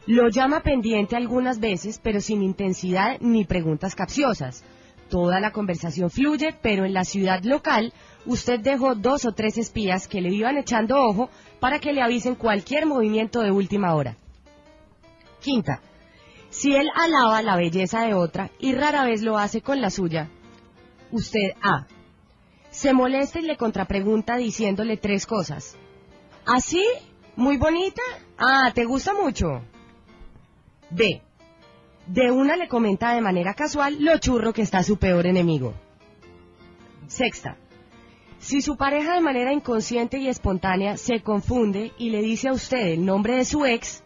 Lo 0.06 0.28
llama 0.28 0.60
pendiente 0.60 1.16
algunas 1.16 1.60
veces, 1.60 2.00
pero 2.02 2.20
sin 2.20 2.42
intensidad 2.42 3.18
ni 3.20 3.44
preguntas 3.44 3.94
capciosas. 3.94 4.64
Toda 5.08 5.40
la 5.40 5.50
conversación 5.50 6.10
fluye, 6.10 6.54
pero 6.62 6.84
en 6.84 6.94
la 6.94 7.04
ciudad 7.04 7.42
local 7.42 7.92
usted 8.26 8.60
dejó 8.60 8.94
dos 8.94 9.24
o 9.24 9.32
tres 9.32 9.58
espías 9.58 10.08
que 10.08 10.20
le 10.20 10.30
iban 10.30 10.58
echando 10.58 10.96
ojo 10.96 11.30
para 11.60 11.78
que 11.78 11.92
le 11.92 12.02
avisen 12.02 12.34
cualquier 12.34 12.86
movimiento 12.86 13.40
de 13.40 13.50
última 13.50 13.94
hora. 13.94 14.16
Quinta. 15.40 15.80
Si 16.50 16.74
él 16.74 16.88
alaba 16.94 17.42
la 17.42 17.56
belleza 17.56 18.02
de 18.02 18.14
otra 18.14 18.50
y 18.58 18.74
rara 18.74 19.04
vez 19.04 19.22
lo 19.22 19.38
hace 19.38 19.62
con 19.62 19.80
la 19.80 19.90
suya, 19.90 20.28
usted 21.10 21.52
A. 21.62 21.86
Se 22.70 22.92
molesta 22.92 23.40
y 23.40 23.42
le 23.42 23.56
contrapregunta 23.56 24.36
diciéndole 24.36 24.96
tres 24.96 25.26
cosas. 25.26 25.76
¿Así? 26.46 26.84
¿Muy 27.36 27.56
bonita? 27.56 28.02
Ah, 28.38 28.70
¿te 28.74 28.84
gusta 28.84 29.12
mucho? 29.14 29.62
B. 30.90 31.22
De 32.06 32.30
una 32.30 32.56
le 32.56 32.68
comenta 32.68 33.14
de 33.14 33.20
manera 33.20 33.54
casual 33.54 33.96
lo 34.00 34.18
churro 34.18 34.52
que 34.52 34.62
está 34.62 34.82
su 34.82 34.98
peor 34.98 35.26
enemigo. 35.26 35.74
Sexta. 37.06 37.56
Si 38.42 38.60
su 38.60 38.76
pareja 38.76 39.14
de 39.14 39.20
manera 39.20 39.52
inconsciente 39.52 40.18
y 40.18 40.26
espontánea 40.26 40.96
se 40.96 41.20
confunde 41.20 41.92
y 41.96 42.10
le 42.10 42.20
dice 42.20 42.48
a 42.48 42.52
usted 42.52 42.88
el 42.88 43.04
nombre 43.04 43.36
de 43.36 43.44
su 43.44 43.64
ex, 43.64 44.02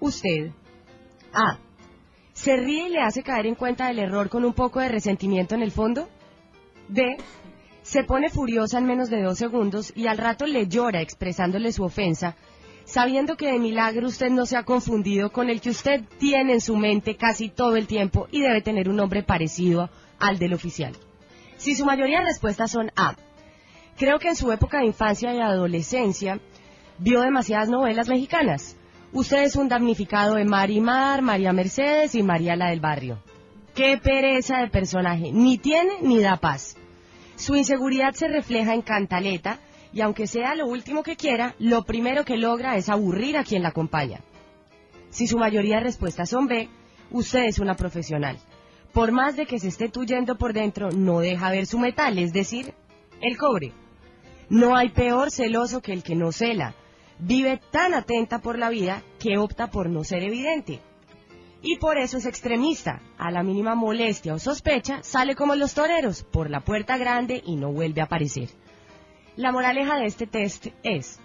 usted 0.00 0.50
A. 1.34 1.58
Se 2.32 2.56
ríe 2.56 2.88
y 2.88 2.92
le 2.92 3.02
hace 3.02 3.22
caer 3.22 3.46
en 3.46 3.54
cuenta 3.54 3.88
del 3.88 3.98
error 3.98 4.30
con 4.30 4.46
un 4.46 4.54
poco 4.54 4.80
de 4.80 4.88
resentimiento 4.88 5.54
en 5.54 5.60
el 5.60 5.72
fondo. 5.72 6.08
B. 6.88 7.18
Se 7.82 8.02
pone 8.02 8.30
furiosa 8.30 8.78
en 8.78 8.86
menos 8.86 9.10
de 9.10 9.22
dos 9.22 9.36
segundos 9.36 9.92
y 9.94 10.06
al 10.06 10.16
rato 10.16 10.46
le 10.46 10.66
llora 10.68 11.02
expresándole 11.02 11.70
su 11.70 11.84
ofensa, 11.84 12.34
sabiendo 12.84 13.36
que 13.36 13.52
de 13.52 13.58
milagro 13.58 14.06
usted 14.06 14.30
no 14.30 14.46
se 14.46 14.56
ha 14.56 14.64
confundido 14.64 15.30
con 15.32 15.50
el 15.50 15.60
que 15.60 15.70
usted 15.70 16.02
tiene 16.18 16.54
en 16.54 16.60
su 16.62 16.76
mente 16.76 17.16
casi 17.16 17.50
todo 17.50 17.76
el 17.76 17.86
tiempo 17.86 18.26
y 18.30 18.40
debe 18.40 18.62
tener 18.62 18.88
un 18.88 18.96
nombre 18.96 19.22
parecido 19.22 19.90
al 20.18 20.38
del 20.38 20.54
oficial. 20.54 20.94
Si 21.58 21.74
su 21.74 21.84
mayoría 21.84 22.20
de 22.20 22.24
respuestas 22.24 22.70
son 22.70 22.90
A. 22.96 23.16
Creo 23.96 24.18
que 24.18 24.28
en 24.28 24.36
su 24.36 24.52
época 24.52 24.80
de 24.80 24.86
infancia 24.86 25.32
y 25.34 25.40
adolescencia 25.40 26.38
vio 26.98 27.22
demasiadas 27.22 27.68
novelas 27.68 28.08
mexicanas. 28.08 28.76
Usted 29.12 29.44
es 29.44 29.56
un 29.56 29.68
damnificado 29.68 30.34
de 30.34 30.44
Marimar, 30.44 31.22
María 31.22 31.52
Mercedes 31.52 32.14
y 32.14 32.22
María 32.22 32.56
la 32.56 32.68
del 32.68 32.80
Barrio. 32.80 33.18
Qué 33.74 33.96
pereza 33.96 34.58
de 34.58 34.68
personaje, 34.68 35.32
ni 35.32 35.56
tiene 35.56 35.94
ni 36.02 36.20
da 36.20 36.36
paz. 36.36 36.76
Su 37.36 37.56
inseguridad 37.56 38.12
se 38.12 38.28
refleja 38.28 38.74
en 38.74 38.82
Cantaleta 38.82 39.60
y 39.92 40.02
aunque 40.02 40.26
sea 40.26 40.54
lo 40.54 40.66
último 40.66 41.02
que 41.02 41.16
quiera, 41.16 41.54
lo 41.58 41.84
primero 41.84 42.24
que 42.24 42.36
logra 42.36 42.76
es 42.76 42.90
aburrir 42.90 43.38
a 43.38 43.44
quien 43.44 43.62
la 43.62 43.70
acompaña. 43.70 44.20
Si 45.08 45.26
su 45.26 45.38
mayoría 45.38 45.76
de 45.76 45.84
respuestas 45.84 46.28
son 46.28 46.46
B, 46.48 46.68
usted 47.10 47.44
es 47.44 47.58
una 47.58 47.76
profesional. 47.76 48.38
Por 48.92 49.12
más 49.12 49.36
de 49.36 49.46
que 49.46 49.58
se 49.58 49.68
esté 49.68 49.88
tuyendo 49.88 50.36
por 50.36 50.52
dentro, 50.52 50.90
no 50.90 51.20
deja 51.20 51.50
ver 51.50 51.64
su 51.64 51.78
metal, 51.78 52.18
es 52.18 52.34
decir, 52.34 52.74
el 53.22 53.38
cobre. 53.38 53.72
No 54.48 54.76
hay 54.76 54.90
peor 54.90 55.30
celoso 55.30 55.82
que 55.82 55.92
el 55.92 56.02
que 56.02 56.14
no 56.14 56.32
cela. 56.32 56.74
Vive 57.18 57.60
tan 57.70 57.94
atenta 57.94 58.40
por 58.40 58.58
la 58.58 58.68
vida 58.68 59.02
que 59.18 59.38
opta 59.38 59.70
por 59.70 59.88
no 59.88 60.04
ser 60.04 60.22
evidente. 60.22 60.80
Y 61.62 61.78
por 61.78 61.98
eso 61.98 62.18
es 62.18 62.26
extremista. 62.26 63.00
A 63.18 63.30
la 63.30 63.42
mínima 63.42 63.74
molestia 63.74 64.34
o 64.34 64.38
sospecha, 64.38 65.02
sale 65.02 65.34
como 65.34 65.56
los 65.56 65.74
toreros, 65.74 66.22
por 66.22 66.50
la 66.50 66.60
puerta 66.60 66.96
grande 66.96 67.42
y 67.44 67.56
no 67.56 67.72
vuelve 67.72 68.00
a 68.00 68.04
aparecer. 68.04 68.50
La 69.36 69.52
moraleja 69.52 69.96
de 69.96 70.06
este 70.06 70.26
test 70.26 70.68
es, 70.82 71.18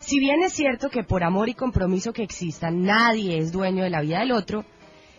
si 0.00 0.18
bien 0.18 0.42
es 0.42 0.52
cierto 0.54 0.88
que 0.88 1.04
por 1.04 1.22
amor 1.24 1.48
y 1.48 1.54
compromiso 1.54 2.12
que 2.12 2.22
existan, 2.22 2.82
nadie 2.82 3.38
es 3.38 3.52
dueño 3.52 3.84
de 3.84 3.90
la 3.90 4.00
vida 4.00 4.20
del 4.20 4.32
otro, 4.32 4.64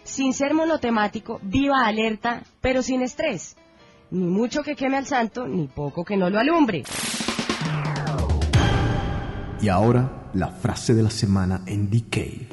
sin 0.04 0.34
ser 0.34 0.54
monotemático, 0.54 1.40
viva 1.44 1.86
alerta, 1.86 2.44
pero 2.62 2.82
sin 2.82 3.02
estrés. 3.02 3.56
Ni 4.12 4.26
mucho 4.26 4.62
que 4.62 4.76
queme 4.76 4.98
al 4.98 5.06
santo, 5.06 5.48
ni 5.48 5.68
poco 5.68 6.04
que 6.04 6.18
no 6.18 6.30
lo 6.30 6.38
alumbre. 6.38 6.84
Y 9.62 9.70
ahora, 9.70 10.30
la 10.34 10.50
frase 10.50 10.94
de 10.94 11.02
la 11.04 11.10
semana 11.10 11.62
en 11.66 11.90
Decay. 11.90 12.50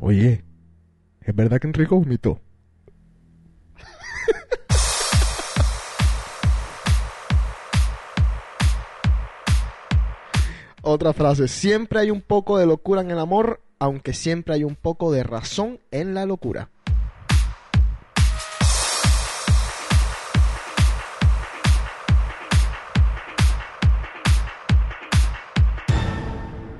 Oye, 0.00 0.44
¿es 1.20 1.34
verdad 1.36 1.60
que 1.60 1.68
Enrico 1.68 1.94
vomitó? 1.96 2.40
Otra 10.82 11.12
frase, 11.12 11.46
siempre 11.46 12.00
hay 12.00 12.10
un 12.10 12.20
poco 12.20 12.58
de 12.58 12.66
locura 12.66 13.02
en 13.02 13.12
el 13.12 13.20
amor, 13.20 13.60
aunque 13.82 14.12
siempre 14.12 14.54
hay 14.54 14.62
un 14.62 14.76
poco 14.76 15.10
de 15.10 15.24
razón 15.24 15.80
en 15.90 16.14
la 16.14 16.24
locura. 16.24 16.70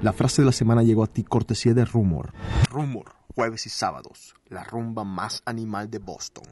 La 0.01 0.13
frase 0.13 0.43
de 0.43 0.47
la 0.47 0.53
semana 0.53 0.85
llegó 0.85 1.03
a 1.03 1.09
ti 1.09 1.25
cortesía 1.25 1.75
de 1.75 1.85
Rumor. 1.85 2.33
Rumor, 2.71 3.17
jueves 3.35 3.67
y 3.67 3.71
sábados, 3.71 4.37
la 4.49 4.63
rumba 4.63 5.03
más 5.03 5.43
animal 5.45 5.91
de 5.91 5.99
Boston. 5.99 6.45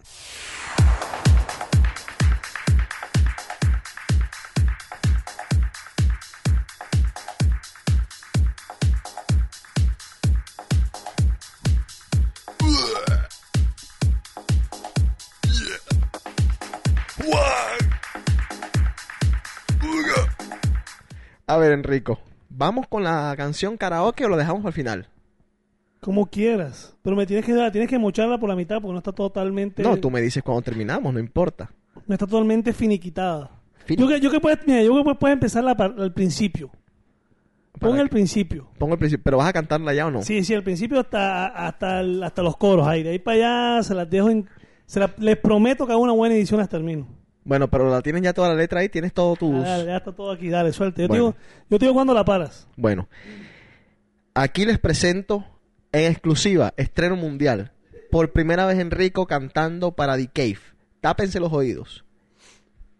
A 21.50 21.56
ver, 21.56 21.72
Enrico. 21.72 22.18
¿Vamos 22.48 22.86
con 22.88 23.02
la 23.04 23.34
canción 23.36 23.76
karaoke 23.76 24.24
o 24.24 24.28
lo 24.28 24.36
dejamos 24.36 24.64
al 24.64 24.72
final? 24.72 25.08
Como 26.00 26.26
quieras. 26.26 26.96
Pero 27.02 27.16
me 27.16 27.26
tienes 27.26 27.44
que 27.44 27.52
dar, 27.54 27.70
tienes 27.72 27.88
que 27.90 27.98
mocharla 27.98 28.38
por 28.38 28.48
la 28.48 28.56
mitad 28.56 28.76
porque 28.80 28.92
no 28.92 28.98
está 28.98 29.12
totalmente. 29.12 29.82
No, 29.82 29.96
tú 29.96 30.10
me 30.10 30.20
dices 30.20 30.42
cuando 30.42 30.62
terminamos, 30.62 31.12
no 31.12 31.20
importa. 31.20 31.70
No 32.06 32.14
está 32.14 32.26
totalmente 32.26 32.72
finiquitada. 32.72 33.50
Fini- 33.86 33.98
Yo 34.00 34.08
que, 34.08 34.20
yo 34.20 34.30
que 34.30 34.40
puedes, 34.40 34.60
mira, 34.66 34.82
yo 34.82 35.04
que 35.04 35.14
puedes 35.14 35.34
empezar 35.34 35.64
la 35.64 35.72
al 35.72 36.12
principio. 36.12 36.70
Pon 37.78 37.98
el 37.98 38.08
principio. 38.10 38.68
Pongo 38.78 38.92
el 38.94 38.98
principio. 38.98 39.24
¿Pero 39.24 39.36
vas 39.38 39.48
a 39.48 39.52
cantarla 39.52 39.94
ya 39.94 40.06
o 40.06 40.10
no? 40.10 40.22
Sí, 40.22 40.44
sí, 40.44 40.54
al 40.54 40.62
principio 40.62 41.00
hasta, 41.00 41.46
hasta, 41.46 42.00
hasta 42.00 42.42
los 42.42 42.56
coros 42.56 42.86
ahí. 42.86 43.02
De 43.02 43.10
ahí 43.10 43.18
para 43.18 43.74
allá 43.76 43.82
se 43.82 43.94
las 43.94 44.08
dejo 44.10 44.28
en. 44.30 44.48
Se 44.86 45.00
la- 45.00 45.14
les 45.18 45.36
prometo 45.38 45.86
que 45.86 45.92
hago 45.92 46.02
una 46.02 46.12
buena 46.12 46.34
edición 46.34 46.60
las 46.60 46.68
termino. 46.68 47.06
Bueno, 47.50 47.68
pero 47.68 47.90
la 47.90 48.00
tienes 48.00 48.22
ya 48.22 48.32
toda 48.32 48.50
la 48.50 48.54
letra 48.54 48.78
ahí, 48.78 48.88
tienes 48.88 49.12
todos 49.12 49.36
tus... 49.36 49.64
Dale, 49.64 49.84
ya 49.86 49.96
está 49.96 50.12
todo 50.12 50.30
aquí, 50.30 50.48
dale, 50.50 50.72
suelte. 50.72 51.02
Yo, 51.02 51.08
Bueno. 51.08 51.32
te 51.32 51.38
digo, 51.40 51.64
yo 51.68 51.78
te 51.80 51.84
digo 51.86 51.94
cuando 51.94 52.14
la 52.14 52.24
paras. 52.24 52.68
Bueno, 52.76 53.08
aquí 54.34 54.64
les 54.64 54.78
presento 54.78 55.44
en 55.90 56.12
exclusiva, 56.12 56.72
estreno 56.76 57.16
mundial. 57.16 57.72
Por 58.12 58.30
primera 58.30 58.66
vez 58.66 58.78
Enrico 58.78 59.26
cantando 59.26 59.90
para 59.90 60.16
The 60.16 60.28
Cave. 60.28 60.60
Tápense 61.00 61.40
los 61.40 61.52
oídos. 61.52 62.04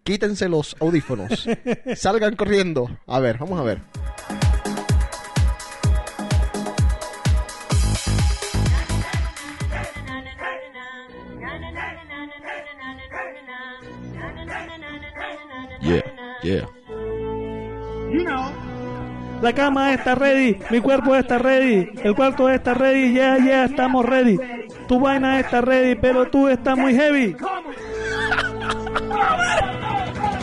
Quítense 0.03 0.49
los 0.49 0.75
audífonos. 0.81 1.47
Salgan 1.95 2.35
corriendo. 2.35 2.91
A 3.07 3.21
ver, 3.21 3.39
vamos 3.39 3.61
a 3.61 3.63
ver. 3.63 3.83
Yeah, 16.43 16.67
yeah. 18.11 18.53
La 19.43 19.55
cama 19.55 19.95
está 19.95 20.15
ready, 20.15 20.59
mi 20.71 20.81
cuerpo 20.81 21.17
está 21.17 21.39
ready, 21.39 21.89
el 22.03 22.15
cuarto 22.15 22.49
está 22.51 22.75
ready, 22.75 23.13
yeah, 23.15 23.39
yeah, 23.39 23.65
estamos 23.65 24.05
ready. 24.05 24.39
Tu 24.87 25.01
vaina 25.01 25.41
está 25.41 25.63
ready, 25.63 25.95
pero 25.95 26.29
tú 26.29 26.47
estás 26.49 26.77
muy 26.77 26.95
heavy. 26.95 27.35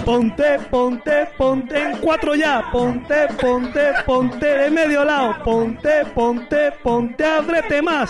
Ponte, 0.04 0.58
ponte, 0.72 1.28
ponte 1.38 1.80
en 1.80 1.98
cuatro 1.98 2.34
ya. 2.34 2.64
Ponte, 2.72 3.28
ponte, 3.40 3.94
ponte 4.06 4.46
de 4.46 4.72
medio 4.72 5.04
lado. 5.04 5.36
Ponte, 5.44 6.06
ponte, 6.16 6.72
ponte, 6.82 7.26
ábrete 7.26 7.82
más. 7.82 8.10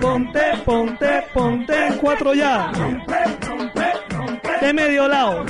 Ponte, 0.00 0.40
ponte, 0.64 1.24
ponte 1.34 1.86
en 1.86 1.98
cuatro 1.98 2.34
ya. 2.34 2.72
De 4.60 4.72
medio 4.72 5.08
lado. 5.08 5.44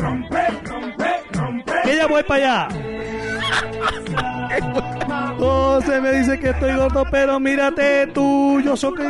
Que 1.85 1.96
ya 1.96 2.07
voy 2.07 2.22
para 2.22 2.66
allá. 2.66 2.68
José 5.38 6.00
me 6.00 6.12
dice 6.12 6.38
que 6.38 6.50
estoy 6.50 6.74
gordo, 6.76 7.05
pero 7.11 7.40
mírate 7.40 8.07
tú, 8.09 8.61
yo 8.61 8.76
soy 8.76 8.94
que... 8.94 9.02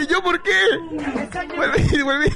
¿Y 0.00 0.06
yo 0.06 0.22
por 0.22 0.40
qué? 0.42 0.52
Vuelve, 1.56 2.02
vuelve, 2.04 2.30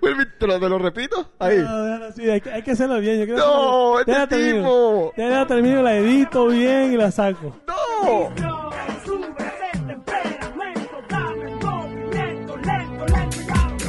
vuelve, 0.00 0.26
te 0.38 0.46
lo, 0.46 0.58
te 0.58 0.68
lo 0.68 0.78
repito. 0.78 1.30
Ahí. 1.38 1.58
No, 1.58 1.82
déjalo 1.84 2.06
así, 2.06 2.30
hay, 2.30 2.40
que, 2.40 2.50
hay 2.50 2.62
que 2.62 2.70
hacerlo 2.70 2.98
bien. 3.00 3.18
Yo 3.20 3.24
quiero 3.26 3.38
No, 3.38 3.98
hacerlo- 3.98 4.00
este 4.00 4.12
ya 4.12 4.18
la 4.18 4.26
termino. 4.28 4.56
tipo. 4.62 5.12
Ya 5.16 5.26
la 5.28 5.46
termino, 5.46 5.82
la 5.82 5.94
edito 5.96 6.46
bien 6.46 6.92
y 6.94 6.96
la 6.96 7.10
saco. 7.10 7.54
¡No! 7.66 8.59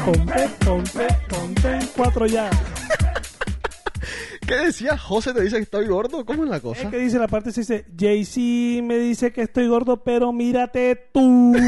Ponte, 0.06 0.50
ponte, 0.66 1.08
ponte 1.30 1.76
en 1.76 1.88
cuatro 1.96 2.26
ya. 2.26 2.50
¿Qué 4.48 4.56
decía? 4.56 4.98
José 4.98 5.32
te 5.32 5.42
dice 5.42 5.58
que 5.58 5.62
estoy 5.62 5.88
gordo. 5.88 6.26
¿Cómo 6.26 6.44
es 6.44 6.50
la 6.50 6.60
cosa? 6.60 6.82
Es 6.84 6.90
que 6.90 6.98
dice 6.98 7.20
la 7.20 7.28
parte, 7.28 7.52
se 7.52 7.62
dice, 7.62 7.86
Jay-Z 7.96 8.84
me 8.84 8.98
dice 8.98 9.32
que 9.32 9.44
estoy 9.44 9.68
gordo, 9.68 10.04
pero 10.04 10.34
mírate 10.34 11.10
tú. 11.14 11.54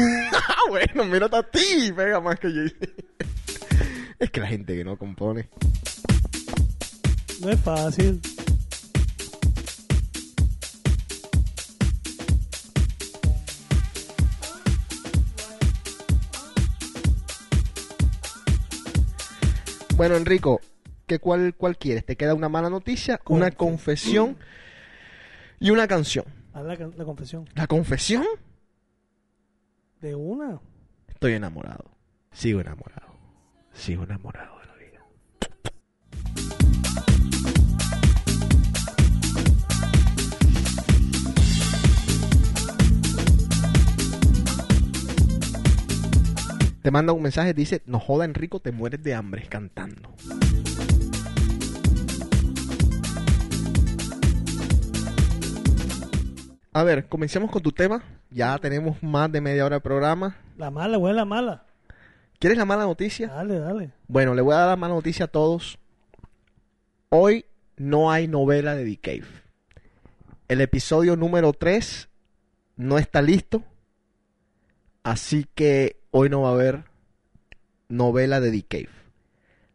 Ah, 0.56 0.70
bueno, 0.70 1.04
mírate 1.04 1.36
a 1.36 1.42
ti. 1.42 1.92
Pega 1.94 2.20
más 2.20 2.38
que 2.40 2.52
yo. 2.52 2.62
es 4.18 4.30
que 4.30 4.40
la 4.40 4.46
gente 4.46 4.74
que 4.76 4.84
no 4.84 4.96
compone. 4.96 5.48
No 7.40 7.50
es 7.50 7.60
fácil. 7.60 8.20
Bueno, 19.96 20.16
Enrico, 20.16 20.60
¿qué 21.06 21.20
cuál, 21.20 21.54
¿cuál 21.54 21.78
quieres? 21.78 22.04
¿Te 22.04 22.16
queda 22.16 22.34
una 22.34 22.48
mala 22.48 22.68
noticia, 22.68 23.20
una 23.26 23.52
confesión 23.52 24.36
y 25.60 25.70
una 25.70 25.86
canción? 25.86 26.24
Haz 26.52 26.64
la, 26.64 26.74
la 26.74 27.04
confesión. 27.04 27.48
¿La 27.54 27.66
confesión? 27.68 28.24
De 30.00 30.16
una. 30.16 30.60
Estoy 31.08 31.34
enamorado. 31.34 31.84
Sigo 32.32 32.60
enamorado. 32.60 33.14
Sigo 33.72 34.02
enamorado 34.02 34.63
Te 46.84 46.90
manda 46.90 47.14
un 47.14 47.22
mensaje, 47.22 47.54
dice, 47.54 47.80
no 47.86 47.98
joda 47.98 48.26
Enrico, 48.26 48.60
te 48.60 48.70
mueres 48.70 49.02
de 49.02 49.14
hambre 49.14 49.46
cantando. 49.48 50.14
A 56.74 56.82
ver, 56.82 57.08
comencemos 57.08 57.50
con 57.50 57.62
tu 57.62 57.72
tema. 57.72 58.04
Ya 58.28 58.58
tenemos 58.58 59.02
más 59.02 59.32
de 59.32 59.40
media 59.40 59.64
hora 59.64 59.76
de 59.76 59.80
programa. 59.80 60.36
La 60.58 60.70
mala, 60.70 60.98
güey, 60.98 61.14
la 61.14 61.24
mala. 61.24 61.64
¿Quieres 62.38 62.58
la 62.58 62.66
mala 62.66 62.84
noticia? 62.84 63.28
Dale, 63.28 63.58
dale. 63.60 63.92
Bueno, 64.06 64.34
le 64.34 64.42
voy 64.42 64.52
a 64.52 64.58
dar 64.58 64.68
la 64.68 64.76
mala 64.76 64.92
noticia 64.92 65.24
a 65.24 65.28
todos. 65.28 65.78
Hoy 67.08 67.46
no 67.78 68.10
hay 68.10 68.28
novela 68.28 68.74
de 68.74 68.84
The 68.84 68.96
Cave. 68.98 69.32
El 70.48 70.60
episodio 70.60 71.16
número 71.16 71.54
3 71.54 72.10
no 72.76 72.98
está 72.98 73.22
listo. 73.22 73.64
Así 75.02 75.46
que 75.54 76.03
hoy 76.16 76.28
no 76.30 76.42
va 76.42 76.50
a 76.50 76.52
haber 76.52 76.84
novela 77.88 78.40
de 78.40 78.52
The 78.52 78.62
Cave. 78.62 78.88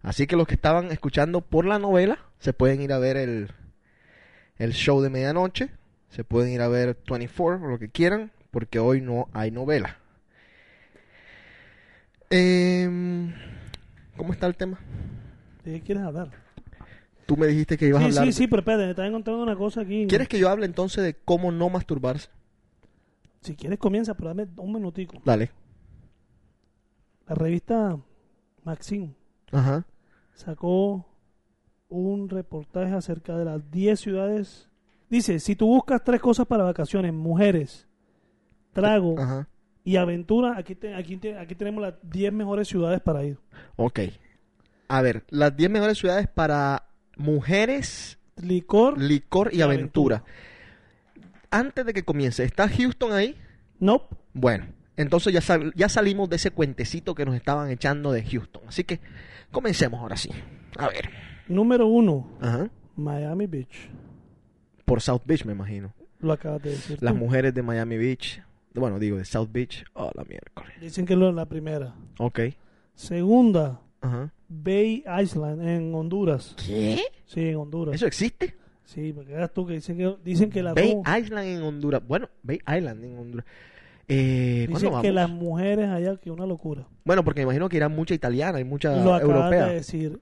Así 0.02 0.26
que 0.26 0.38
los 0.38 0.48
que 0.48 0.54
estaban 0.56 0.90
escuchando 0.92 1.42
por 1.42 1.66
la 1.66 1.80
novela 1.80 2.18
se 2.40 2.54
pueden 2.54 2.82
ir 2.82 2.94
a 2.94 2.98
ver 3.00 3.18
el, 3.18 3.52
el 4.58 4.72
show 4.72 5.02
de 5.02 5.10
medianoche. 5.10 5.70
Se 6.10 6.24
pueden 6.24 6.52
ir 6.54 6.62
a 6.62 6.70
ver 6.70 6.98
24 7.10 7.66
o 7.66 7.70
lo 7.70 7.78
que 7.78 7.90
quieran. 7.90 8.32
Porque 8.52 8.80
hoy 8.80 9.02
no 9.02 9.28
hay 9.34 9.52
novela. 9.52 9.98
Em, 12.30 13.34
¿Cómo 14.16 14.32
está 14.34 14.48
el 14.48 14.56
tema? 14.56 14.80
¿De 15.66 15.74
qué 15.74 15.82
quieres 15.82 16.04
hablar? 16.04 16.30
Tú 17.26 17.36
me 17.38 17.48
dijiste 17.48 17.78
que 17.78 17.88
ibas 17.88 18.02
a 18.02 18.06
hablar. 18.06 18.24
sí, 18.24 18.28
de- 18.30 18.34
sí, 18.34 18.48
pero 18.48 18.62
espérate, 18.62 18.86
me 18.86 18.90
estaba 18.92 19.08
encontrando 19.08 19.44
una 19.44 19.56
cosa 19.56 19.82
aquí. 19.82 20.08
¿Quieres 20.08 20.28
que 20.30 20.40
yo 20.40 20.50
hable 20.50 20.66
entonces 20.66 21.04
de 21.04 21.16
cómo 21.26 21.52
no 21.52 21.70
masturbarse? 21.70 22.30
Si 23.42 23.56
quieres 23.56 23.78
comienza, 23.80 24.14
pero 24.16 24.30
dame 24.30 24.48
un 24.58 24.74
minutico. 24.74 25.22
Dale. 25.26 25.52
La 27.30 27.36
revista 27.36 27.98
Maxim 28.64 29.14
Ajá. 29.52 29.86
sacó 30.34 31.06
un 31.88 32.28
reportaje 32.28 32.92
acerca 32.94 33.38
de 33.38 33.46
las 33.46 33.70
10 33.72 34.00
ciudades. 34.00 34.68
Dice, 35.12 35.40
si 35.40 35.56
tú 35.56 35.68
buscas 35.68 36.04
tres 36.04 36.20
cosas 36.22 36.48
para 36.48 36.64
vacaciones, 36.64 37.14
mujeres, 37.14 37.88
trago 38.74 39.16
Ajá. 39.20 39.48
y 39.84 39.98
aventura, 39.98 40.56
aquí, 40.58 40.74
te- 40.76 40.96
aquí, 40.96 41.18
te- 41.18 41.38
aquí 41.38 41.54
tenemos 41.56 41.82
las 41.84 41.94
10 42.02 42.34
mejores 42.34 42.68
ciudades 42.68 43.00
para 43.00 43.24
ir. 43.24 43.38
Ok. 43.76 44.00
A 44.88 45.02
ver, 45.04 45.24
las 45.30 45.56
10 45.56 45.70
mejores 45.70 45.98
ciudades 46.00 46.28
para 46.28 46.88
mujeres, 47.16 48.18
Licor, 48.38 49.00
licor 49.00 49.54
y 49.54 49.62
aventura. 49.62 50.24
Antes 51.52 51.86
de 51.86 51.94
que 51.94 52.04
comience, 52.04 52.44
¿está 52.44 52.68
Houston 52.70 53.12
ahí? 53.12 53.36
Nope. 53.80 54.16
Bueno, 54.34 54.66
entonces 55.02 55.34
ya, 55.34 55.42
sal- 55.42 55.74
ya 55.76 55.90
salimos 55.90 56.30
de 56.30 56.36
ese 56.38 56.52
cuentecito 56.52 57.16
que 57.16 57.26
nos 57.26 57.36
estaban 57.36 57.70
echando 57.72 58.12
de 58.12 58.24
Houston. 58.24 58.62
Así 58.68 58.84
que 58.84 59.00
comencemos 59.52 60.00
ahora 60.00 60.16
sí. 60.18 60.30
A 60.78 60.88
ver. 60.90 61.10
número 61.48 61.88
uno, 61.88 62.30
Ajá. 62.42 62.70
Miami 62.96 63.48
Beach. 63.48 63.90
Por 64.86 65.02
South 65.02 65.22
Beach, 65.26 65.46
me 65.46 65.54
imagino. 65.54 65.94
Lo 66.20 66.34
acabas 66.34 66.62
de 66.62 66.72
decir. 66.72 66.98
Las 67.02 67.14
tú. 67.14 67.20
mujeres 67.20 67.54
de 67.54 67.62
Miami 67.64 67.98
Beach. 67.98 68.42
Bueno, 68.74 69.00
digo, 69.00 69.18
de 69.18 69.26
South 69.26 69.50
Beach. 69.52 69.84
Oh, 69.94 70.12
la 70.14 70.24
miércoles. 70.26 70.72
Dicen 70.80 71.06
que 71.06 71.14
es 71.14 71.20
la 71.20 71.46
primera. 71.46 71.96
Ok. 72.20 72.40
Segunda, 72.94 73.80
Ajá. 74.02 74.32
Bay 74.48 75.04
Island 75.22 75.62
en 75.68 75.94
Honduras. 75.96 76.56
¿Qué? 76.66 77.02
Sí, 77.26 77.48
en 77.50 77.56
Honduras. 77.56 77.96
¿Eso 77.96 78.06
existe? 78.08 78.56
Sí, 78.84 79.14
porque 79.14 79.34
veas 79.34 79.54
tú 79.54 79.66
que 79.68 79.74
dicen 79.74 79.98
que, 79.98 80.16
dicen 80.24 80.50
que 80.50 80.64
la 80.64 80.74
Bay 80.74 80.94
robo- 80.94 81.04
Island 81.20 81.48
en 81.48 81.62
Honduras. 81.62 82.02
Bueno, 82.08 82.30
Bay 82.44 82.60
Island 82.68 83.04
en 83.06 83.18
Honduras. 83.20 83.46
Eh, 84.12 84.68
que 85.04 85.12
las 85.12 85.30
mujeres 85.30 85.88
allá, 85.88 86.18
que 86.18 86.32
una 86.32 86.48
locura. 86.48 86.88
Bueno, 87.06 87.24
porque 87.24 87.42
me 87.42 87.44
imagino 87.44 87.70
que 87.70 87.78
irán 87.78 87.96
mucha 87.96 88.16
italiana 88.16 88.60
y 88.60 88.64
mucha 88.64 88.92
Lo 89.04 89.14
acabas 89.14 89.22
europea. 89.22 89.66
de 89.68 89.74
decir. 89.76 90.20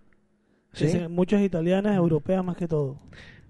¿Sí? 0.74 0.86
Dicen 0.86 1.12
muchas 1.12 1.42
italianas, 1.42 1.96
europeas 1.96 2.44
más 2.44 2.58
que 2.58 2.68
todo. 2.68 3.00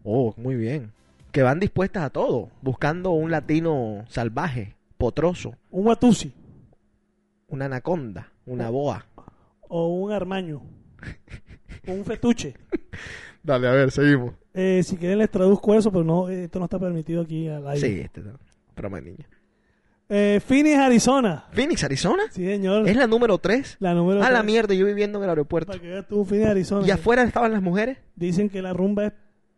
Oh, 0.03 0.35
muy 0.37 0.55
bien. 0.55 0.91
Que 1.31 1.41
van 1.41 1.59
dispuestas 1.59 2.03
a 2.03 2.09
todo, 2.11 2.49
buscando 2.61 3.11
un 3.11 3.31
latino 3.31 4.05
salvaje, 4.07 4.75
potroso, 4.97 5.55
Un 5.71 5.87
Watusi 5.87 6.31
una 7.49 7.65
anaconda, 7.65 8.31
una 8.45 8.69
boa. 8.69 9.05
o 9.69 9.87
un 9.87 10.11
armaño. 10.11 10.61
o 11.87 11.91
un 11.91 12.05
fetuche. 12.05 12.53
Dale, 13.43 13.67
a 13.67 13.71
ver, 13.71 13.91
seguimos. 13.91 14.33
Eh, 14.53 14.81
si 14.83 14.97
quieren 14.97 15.19
les 15.19 15.31
traduzco 15.31 15.73
eso, 15.73 15.91
pero 15.91 16.03
no, 16.03 16.27
esto 16.29 16.59
no 16.59 16.65
está 16.65 16.77
permitido 16.79 17.21
aquí 17.21 17.47
al 17.47 17.67
aire. 17.67 17.87
Sí, 17.87 17.99
este 18.01 18.21
no. 18.21 18.37
Broma 18.75 18.99
niña. 18.99 19.27
Eh, 20.09 20.39
Phoenix, 20.45 20.77
Arizona. 20.77 21.45
Phoenix, 21.51 21.83
Arizona. 21.83 22.23
Sí, 22.31 22.45
señor. 22.45 22.87
¿Es 22.87 22.95
la 22.95 23.07
número 23.07 23.37
3? 23.39 23.77
La 23.79 23.93
número 23.93 24.23
A 24.23 24.31
la 24.31 24.41
mierda, 24.41 24.73
yo 24.73 24.85
viviendo 24.85 25.17
en 25.19 25.25
el 25.25 25.29
aeropuerto. 25.29 25.67
Para 25.71 25.81
que 25.81 25.87
veas 25.89 26.07
tú, 26.07 26.23
Phoenix, 26.23 26.49
Arizona. 26.49 26.87
¿Y 26.87 26.91
afuera 26.91 27.23
estaban 27.23 27.51
las 27.51 27.61
mujeres? 27.61 27.97
Dicen 28.15 28.49
que 28.49 28.61
la 28.61 28.71
rumba 28.71 29.07
es 29.07 29.13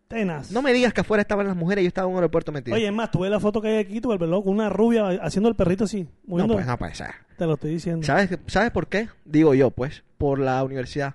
tenaz. 0.08 0.52
No 0.52 0.64
me 0.64 0.74
digas 0.74 0.92
que 0.92 1.02
afuera 1.02 1.22
estaban 1.22 1.46
las 1.46 1.56
mujeres, 1.56 1.84
yo 1.84 1.88
estaba 1.88 2.08
en 2.08 2.14
un 2.14 2.18
aeropuerto 2.18 2.52
metido. 2.52 2.76
Oye, 2.76 2.88
es 2.88 2.94
más, 2.94 3.12
tú 3.12 3.20
ves 3.20 3.30
la 3.30 3.40
foto 3.40 3.62
que 3.62 3.68
hay 3.68 3.78
aquí, 3.78 4.02
tú 4.02 4.10
ves 4.10 4.20
loco, 4.28 4.50
una 4.50 4.70
rubia 4.70 5.08
haciendo 5.22 5.50
el 5.50 5.56
perrito 5.56 5.84
así. 5.84 6.04
no, 6.04 6.10
moviendo- 6.26 6.54
pues 6.56 6.66
no 6.66 6.78
puede 6.80 6.96
ser. 6.96 7.12
Te 7.38 7.46
lo 7.46 7.54
estoy 7.54 7.70
diciendo. 7.72 8.04
¿Sabes, 8.06 8.40
¿Sabes 8.48 8.72
por 8.72 8.88
qué? 8.88 9.08
Digo 9.26 9.54
yo, 9.54 9.70
pues, 9.70 10.04
por 10.18 10.40
la 10.40 10.64
universidad. 10.64 11.14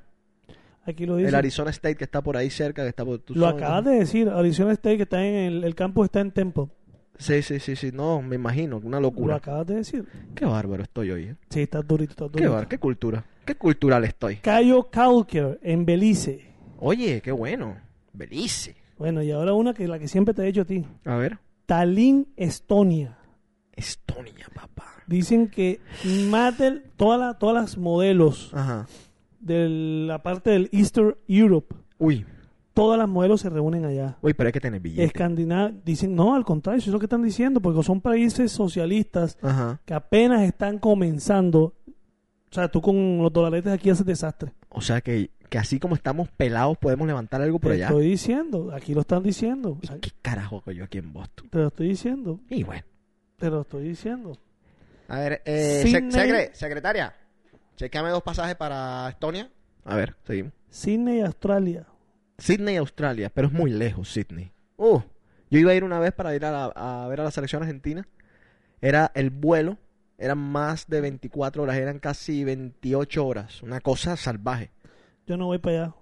Aquí 0.87 1.07
lo 1.07 1.17
dice. 1.17 1.31
El 1.31 1.35
Arizona 1.35 1.71
State 1.71 1.97
que 1.97 2.05
está 2.05 2.21
por 2.23 2.37
ahí 2.37 2.51
cerca, 2.51 2.83
que 2.83 2.89
está 2.91 3.05
por 3.05 3.19
tu 3.19 3.35
Lo 3.35 3.51
zona. 3.51 3.57
acabas 3.67 3.85
de 3.87 3.91
decir, 3.99 4.29
Arizona 4.29 4.73
State 4.73 4.97
que 4.99 5.03
está 5.05 5.25
en 5.27 5.35
el, 5.35 5.65
el 5.65 5.75
campus 5.75 6.05
está 6.05 6.21
en 6.21 6.31
Temple. 6.31 6.67
Sí, 7.19 7.43
sí, 7.43 7.61
sí, 7.61 7.77
sí, 7.77 7.91
no, 7.93 8.21
me 8.23 8.35
imagino, 8.37 8.79
una 8.79 8.99
Lo 8.99 9.03
locura. 9.09 9.37
acabas 9.37 9.67
de 9.67 9.77
decir. 9.77 10.05
Qué 10.35 10.45
bárbaro 10.45 10.83
estoy 10.83 11.11
hoy, 11.13 11.23
¿eh? 11.25 11.37
Sí, 11.51 11.61
está 11.63 11.81
durito, 11.83 12.11
está 12.13 12.25
Qué 12.27 12.31
durito. 12.33 12.51
bárbaro, 12.51 12.69
qué 12.69 12.79
cultura, 12.79 13.25
qué 13.45 13.55
cultural 13.55 14.05
estoy. 14.05 14.37
Cayo 14.37 14.91
Calker 14.91 15.59
en 15.63 15.85
Belice. 15.87 16.53
Oye, 16.79 17.21
qué 17.23 17.31
bueno, 17.33 17.77
Belice. 18.13 18.75
Bueno, 18.99 19.23
y 19.23 19.31
ahora 19.31 19.53
una 19.55 19.75
que 19.75 19.87
la 19.89 19.99
que 19.99 20.09
siempre 20.09 20.35
te 20.35 20.43
he 20.43 20.47
dicho 20.47 20.63
a 20.63 20.65
ti. 20.65 20.85
A 21.05 21.17
ver. 21.17 21.39
Tallinn, 21.67 22.29
Estonia. 22.37 23.17
Estonia, 23.73 24.47
papá. 24.55 24.85
Dicen 25.07 25.49
que 25.49 25.81
de 26.05 26.83
todas 26.97 27.19
las 27.21 27.39
todas 27.39 27.55
las 27.55 27.77
modelos 27.79 28.51
Ajá. 28.55 28.87
de 29.41 29.69
la 29.69 30.23
parte 30.23 30.51
del 30.51 30.69
Eastern 30.73 31.17
Europe, 31.29 31.75
Uy, 31.99 32.25
todas 32.75 32.99
las 32.99 33.09
modelos 33.09 33.41
se 33.41 33.49
reúnen 33.49 33.85
allá. 33.85 34.19
uy, 34.21 34.35
pero 34.35 34.49
hay 34.49 34.53
que 34.53 34.61
tener 34.61 34.81
billete. 34.81 35.05
Escandinavia, 35.05 35.75
dicen, 35.85 36.15
no, 36.15 36.35
al 36.35 36.45
contrario, 36.45 36.79
eso 36.81 36.91
es 36.91 36.93
lo 36.93 36.99
que 36.99 37.07
están 37.07 37.23
diciendo, 37.23 37.61
porque 37.61 37.83
son 37.83 38.01
países 38.01 38.53
socialistas 38.53 39.39
Ajá. 39.43 39.81
que 39.85 39.95
apenas 39.95 40.43
están 40.43 40.79
comenzando. 40.79 41.75
O 42.51 42.55
sea, 42.55 42.69
tú 42.69 42.81
con 42.81 43.19
los 43.19 43.33
dolaretes 43.33 43.73
aquí 43.73 43.91
haces 43.91 44.05
desastre. 44.07 44.53
O 44.69 44.81
sea 44.81 45.01
que, 45.01 45.31
que 45.49 45.59
así 45.59 45.79
como 45.81 45.95
estamos 45.95 46.29
pelados 46.37 46.77
podemos 46.79 47.07
levantar 47.07 47.41
algo 47.43 47.59
por 47.59 47.71
te 47.71 47.77
allá. 47.77 47.87
estoy 47.87 48.09
diciendo, 48.11 48.71
aquí 48.73 48.93
lo 48.95 49.01
están 49.03 49.23
diciendo. 49.23 49.79
¿Qué 50.01 50.11
carajo 50.23 50.63
yo 50.71 50.85
aquí 50.85 50.99
en 50.99 51.13
Boston? 51.13 51.49
te 51.51 51.59
lo 51.59 51.69
estoy 51.69 51.89
diciendo, 51.89 52.41
Y 52.51 52.63
bueno. 52.65 52.85
te 53.39 53.51
lo 53.51 53.63
estoy 53.63 53.89
diciendo. 53.89 54.37
A 55.09 55.19
ver, 55.19 55.43
eh, 55.45 55.83
Sydney- 55.85 56.11
sec- 56.11 56.13
secre- 56.13 56.51
secretaria, 56.55 57.15
chequeame 57.77 58.11
dos 58.11 58.23
pasajes 58.23 58.55
para 58.57 59.09
Estonia. 59.11 59.51
A 59.85 59.97
ver, 59.97 60.15
seguimos. 60.25 60.53
Sydney, 60.71 61.21
Australia. 61.21 61.87
Sydney, 62.39 62.77
Australia, 62.77 63.31
pero 63.33 63.49
es 63.49 63.53
muy 63.53 63.71
lejos, 63.71 64.09
Sydney. 64.13 64.53
Uh, 64.77 65.01
yo 65.51 65.59
iba 65.59 65.71
a 65.71 65.75
ir 65.75 65.85
una 65.85 65.99
vez 65.99 66.13
para 66.13 66.35
ir 66.35 66.45
a, 66.45 66.51
la- 66.51 66.73
a 67.05 67.09
ver 67.09 67.21
a 67.21 67.25
la 67.25 67.31
selección 67.31 67.63
argentina. 67.63 68.07
Era 68.81 69.11
el 69.15 69.31
vuelo, 69.31 69.79
eran 70.19 70.39
más 70.39 70.87
de 70.89 71.01
24 71.01 71.63
horas, 71.63 71.77
eran 71.77 71.99
casi 72.01 72.45
28 72.45 73.25
horas. 73.27 73.63
Una 73.63 73.81
cosa 73.81 74.17
salvaje. 74.17 74.71
Yo 75.27 75.37
no 75.37 75.47
voy 75.47 75.59
para 75.59 75.85
allá. 75.85 75.95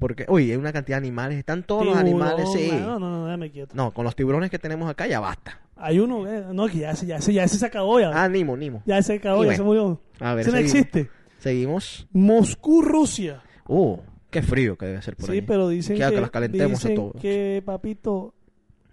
Porque, 0.00 0.26
uy, 0.28 0.50
hay 0.50 0.56
una 0.56 0.72
cantidad 0.72 0.96
de 1.00 1.06
animales, 1.06 1.38
están 1.38 1.62
todos 1.62 1.86
los 1.86 1.96
animales, 1.96 2.50
sí. 2.52 2.70
No, 2.72 2.98
no, 2.98 3.08
no, 3.10 3.26
déjame 3.26 3.52
quieto. 3.52 3.76
No, 3.76 3.92
con 3.92 4.04
los 4.04 4.16
tiburones 4.16 4.50
que 4.50 4.58
tenemos 4.58 4.90
acá 4.90 5.06
ya 5.06 5.20
basta. 5.20 5.60
Hay 5.76 6.00
uno, 6.00 6.26
eh, 6.26 6.42
no, 6.52 6.66
que 6.66 6.78
ya, 6.78 6.96
se- 6.96 7.06
ya, 7.06 7.20
se- 7.20 7.32
ya 7.32 7.44
ese 7.44 7.58
se 7.58 7.66
acabó 7.66 8.00
ya. 8.00 8.10
Ah, 8.12 8.28
Nimo, 8.28 8.56
Nimo. 8.56 8.82
ya 8.86 9.00
se 9.02 9.14
acabó, 9.14 9.44
Y 9.44 9.48
ya 9.48 9.56
se 9.56 9.62
bueno, 9.62 9.82
murió. 9.90 10.02
A 10.26 10.34
ver, 10.34 10.42
Ese 10.42 10.50
no 10.52 10.58
existe. 10.58 11.08
Seguimos. 11.38 12.08
Moscú, 12.12 12.82
Rusia. 12.82 13.42
Uh, 13.68 13.98
qué 14.40 14.46
frío 14.46 14.76
que 14.76 14.86
debe 14.86 15.02
ser 15.02 15.16
por 15.16 15.26
sí, 15.26 15.32
ahí. 15.32 15.42
pero 15.42 15.68
dicen 15.68 15.96
que, 15.96 16.08
que 16.08 16.20
las 16.20 16.30
calentemos 16.30 16.84
a 16.84 16.88
dicen 16.88 16.94
todos. 16.94 17.20
que, 17.20 17.62
papito, 17.64 18.34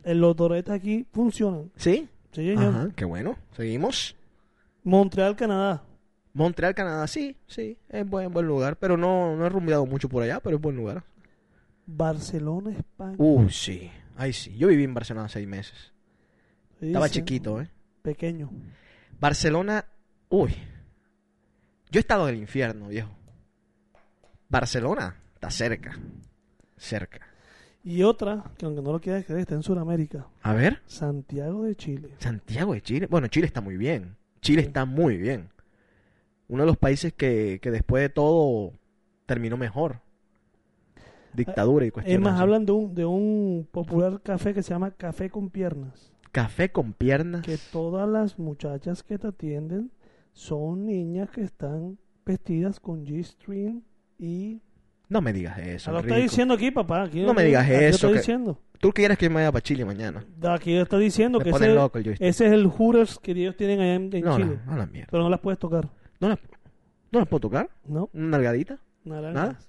los 0.05 0.35
doretes 0.35 0.73
aquí 0.73 1.05
funcionan. 1.11 1.71
¿Sí? 1.75 2.07
Sí, 2.31 2.47
señor. 2.47 2.63
Ajá, 2.63 2.89
qué 2.95 3.05
bueno. 3.05 3.37
Seguimos. 3.55 4.15
Montreal, 4.83 5.35
Canadá. 5.35 5.83
Montreal, 6.33 6.73
Canadá, 6.73 7.05
sí, 7.07 7.37
sí, 7.45 7.77
es 7.89 8.09
buen, 8.09 8.33
buen 8.33 8.47
lugar, 8.47 8.77
pero 8.77 8.97
no, 8.97 9.35
no 9.35 9.45
he 9.45 9.49
rumbeado 9.49 9.85
mucho 9.85 10.09
por 10.09 10.23
allá, 10.23 10.39
pero 10.39 10.55
es 10.55 10.61
buen 10.61 10.75
lugar. 10.75 11.03
Barcelona, 11.85 12.71
España. 12.71 13.15
Uh, 13.19 13.47
sí, 13.49 13.91
ay 14.17 14.33
sí, 14.33 14.57
yo 14.57 14.67
viví 14.69 14.83
en 14.83 14.95
Barcelona 14.95 15.29
seis 15.29 15.47
meses, 15.47 15.93
estaba 16.81 17.07
chiquito, 17.07 17.61
¿eh? 17.61 17.69
Pequeño. 18.01 18.49
Barcelona, 19.19 19.85
uy, 20.29 20.55
yo 21.91 21.99
he 21.99 22.01
estado 22.01 22.27
en 22.27 22.33
el 22.33 22.41
infierno, 22.41 22.87
viejo. 22.87 23.11
Barcelona, 24.49 25.15
está 25.43 25.51
cerca, 25.51 25.99
cerca. 26.77 27.19
Y 27.83 28.03
otra, 28.03 28.45
que 28.57 28.65
aunque 28.65 28.81
no 28.81 28.93
lo 28.93 29.01
quieras 29.01 29.25
creer, 29.25 29.41
está 29.41 29.55
en 29.55 29.63
Sudamérica. 29.63 30.25
A 30.41 30.53
ver, 30.53 30.81
Santiago 30.85 31.63
de 31.63 31.75
Chile. 31.75 32.11
Santiago 32.19 32.73
de 32.73 32.81
Chile, 32.81 33.07
bueno, 33.09 33.27
Chile 33.27 33.45
está 33.45 33.59
muy 33.59 33.75
bien, 33.75 34.15
Chile 34.41 34.61
está 34.61 34.85
muy 34.85 35.17
bien. 35.17 35.49
Uno 36.47 36.63
de 36.63 36.67
los 36.67 36.77
países 36.77 37.11
que, 37.11 37.59
que 37.61 37.71
después 37.71 38.01
de 38.03 38.07
todo 38.09 38.71
terminó 39.25 39.57
mejor. 39.57 39.99
Dictadura 41.33 41.83
y 41.83 41.87
Es 41.87 41.93
cuestiones. 41.93 42.21
más, 42.21 42.35
así. 42.35 42.41
hablan 42.43 42.65
de 42.65 42.71
un, 42.71 42.95
de 42.95 43.05
un 43.05 43.67
popular 43.69 44.21
café 44.21 44.53
que 44.53 44.63
se 44.63 44.69
llama 44.69 44.91
Café 44.91 45.29
con 45.29 45.49
Piernas. 45.49 46.13
Café 46.31 46.71
con 46.71 46.93
piernas. 46.93 47.41
Que 47.41 47.57
todas 47.71 48.07
las 48.07 48.39
muchachas 48.39 49.03
que 49.03 49.17
te 49.17 49.27
atienden 49.27 49.91
son 50.31 50.85
niñas 50.85 51.29
que 51.31 51.41
están 51.41 51.97
vestidas 52.25 52.79
con 52.79 53.05
G-string 53.05 53.83
y... 54.17 54.61
No 55.13 55.21
me 55.21 55.31
digas 55.31 55.59
eso. 55.59 55.91
lo 55.91 55.99
estoy 55.99 56.23
diciendo 56.23 56.55
aquí, 56.55 56.71
papá. 56.71 57.03
Aquí 57.03 57.21
No 57.21 57.35
me 57.35 57.43
digas 57.43 57.65
aquí 57.65 57.73
eso. 57.75 57.87
estoy 57.97 58.11
que- 58.13 58.17
diciendo. 58.17 58.59
Tú 58.79 58.91
quieres 58.91 59.15
que 59.15 59.25
yo 59.25 59.29
me 59.29 59.35
vaya 59.35 59.51
para 59.51 59.61
Chile 59.61 59.85
mañana. 59.85 60.25
Aquí 60.49 60.75
lo 60.75 60.81
está 60.81 60.97
diciendo 60.97 61.37
Me 61.37 61.43
que 61.45 61.51
ese, 61.51 61.67
loco 61.75 61.99
el 61.99 62.07
ese 62.19 62.27
es 62.47 62.51
el 62.51 62.65
Hooters 62.67 63.19
que 63.19 63.31
ellos 63.33 63.55
tienen 63.55 63.79
allá 63.79 63.93
en, 63.93 64.09
en 64.11 64.23
No, 64.25 64.31
no, 64.31 64.37
Chile. 64.43 64.59
no 64.65 64.75
la 64.75 64.85
mierda. 64.87 65.07
Pero 65.11 65.21
no 65.23 65.29
las 65.29 65.39
puedes 65.39 65.59
tocar. 65.59 65.87
¿No 66.19 66.29
las, 66.29 66.39
¿No 67.11 67.19
las 67.19 67.27
puedo 67.27 67.41
tocar? 67.41 67.69
No. 67.85 68.09
¿Una 68.11 68.27
nalgadita? 68.29 68.79
¿Nada? 69.05 69.59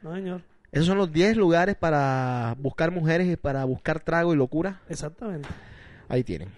No, 0.00 0.14
señor. 0.14 0.42
Esos 0.70 0.86
son 0.86 0.96
los 0.98 1.12
10 1.12 1.36
lugares 1.36 1.74
para 1.74 2.54
buscar 2.60 2.92
mujeres 2.92 3.26
y 3.26 3.36
para 3.36 3.64
buscar 3.64 3.98
trago 3.98 4.32
y 4.32 4.36
locura. 4.36 4.80
Exactamente. 4.88 5.48
Ahí 6.08 6.22
tienen. 6.22 6.48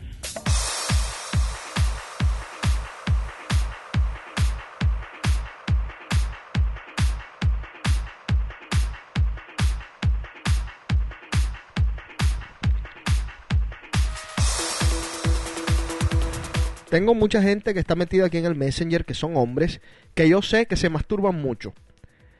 Tengo 16.91 17.15
mucha 17.15 17.41
gente 17.41 17.73
que 17.73 17.79
está 17.79 17.95
metida 17.95 18.27
aquí 18.27 18.39
en 18.39 18.47
el 18.47 18.57
Messenger, 18.57 19.05
que 19.05 19.15
son 19.15 19.37
hombres, 19.37 19.81
que 20.15 20.29
yo 20.29 20.43
sé 20.43 20.67
que 20.67 20.75
se 20.75 20.91
masturban 20.91 21.41
mucho, 21.41 21.73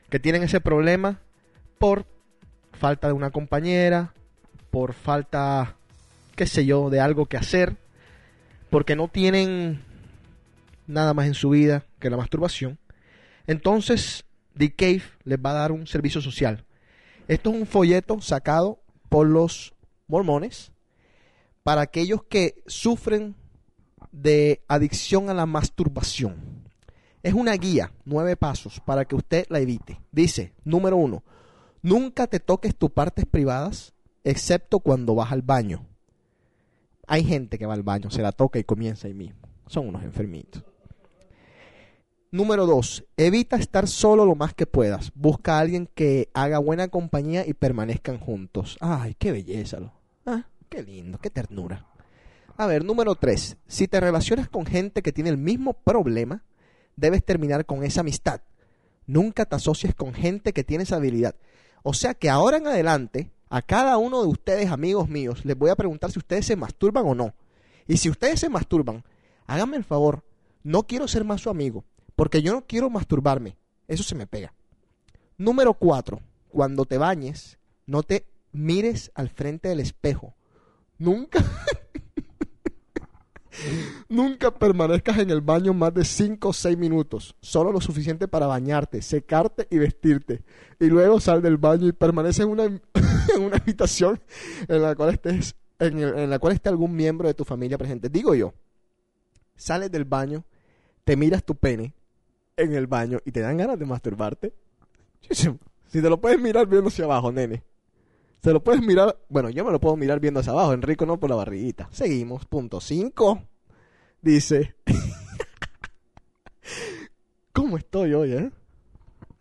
que 0.09 0.19
tienen 0.19 0.43
ese 0.43 0.59
problema 0.59 1.21
por 1.79 2.05
falta 2.73 3.07
de 3.07 3.13
una 3.13 3.31
compañera, 3.31 4.13
por 4.69 4.93
falta, 4.93 5.77
qué 6.35 6.47
sé 6.47 6.65
yo, 6.65 6.89
de 6.89 6.99
algo 6.99 7.27
que 7.27 7.37
hacer, 7.37 7.77
porque 8.69 8.97
no 8.97 9.07
tienen 9.07 9.85
nada 10.85 11.13
más 11.13 11.27
en 11.27 11.33
su 11.33 11.51
vida 11.51 11.85
que 11.99 12.09
la 12.09 12.17
masturbación. 12.17 12.77
Entonces, 13.47 14.25
The 14.57 14.75
Cave 14.75 15.03
les 15.23 15.39
va 15.39 15.51
a 15.51 15.61
dar 15.61 15.71
un 15.71 15.87
servicio 15.87 16.19
social. 16.19 16.65
Esto 17.29 17.51
es 17.51 17.55
un 17.55 17.67
folleto 17.67 18.19
sacado 18.19 18.83
por 19.07 19.27
los 19.27 19.73
mormones 20.07 20.73
para 21.63 21.79
aquellos 21.79 22.23
que 22.25 22.61
sufren 22.67 23.35
de 24.11 24.63
adicción 24.67 25.29
a 25.29 25.33
la 25.33 25.45
masturbación. 25.45 26.61
Es 27.23 27.33
una 27.33 27.53
guía, 27.53 27.91
nueve 28.05 28.35
pasos, 28.35 28.79
para 28.79 29.05
que 29.05 29.15
usted 29.15 29.45
la 29.49 29.59
evite. 29.59 30.01
Dice, 30.11 30.53
número 30.63 30.97
uno, 30.97 31.23
nunca 31.81 32.27
te 32.27 32.39
toques 32.39 32.75
tus 32.75 32.91
partes 32.91 33.25
privadas, 33.25 33.93
excepto 34.23 34.79
cuando 34.79 35.15
vas 35.15 35.31
al 35.31 35.41
baño. 35.41 35.85
Hay 37.07 37.23
gente 37.23 37.59
que 37.59 37.65
va 37.65 37.73
al 37.73 37.83
baño, 37.83 38.09
se 38.09 38.21
la 38.21 38.31
toca 38.31 38.57
y 38.57 38.63
comienza 38.63 39.07
ahí 39.07 39.13
mismo. 39.13 39.39
Son 39.67 39.87
unos 39.87 40.03
enfermitos. 40.03 40.63
Número 42.33 42.65
dos, 42.65 43.03
evita 43.17 43.57
estar 43.57 43.89
solo 43.89 44.25
lo 44.25 44.35
más 44.35 44.53
que 44.53 44.65
puedas. 44.65 45.11
Busca 45.15 45.57
a 45.57 45.59
alguien 45.59 45.89
que 45.93 46.29
haga 46.33 46.59
buena 46.59 46.87
compañía 46.87 47.45
y 47.45 47.53
permanezcan 47.53 48.19
juntos. 48.19 48.77
Ay, 48.79 49.15
qué 49.19 49.33
belleza. 49.33 49.91
Ah, 50.25 50.45
qué 50.69 50.81
lindo, 50.81 51.17
qué 51.19 51.29
ternura. 51.29 51.90
A 52.61 52.67
ver, 52.67 52.85
número 52.85 53.15
tres, 53.15 53.57
si 53.65 53.87
te 53.87 53.99
relacionas 53.99 54.47
con 54.47 54.67
gente 54.67 55.01
que 55.01 55.11
tiene 55.11 55.31
el 55.31 55.37
mismo 55.39 55.73
problema, 55.73 56.43
debes 56.95 57.25
terminar 57.25 57.65
con 57.65 57.83
esa 57.83 58.01
amistad. 58.01 58.41
Nunca 59.07 59.45
te 59.45 59.55
asocies 59.55 59.95
con 59.95 60.13
gente 60.13 60.53
que 60.53 60.63
tiene 60.63 60.83
esa 60.83 60.97
habilidad. 60.97 61.33
O 61.81 61.95
sea 61.95 62.13
que 62.13 62.29
ahora 62.29 62.57
en 62.57 62.67
adelante, 62.67 63.31
a 63.49 63.63
cada 63.63 63.97
uno 63.97 64.21
de 64.21 64.27
ustedes, 64.27 64.69
amigos 64.69 65.09
míos, 65.09 65.43
les 65.43 65.57
voy 65.57 65.71
a 65.71 65.75
preguntar 65.75 66.11
si 66.11 66.19
ustedes 66.19 66.45
se 66.45 66.55
masturban 66.55 67.07
o 67.07 67.15
no. 67.15 67.33
Y 67.87 67.97
si 67.97 68.11
ustedes 68.11 68.39
se 68.39 68.49
masturban, 68.49 69.03
háganme 69.47 69.77
el 69.77 69.83
favor, 69.83 70.23
no 70.61 70.83
quiero 70.83 71.07
ser 71.07 71.23
más 71.23 71.41
su 71.41 71.49
amigo, 71.49 71.83
porque 72.15 72.43
yo 72.43 72.53
no 72.53 72.67
quiero 72.67 72.91
masturbarme. 72.91 73.57
Eso 73.87 74.03
se 74.03 74.13
me 74.13 74.27
pega. 74.27 74.53
Número 75.35 75.73
cuatro, 75.73 76.21
cuando 76.49 76.85
te 76.85 76.99
bañes, 76.99 77.57
no 77.87 78.03
te 78.03 78.27
mires 78.51 79.11
al 79.15 79.29
frente 79.29 79.69
del 79.69 79.79
espejo. 79.79 80.35
Nunca, 80.99 81.43
nunca 84.09 84.51
permanezcas 84.51 85.17
en 85.19 85.29
el 85.29 85.41
baño 85.41 85.73
más 85.73 85.93
de 85.93 86.05
5 86.05 86.49
o 86.49 86.53
6 86.53 86.77
minutos. 86.77 87.35
Solo 87.41 87.71
lo 87.71 87.81
suficiente 87.81 88.27
para 88.27 88.47
bañarte, 88.47 89.01
secarte 89.01 89.67
y 89.69 89.77
vestirte. 89.77 90.43
Y 90.79 90.87
luego 90.87 91.19
sal 91.19 91.41
del 91.41 91.57
baño 91.57 91.87
y 91.87 91.91
permanece 91.91 92.43
en 92.43 92.49
una, 92.49 92.63
en 93.35 93.41
una 93.43 93.57
habitación 93.57 94.21
en 94.67 94.81
la 94.81 94.95
cual 94.95 95.11
estés, 95.11 95.55
en, 95.79 95.99
en 95.99 96.29
la 96.29 96.39
cual 96.39 96.53
esté 96.53 96.69
algún 96.69 96.95
miembro 96.95 97.27
de 97.27 97.33
tu 97.33 97.45
familia 97.45 97.77
presente. 97.77 98.09
Digo 98.09 98.35
yo, 98.35 98.53
sales 99.55 99.91
del 99.91 100.05
baño, 100.05 100.43
te 101.03 101.15
miras 101.15 101.43
tu 101.43 101.55
pene 101.55 101.93
en 102.57 102.73
el 102.73 102.87
baño 102.87 103.19
y 103.25 103.31
te 103.31 103.41
dan 103.41 103.57
ganas 103.57 103.77
de 103.77 103.85
masturbarte. 103.85 104.53
Si 105.29 106.01
te 106.01 106.09
lo 106.09 106.19
puedes 106.19 106.39
mirar 106.39 106.67
viendo 106.67 106.87
hacia 106.87 107.05
abajo, 107.05 107.31
nene. 107.31 107.63
Se 108.41 108.51
lo 108.51 108.63
puedes 108.63 108.81
mirar, 108.81 109.19
bueno, 109.29 109.51
yo 109.51 109.63
me 109.63 109.71
lo 109.71 109.79
puedo 109.79 109.95
mirar 109.95 110.19
viendo 110.19 110.39
hacia 110.39 110.51
abajo, 110.51 110.73
Enrico 110.73 111.05
no 111.05 111.19
por 111.19 111.29
la 111.29 111.35
barriguita. 111.35 111.87
Seguimos, 111.91 112.45
punto 112.45 112.81
5. 112.81 113.39
Dice, 114.19 114.75
¿cómo 117.53 117.77
estoy 117.77 118.15
hoy, 118.15 118.33
eh? 118.33 118.51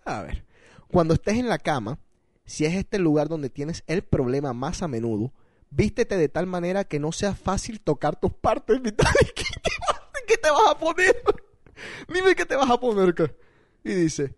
A 0.04 0.20
ver, 0.20 0.44
cuando 0.88 1.14
estés 1.14 1.38
en 1.38 1.48
la 1.48 1.58
cama, 1.58 1.98
si 2.44 2.66
es 2.66 2.74
este 2.74 2.98
el 2.98 3.02
lugar 3.02 3.28
donde 3.28 3.48
tienes 3.48 3.84
el 3.86 4.02
problema 4.02 4.52
más 4.52 4.82
a 4.82 4.88
menudo, 4.88 5.32
vístete 5.70 6.18
de 6.18 6.28
tal 6.28 6.46
manera 6.46 6.84
que 6.84 7.00
no 7.00 7.10
sea 7.12 7.34
fácil 7.34 7.80
tocar 7.80 8.20
tus 8.20 8.34
partes 8.34 8.82
vitales. 8.82 9.32
¿Qué 10.26 10.36
te 10.36 10.50
vas, 10.50 10.68
a 10.68 10.78
poner? 10.78 11.16
Dime 12.06 12.34
qué 12.34 12.44
te 12.44 12.54
vas 12.54 12.70
a 12.70 12.78
poner. 12.78 13.14
¿qué? 13.14 13.34
Y 13.82 13.94
dice, 13.94 14.36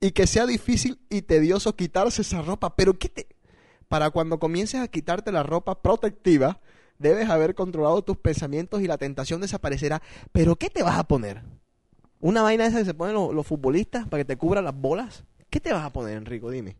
y 0.00 0.12
que 0.12 0.26
sea 0.26 0.46
difícil 0.46 0.98
y 1.10 1.22
tedioso 1.22 1.76
quitarse 1.76 2.22
esa 2.22 2.42
ropa. 2.42 2.74
Pero 2.76 2.98
¿qué 2.98 3.08
te...? 3.08 3.28
Para 3.88 4.10
cuando 4.10 4.38
comiences 4.38 4.80
a 4.80 4.88
quitarte 4.88 5.32
la 5.32 5.42
ropa 5.42 5.82
protectiva, 5.82 6.60
debes 6.98 7.28
haber 7.28 7.56
controlado 7.56 8.02
tus 8.02 8.16
pensamientos 8.16 8.80
y 8.80 8.86
la 8.86 8.98
tentación 8.98 9.40
desaparecerá. 9.40 10.00
Pero 10.30 10.56
¿qué 10.56 10.70
te 10.70 10.84
vas 10.84 10.96
a 10.96 11.04
poner? 11.04 11.42
¿Una 12.20 12.42
vaina 12.42 12.66
esa 12.66 12.78
que 12.78 12.84
se 12.84 12.94
ponen 12.94 13.14
los, 13.14 13.34
los 13.34 13.46
futbolistas 13.46 14.06
para 14.06 14.20
que 14.20 14.26
te 14.26 14.36
cubra 14.36 14.62
las 14.62 14.74
bolas? 14.74 15.24
¿Qué 15.50 15.58
te 15.58 15.72
vas 15.72 15.84
a 15.84 15.92
poner, 15.92 16.16
Enrico? 16.16 16.50
Dime. 16.50 16.76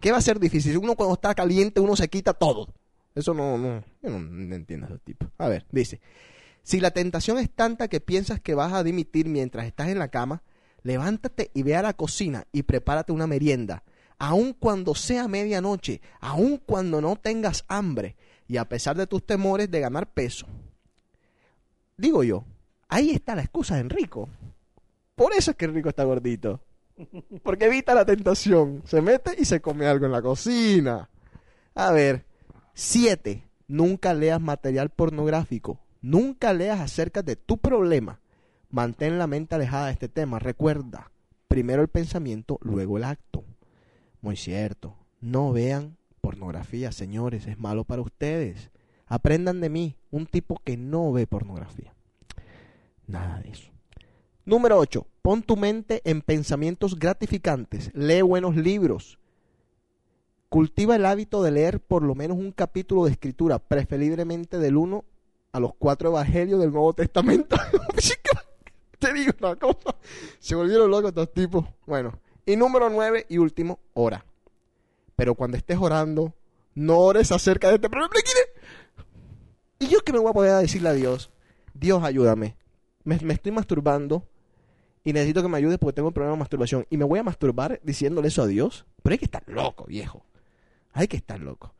¿Qué 0.00 0.12
va 0.12 0.18
a 0.18 0.22
ser 0.22 0.40
difícil? 0.40 0.78
Uno 0.78 0.96
cuando 0.96 1.14
está 1.14 1.34
caliente, 1.34 1.78
uno 1.78 1.94
se 1.94 2.08
quita 2.08 2.32
todo. 2.32 2.72
Eso 3.14 3.34
no, 3.34 3.58
no, 3.58 3.84
yo 4.02 4.10
no, 4.10 4.54
entiendo 4.54 4.86
a 4.86 4.88
ese 4.88 4.98
tipo. 5.00 5.26
A 5.36 5.48
ver, 5.48 5.66
dice, 5.70 6.00
si 6.62 6.80
la 6.80 6.92
tentación 6.92 7.38
es 7.38 7.50
tanta 7.50 7.88
que 7.88 8.00
piensas 8.00 8.40
que 8.40 8.54
vas 8.54 8.72
a 8.72 8.82
dimitir 8.82 9.28
mientras 9.28 9.66
estás 9.66 9.88
en 9.88 9.98
la 9.98 10.08
cama, 10.08 10.42
levántate 10.82 11.50
y 11.54 11.62
ve 11.62 11.76
a 11.76 11.82
la 11.82 11.94
cocina 11.94 12.46
y 12.52 12.62
prepárate 12.62 13.12
una 13.12 13.26
merienda, 13.26 13.82
aun 14.18 14.52
cuando 14.52 14.94
sea 14.94 15.28
medianoche, 15.28 16.00
aun 16.20 16.58
cuando 16.58 17.00
no 17.00 17.16
tengas 17.16 17.64
hambre 17.68 18.16
y 18.46 18.56
a 18.56 18.68
pesar 18.68 18.96
de 18.96 19.06
tus 19.06 19.24
temores 19.24 19.70
de 19.70 19.80
ganar 19.80 20.12
peso. 20.12 20.46
Digo 21.96 22.24
yo, 22.24 22.44
ahí 22.88 23.10
está 23.10 23.34
la 23.34 23.42
excusa 23.42 23.74
de 23.74 23.82
Enrico. 23.82 24.28
Por 25.14 25.32
eso 25.34 25.50
es 25.50 25.56
que 25.56 25.66
Enrico 25.66 25.90
está 25.90 26.04
gordito. 26.04 26.60
Porque 27.42 27.66
evita 27.66 27.94
la 27.94 28.04
tentación. 28.04 28.82
Se 28.86 29.00
mete 29.00 29.34
y 29.38 29.44
se 29.44 29.60
come 29.60 29.86
algo 29.86 30.06
en 30.06 30.12
la 30.12 30.22
cocina. 30.22 31.08
A 31.74 31.92
ver, 31.92 32.24
siete. 32.74 33.44
Nunca 33.68 34.14
leas 34.14 34.40
material 34.40 34.90
pornográfico. 34.90 35.78
Nunca 36.00 36.52
leas 36.52 36.80
acerca 36.80 37.22
de 37.22 37.36
tu 37.36 37.58
problema. 37.58 38.20
Mantén 38.70 39.18
la 39.18 39.26
mente 39.26 39.56
alejada 39.56 39.86
de 39.86 39.92
este 39.92 40.08
tema. 40.08 40.38
Recuerda, 40.38 41.10
primero 41.48 41.82
el 41.82 41.88
pensamiento, 41.88 42.58
luego 42.62 42.98
el 42.98 43.04
acto. 43.04 43.44
Muy 44.20 44.36
cierto. 44.36 44.96
No 45.20 45.52
vean 45.52 45.96
pornografía, 46.20 46.92
señores. 46.92 47.46
Es 47.46 47.58
malo 47.58 47.84
para 47.84 48.02
ustedes. 48.02 48.70
Aprendan 49.06 49.60
de 49.60 49.70
mí, 49.70 49.96
un 50.12 50.26
tipo 50.26 50.60
que 50.64 50.76
no 50.76 51.12
ve 51.12 51.26
pornografía. 51.26 51.92
Nada 53.08 53.40
de 53.40 53.50
eso. 53.50 53.70
Número 54.44 54.78
8. 54.78 55.06
Pon 55.22 55.42
tu 55.42 55.56
mente 55.56 56.00
en 56.04 56.22
pensamientos 56.22 56.96
gratificantes. 56.96 57.90
Lee 57.92 58.22
buenos 58.22 58.54
libros. 58.54 59.18
Cultiva 60.48 60.96
el 60.96 61.06
hábito 61.06 61.42
de 61.42 61.50
leer 61.50 61.80
por 61.80 62.02
lo 62.02 62.14
menos 62.14 62.38
un 62.38 62.52
capítulo 62.52 63.04
de 63.04 63.12
escritura, 63.12 63.58
preferiblemente 63.58 64.58
del 64.58 64.76
1 64.76 65.04
a 65.52 65.60
los 65.60 65.74
4 65.74 66.10
evangelios 66.10 66.60
del 66.60 66.72
Nuevo 66.72 66.92
Testamento. 66.92 67.56
Te 69.00 69.12
digo 69.12 69.32
una 69.40 69.56
cosa. 69.56 69.96
Se 70.38 70.54
volvieron 70.54 70.90
locos 70.90 71.08
estos 71.08 71.32
tipos. 71.32 71.64
Bueno. 71.86 72.18
Y 72.46 72.56
número 72.56 72.88
9 72.90 73.26
y 73.28 73.38
último, 73.38 73.80
ora. 73.94 74.24
Pero 75.16 75.34
cuando 75.34 75.56
estés 75.56 75.78
orando, 75.78 76.34
no 76.74 76.98
ores 76.98 77.32
acerca 77.32 77.68
de 77.68 77.74
este 77.76 77.90
problema. 77.90 78.12
¿Y 79.78 79.86
yo 79.86 80.00
qué 80.00 80.12
me 80.12 80.18
voy 80.18 80.30
a 80.30 80.34
poder 80.34 80.60
decirle 80.60 80.90
a 80.90 80.92
Dios? 80.92 81.30
Dios, 81.74 82.02
ayúdame. 82.02 82.56
Me, 83.04 83.18
me 83.20 83.34
estoy 83.34 83.52
masturbando 83.52 84.26
y 85.04 85.12
necesito 85.12 85.42
que 85.42 85.48
me 85.48 85.56
ayudes 85.56 85.78
porque 85.78 85.96
tengo 85.96 86.08
un 86.08 86.14
problema 86.14 86.34
de 86.34 86.40
masturbación. 86.40 86.86
Y 86.90 86.96
me 86.96 87.04
voy 87.04 87.18
a 87.18 87.22
masturbar 87.22 87.80
diciéndole 87.82 88.28
eso 88.28 88.42
a 88.42 88.46
Dios. 88.46 88.84
Pero 89.02 89.14
hay 89.14 89.18
que 89.18 89.24
estar 89.24 89.42
loco, 89.46 89.86
viejo. 89.86 90.24
Hay 90.92 91.08
que 91.08 91.16
estar 91.16 91.40
loco. 91.40 91.74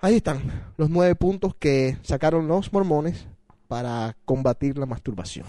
Ahí 0.00 0.16
están 0.16 0.72
los 0.76 0.88
nueve 0.88 1.14
puntos 1.16 1.54
que 1.56 1.98
sacaron 2.02 2.46
los 2.46 2.72
mormones 2.72 3.26
para 3.66 4.16
combatir 4.24 4.78
la 4.78 4.86
masturbación. 4.86 5.44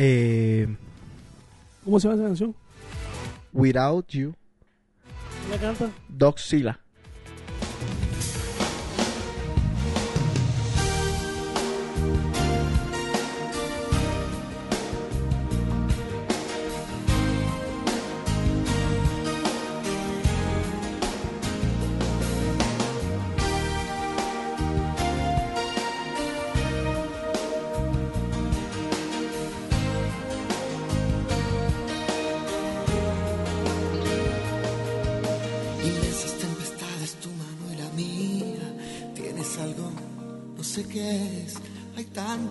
Eh, 0.00 0.68
¿Cómo 1.84 1.98
se 1.98 2.06
llama 2.06 2.20
esa 2.20 2.28
canción? 2.28 2.54
Without 3.52 4.06
You, 4.10 4.32
¿Quién 5.40 5.50
la 5.50 5.58
canta? 5.58 5.90
Doc 6.08 6.38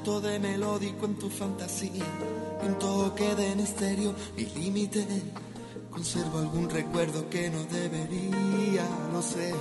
tanto 0.07 0.21
de 0.21 0.39
melódico 0.39 1.05
en 1.05 1.15
tu 1.15 1.29
fantasía 1.29 2.05
un 2.65 2.79
toque 2.79 3.35
de 3.35 3.55
misterio 3.57 4.15
y 4.37 4.45
límite. 4.57 5.05
Conservo 5.89 6.39
algún 6.39 6.69
recuerdo 6.69 7.29
que 7.29 7.49
no 7.49 7.65
debería, 7.65 8.87
no 9.11 9.21
sé 9.21 9.53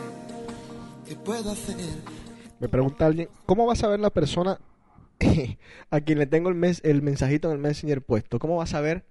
qué 1.05 1.17
puedo 1.17 1.51
hacer. 1.51 1.77
Me 2.61 2.69
pregunta 2.69 3.07
alguien, 3.07 3.29
¿cómo 3.45 3.67
va 3.67 3.73
a 3.73 3.77
saber 3.77 3.99
la 3.99 4.11
persona 4.11 4.61
a 5.91 6.01
quien 6.01 6.21
le 6.21 6.27
tengo 6.27 6.49
el, 6.49 6.55
mes, 6.55 6.81
el 6.85 7.03
mensajito 7.03 7.49
en 7.49 7.55
el 7.55 7.61
Messenger 7.61 8.01
puesto? 8.01 8.39
¿Cómo 8.39 8.57
va 8.57 8.65
a 8.65 8.69
saber 8.69 9.05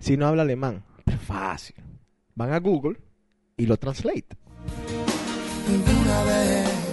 si 0.00 0.18
no 0.18 0.26
habla 0.26 0.42
alemán? 0.42 0.84
Pues 1.06 1.18
fácil. 1.18 1.76
Van 2.34 2.52
a 2.52 2.60
Google 2.60 3.00
y 3.56 3.64
lo 3.64 3.78
translate. 3.78 4.36
Alguna 5.66 6.24
vez 6.24 6.83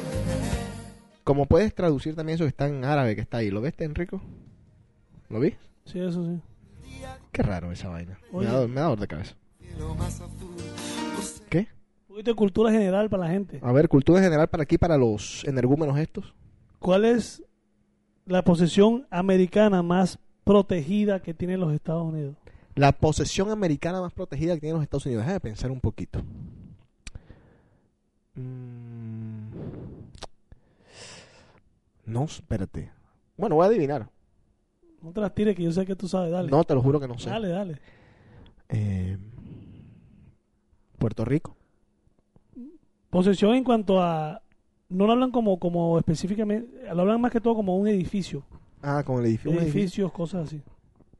Como 1.32 1.46
puedes 1.46 1.74
traducir 1.74 2.14
también 2.14 2.36
eso 2.36 2.44
que 2.44 2.50
está 2.50 2.68
en 2.68 2.84
árabe 2.84 3.16
que 3.16 3.22
está 3.22 3.38
ahí. 3.38 3.50
¿Lo 3.50 3.62
ves, 3.62 3.74
Enrico? 3.78 4.22
¿Lo 5.30 5.40
vi? 5.40 5.56
Sí, 5.86 5.98
eso 5.98 6.26
sí. 6.26 6.42
Qué 7.32 7.42
raro 7.42 7.72
esa 7.72 7.88
vaina. 7.88 8.20
Me 8.34 8.44
da, 8.44 8.68
me 8.68 8.76
da 8.76 8.82
dolor 8.82 9.00
de 9.00 9.08
cabeza. 9.08 9.36
¿Qué? 11.50 11.70
Un 12.02 12.08
poquito 12.08 12.32
de 12.32 12.36
cultura 12.36 12.70
general 12.70 13.10
para 13.10 13.24
la 13.24 13.30
gente. 13.30 13.62
A 13.64 13.72
ver, 13.72 13.88
cultura 13.88 14.22
general 14.22 14.50
para 14.50 14.64
aquí, 14.64 14.78
para 14.78 14.98
los 14.98 15.46
energúmenos 15.46 15.98
estos. 15.98 16.36
¿Cuál 16.80 17.06
es 17.06 17.42
la 18.26 18.44
posesión 18.44 19.08
americana 19.10 19.82
más 19.82 20.20
protegida 20.44 21.22
que 21.22 21.34
tienen 21.34 21.62
los 21.62 21.72
Estados 21.72 22.04
Unidos? 22.04 22.36
La 22.76 22.92
posesión 22.92 23.52
americana 23.52 24.02
más 24.02 24.12
protegida 24.12 24.56
que 24.56 24.60
tienen 24.60 24.76
los 24.76 24.84
Estados 24.84 25.06
Unidos. 25.06 25.24
Déjame 25.24 25.40
pensar 25.40 25.72
un 25.72 25.80
poquito. 25.80 26.22
Mm. 28.36 28.91
No, 32.12 32.26
espérate. 32.26 32.92
Bueno, 33.38 33.56
voy 33.56 33.64
a 33.64 33.68
adivinar. 33.70 34.10
No 35.02 35.12
te 35.12 35.22
las 35.22 35.34
tires 35.34 35.56
que 35.56 35.64
yo 35.64 35.72
sé 35.72 35.86
que 35.86 35.96
tú 35.96 36.08
sabes, 36.08 36.32
dale. 36.32 36.50
No, 36.52 36.64
te 36.64 36.76
lo 36.76 36.82
juro 36.82 37.00
que 37.00 37.08
no 37.08 37.18
sé. 37.18 37.30
Dale, 37.30 37.48
dale. 37.48 37.80
Eh, 38.70 39.18
Puerto 40.98 41.26
Rico. 41.26 41.56
Posesión 43.10 43.56
en 43.56 43.64
cuanto 43.64 44.02
a... 44.02 44.42
No 44.90 45.08
lo 45.08 45.14
hablan 45.14 45.32
como, 45.32 45.58
como 45.58 45.98
específicamente, 45.98 46.94
lo 46.94 47.02
hablan 47.02 47.22
más 47.22 47.32
que 47.32 47.40
todo 47.40 47.56
como 47.56 47.78
un 47.78 47.88
edificio. 47.88 48.44
Ah, 48.82 49.04
con 49.06 49.20
el 49.20 49.26
edificio. 49.28 49.52
un 49.52 49.58
edificio. 49.58 49.80
Edificios, 49.82 50.12
cosas 50.12 50.48
así. 50.48 50.62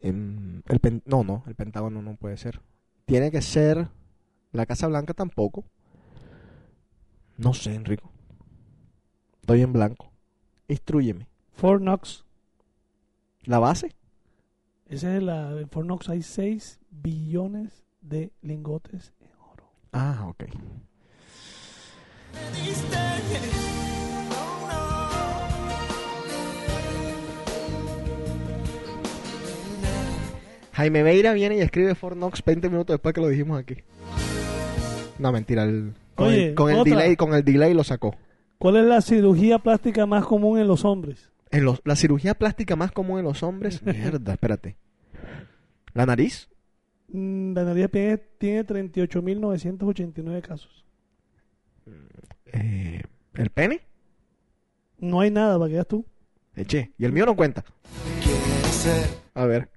Em, 0.02 0.62
el 0.68 0.80
pen- 0.80 1.04
no, 1.06 1.24
no, 1.24 1.44
el 1.48 1.56
Pentágono 1.56 2.02
no 2.02 2.16
puede 2.18 2.36
ser. 2.36 2.60
Tiene 3.06 3.32
que 3.32 3.42
ser 3.42 3.88
la 4.52 4.66
Casa 4.66 4.88
Blanca 4.88 5.14
tampoco. 5.14 5.64
No 7.38 7.54
sé, 7.54 7.74
Enrico. 7.76 8.12
Estoy 9.40 9.62
en 9.62 9.72
blanco. 9.74 10.11
Instrúyeme. 10.72 11.28
Fort 11.52 11.82
Knox. 11.82 12.24
¿La 13.44 13.60
base? 13.60 13.94
Esa 14.88 15.16
es 15.18 15.24
la... 15.24 15.52
En 15.60 15.70
Fort 15.70 15.86
Knox 15.86 16.10
hay 16.10 16.22
6 16.22 16.80
billones 16.90 17.84
de 18.02 18.32
lingotes. 18.42 19.14
Ah, 19.92 20.26
ok. 20.30 20.46
Jaime 30.74 31.04
Beira 31.04 31.34
viene 31.34 31.58
y 31.58 31.62
escribe 31.62 31.96
Fort 31.96 32.16
Knox 32.16 32.44
20 32.44 32.70
minutos 32.70 32.94
después 32.96 33.14
que 33.14 33.22
lo 33.22 33.28
dijimos 33.28 33.60
aquí. 33.60 33.76
No, 35.20 35.32
mentira. 35.32 35.64
el- 35.64 35.94
con 36.16 36.28
Oye, 36.28 36.50
el, 36.50 36.56
con 36.56 36.70
el 36.72 36.78
otra. 36.80 36.96
delay, 36.98 37.16
con 37.16 37.34
el 37.34 37.44
delay 37.44 37.74
lo 37.74 37.84
sacó. 37.84 38.16
¿Cuál 38.62 38.76
es 38.78 38.86
la 38.86 39.02
cirugía 39.02 39.58
plástica 39.58 40.06
más 40.06 40.24
común 40.26 40.60
en 40.60 40.68
los 40.68 40.86
hombres? 40.86 41.32
En 41.50 41.66
los, 41.66 41.82
la 41.84 41.96
cirugía 41.96 42.36
plástica 42.36 42.76
más 42.76 42.92
común 42.92 43.18
en 43.18 43.26
los 43.26 43.42
hombres. 43.42 43.82
Mierda, 43.86 44.34
espérate. 44.34 44.78
¿La 45.94 46.06
nariz? 46.06 46.48
Mm, 47.08 47.54
La 47.56 47.64
nariz 47.64 47.90
tiene, 47.90 48.18
tiene 48.38 48.64
38.989 48.66 50.42
casos. 50.44 50.86
Eh, 52.54 53.02
¿El 53.34 53.50
pene? 53.50 53.82
No 55.00 55.22
hay 55.22 55.32
nada, 55.32 55.58
para 55.58 55.68
que 55.70 55.74
veas 55.74 55.88
tú. 55.88 56.06
Eche. 56.56 56.92
Y 57.00 57.06
el 57.06 57.14
mío 57.14 57.26
no 57.26 57.36
cuenta. 57.36 57.64
A 59.34 59.46
ver, 59.46 59.70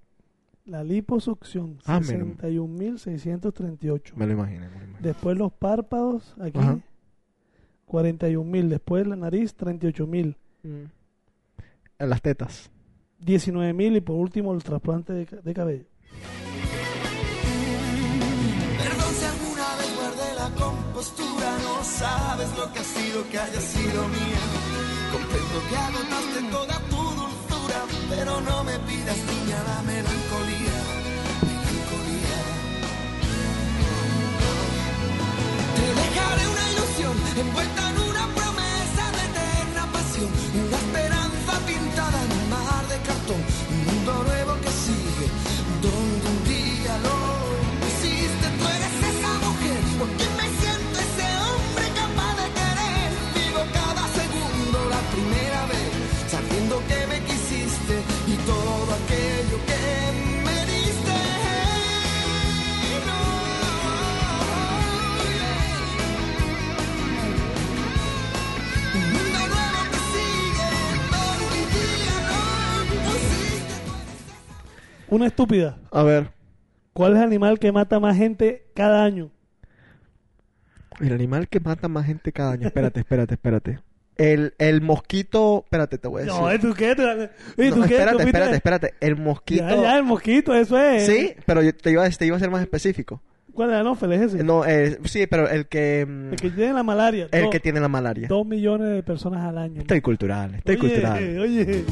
La 0.67 0.85
liposucción, 0.85 1.79
Ah, 1.87 2.01
me 2.01 2.19
lo- 2.19 2.27
61.638. 2.37 4.13
me 4.17 4.27
lo 4.27 4.33
imaginé. 4.35 4.61
me 4.61 4.67
lo 4.69 4.75
imaginé. 4.85 4.99
Después 5.01 5.39
los 5.39 5.53
párpados, 5.53 6.35
aquí, 6.39 6.59
Ajá. 6.59 6.79
41.000. 7.87 8.69
Después 8.69 9.07
la 9.07 9.17
nariz, 9.17 9.57
38.000. 9.57 10.37
En 10.63 10.91
las 11.99 12.23
tetas. 12.23 12.71
19.000 13.25 13.97
y 13.97 14.01
por 14.01 14.17
último 14.17 14.53
el 14.55 14.63
trasplante 14.63 15.13
de, 15.13 15.25
de 15.27 15.55
cabello. 15.55 15.85
Perdón 18.79 19.15
si 19.15 19.25
alguna 19.25 19.77
vez 19.77 19.97
guardé 19.97 20.35
la 20.35 20.51
compostura, 20.63 21.59
no 21.63 21.85
sabes 21.85 22.59
lo 22.59 22.73
que 22.73 22.79
ha 22.81 22.85
sido 22.85 23.29
que 23.31 23.39
haya 23.39 23.61
sido 23.61 24.09
mía. 24.09 24.43
Comprendo 25.13 25.63
que 25.69 25.77
agotaste 25.77 26.43
toda 26.51 26.81
tu 26.91 26.97
dulzura, 26.97 27.87
pero 28.11 28.41
no 28.41 28.65
me 28.65 28.79
pidas 28.81 29.17
niña 29.17 29.63
la 29.63 29.83
melancolía, 29.83 30.77
melancolía. 31.47 32.41
Te 35.77 35.87
dejaré 36.01 36.43
ilusión 36.43 36.54
envuelta 37.41 37.91
en 37.91 37.99
una 37.99 38.14
Una 75.15 75.27
estúpida. 75.27 75.79
A 75.93 76.03
ver. 76.03 76.31
¿Cuál 76.93 77.13
es 77.13 77.19
el 77.19 77.25
animal 77.25 77.59
que 77.59 77.71
mata 77.73 78.01
más 78.01 78.17
gente 78.17 78.67
cada 78.75 79.05
año? 79.05 79.31
El 81.01 81.13
animal 81.13 81.49
que 81.49 81.61
mata 81.61 81.89
más 81.89 82.07
gente 82.07 82.33
cada 82.33 82.53
año. 82.53 82.67
Espérate, 82.67 83.01
espérate, 83.01 83.35
espérate. 83.35 83.79
El, 84.17 84.55
el 84.59 84.81
mosquito. 84.81 85.63
Espérate, 85.65 85.99
te 85.99 86.09
voy 86.09 86.23
a 86.23 86.25
decir. 86.27 86.41
No, 86.41 86.51
¿eh, 86.51 86.59
¿tú 86.59 86.73
qué? 86.75 86.95
¿Tú, 86.95 87.03
oye, 87.03 87.71
No, 87.71 87.77
¿tú 87.77 87.83
qué? 87.83 87.95
espérate, 87.95 88.11
¿Tú 88.13 88.23
fuiste- 88.23 88.25
espérate, 88.27 88.55
espérate. 88.57 88.95
El 89.01 89.17
mosquito. 89.17 89.63
Ya, 89.69 89.77
ya, 89.77 89.97
el 89.99 90.05
mosquito, 90.05 90.55
eso 90.55 90.79
es. 90.79 91.07
Sí, 91.07 91.35
pero 91.47 91.63
yo 91.63 91.75
te 91.75 91.91
iba, 91.91 92.05
a- 92.05 92.11
te 92.11 92.27
iba 92.27 92.37
a 92.37 92.41
ser 92.41 92.51
más 92.51 92.63
específico. 92.63 93.23
¿Cuál 93.53 93.71
es 93.71 93.75
el 93.75 93.81
anófeles 93.83 94.21
ese? 94.21 94.43
No, 94.45 94.65
eh, 94.65 94.99
sí, 95.05 95.27
pero 95.29 95.49
el 95.49 95.67
que. 95.69 96.05
mm, 96.09 96.33
El 96.33 96.37
que 96.41 96.51
tiene 96.51 96.73
la 96.73 96.83
malaria. 96.83 97.29
El 97.31 97.43
Dos- 97.43 97.51
que 97.51 97.61
tiene 97.61 97.79
la 97.81 97.89
malaria. 97.89 98.27
Dos 98.29 98.45
millones 98.47 98.89
de 98.89 99.03
personas 99.05 99.45
al 99.45 99.59
año. 99.59 99.81
Estoy 99.81 100.01
cultural, 100.01 100.55
estoy 100.57 100.75
Oye, 100.77 100.81
cultural. 100.81 101.39
Oye, 101.41 101.63
En 101.63 101.85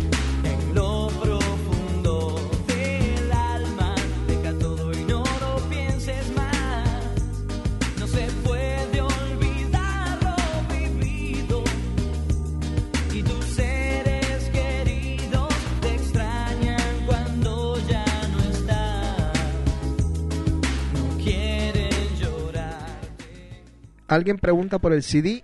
Alguien 24.12 24.36
pregunta 24.36 24.78
por 24.78 24.92
el 24.92 25.02
CD. 25.02 25.42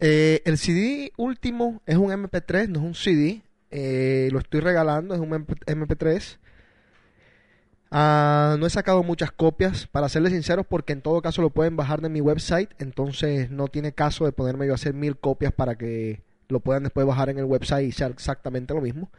Eh, 0.00 0.42
el 0.44 0.58
CD 0.58 1.12
último 1.16 1.80
es 1.86 1.96
un 1.96 2.10
MP3, 2.10 2.66
no 2.66 2.80
es 2.80 2.84
un 2.84 2.94
CD. 2.96 3.42
Eh, 3.70 4.28
lo 4.32 4.40
estoy 4.40 4.58
regalando, 4.58 5.14
es 5.14 5.20
un 5.20 5.30
MP3. 5.30 6.38
Ah, 7.92 8.56
no 8.58 8.66
he 8.66 8.70
sacado 8.70 9.04
muchas 9.04 9.30
copias, 9.30 9.86
para 9.86 10.08
serles 10.08 10.32
sinceros, 10.32 10.66
porque 10.66 10.92
en 10.92 11.00
todo 11.00 11.22
caso 11.22 11.42
lo 11.42 11.50
pueden 11.50 11.76
bajar 11.76 12.00
de 12.00 12.08
mi 12.08 12.20
website. 12.20 12.70
Entonces 12.80 13.52
no 13.52 13.68
tiene 13.68 13.92
caso 13.92 14.24
de 14.24 14.32
ponerme 14.32 14.66
yo 14.66 14.72
a 14.72 14.74
hacer 14.74 14.92
mil 14.92 15.16
copias 15.16 15.52
para 15.52 15.76
que 15.76 16.22
lo 16.48 16.58
puedan 16.58 16.82
después 16.82 17.06
bajar 17.06 17.28
en 17.28 17.38
el 17.38 17.44
website 17.44 17.86
y 17.86 17.92
sea 17.92 18.08
exactamente 18.08 18.74
lo 18.74 18.80
mismo. 18.80 19.12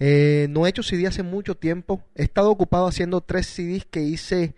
Eh, 0.00 0.48
no 0.50 0.66
he 0.66 0.70
hecho 0.70 0.82
CD 0.82 1.06
hace 1.06 1.22
mucho 1.22 1.54
tiempo. 1.54 2.02
He 2.16 2.24
estado 2.24 2.50
ocupado 2.50 2.88
haciendo 2.88 3.20
tres 3.20 3.46
CDs 3.46 3.84
que 3.84 4.00
hice 4.00 4.56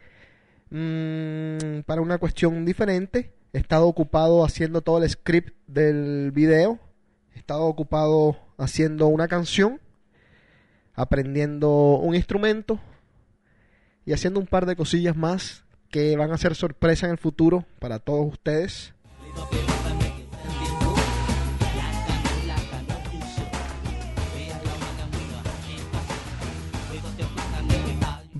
mm, 0.70 1.80
para 1.86 2.00
una 2.00 2.18
cuestión 2.18 2.64
diferente. 2.64 3.34
He 3.52 3.58
estado 3.58 3.86
ocupado 3.86 4.44
haciendo 4.44 4.80
todo 4.80 5.02
el 5.02 5.10
script 5.10 5.54
del 5.66 6.30
video. 6.32 6.78
He 7.34 7.38
estado 7.38 7.64
ocupado 7.64 8.36
haciendo 8.58 9.06
una 9.08 9.28
canción, 9.28 9.80
aprendiendo 10.94 11.96
un 11.96 12.14
instrumento 12.14 12.78
y 14.04 14.12
haciendo 14.12 14.40
un 14.40 14.46
par 14.46 14.66
de 14.66 14.76
cosillas 14.76 15.16
más 15.16 15.64
que 15.90 16.16
van 16.16 16.30
a 16.30 16.38
ser 16.38 16.54
sorpresa 16.54 17.06
en 17.06 17.12
el 17.12 17.18
futuro 17.18 17.64
para 17.78 17.98
todos 17.98 18.32
ustedes. 18.32 18.94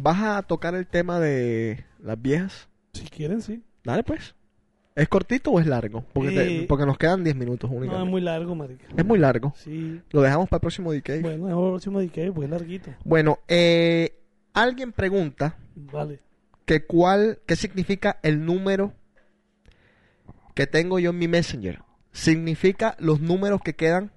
¿Vas 0.02 0.22
a 0.22 0.42
tocar 0.42 0.74
el 0.74 0.86
tema 0.86 1.20
de 1.20 1.84
las 2.02 2.20
viejas? 2.20 2.68
Si 2.92 3.04
quieren, 3.04 3.40
sí. 3.42 3.62
Dale 3.84 4.02
pues. 4.02 4.34
¿Es 4.96 5.08
cortito 5.08 5.52
o 5.52 5.60
es 5.60 5.66
largo? 5.66 6.04
Porque, 6.12 6.30
te- 6.32 6.62
Eh, 6.62 6.66
porque 6.68 6.84
nos 6.84 6.98
quedan 6.98 7.22
10 7.24 7.36
minutos 7.36 7.70
No, 7.70 7.76
únicamente. 7.76 8.04
es 8.06 8.10
muy 8.10 8.20
largo, 8.20 8.54
marica. 8.54 8.86
Es 8.96 9.04
muy 9.06 9.18
largo. 9.18 9.54
Sí. 9.56 10.00
Lo 10.10 10.20
dejamos 10.20 10.48
para 10.48 10.58
el 10.58 10.60
próximo 10.62 10.92
DK. 10.92 11.20
Bueno, 11.22 11.46
es 11.48 11.52
el 11.54 11.58
próximo 11.70 12.00
DK, 12.00 12.32
pues 12.34 12.44
es 12.46 12.50
larguito. 12.50 12.90
Bueno, 13.04 13.38
eh, 13.48 14.18
alguien 14.52 14.92
pregunta 14.92 15.56
Vale. 15.76 16.20
que 16.66 16.84
cuál, 16.84 17.38
qué 17.46 17.54
significa 17.56 18.18
el 18.22 18.44
número 18.44 18.92
que 20.54 20.66
tengo 20.66 20.98
yo 20.98 21.10
en 21.10 21.18
mi 21.18 21.28
Messenger. 21.28 21.80
Significa 22.12 22.96
los 22.98 23.20
números 23.20 23.62
que 23.62 23.74
quedan 23.76 24.10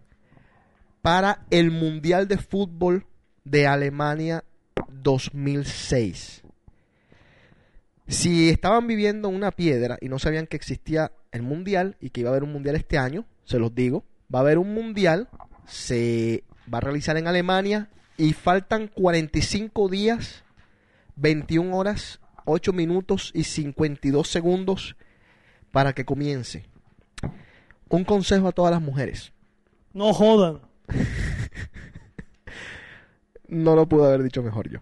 para 1.03 1.45
el 1.51 1.69
Mundial 1.71 2.27
de 2.27 2.37
Fútbol 2.37 3.05
de 3.45 3.67
Alemania 3.67 4.43
2006. 4.91 6.42
Si 8.07 8.49
estaban 8.49 8.87
viviendo 8.87 9.29
en 9.29 9.35
una 9.35 9.51
piedra 9.51 9.97
y 10.01 10.09
no 10.09 10.19
sabían 10.19 10.47
que 10.47 10.57
existía 10.57 11.11
el 11.31 11.41
Mundial 11.41 11.95
y 11.99 12.09
que 12.09 12.21
iba 12.21 12.29
a 12.29 12.33
haber 12.33 12.43
un 12.43 12.51
Mundial 12.51 12.75
este 12.75 12.97
año, 12.97 13.25
se 13.45 13.59
los 13.59 13.73
digo, 13.73 14.03
va 14.33 14.39
a 14.39 14.41
haber 14.41 14.57
un 14.57 14.73
Mundial, 14.73 15.29
se 15.65 16.43
va 16.71 16.79
a 16.79 16.81
realizar 16.81 17.17
en 17.17 17.27
Alemania 17.27 17.89
y 18.17 18.33
faltan 18.33 18.87
45 18.87 19.89
días 19.89 20.43
21 21.15 21.75
horas, 21.75 22.19
8 22.45 22.73
minutos 22.73 23.31
y 23.33 23.43
52 23.43 24.27
segundos 24.27 24.95
para 25.71 25.93
que 25.93 26.05
comience. 26.05 26.65
Un 27.89 28.03
consejo 28.03 28.47
a 28.47 28.51
todas 28.51 28.71
las 28.71 28.81
mujeres. 28.81 29.33
No 29.93 30.13
jodan. 30.13 30.61
No 33.49 33.75
lo 33.75 33.87
pude 33.87 34.07
haber 34.07 34.23
dicho 34.23 34.41
mejor 34.41 34.67
yo. 34.67 34.79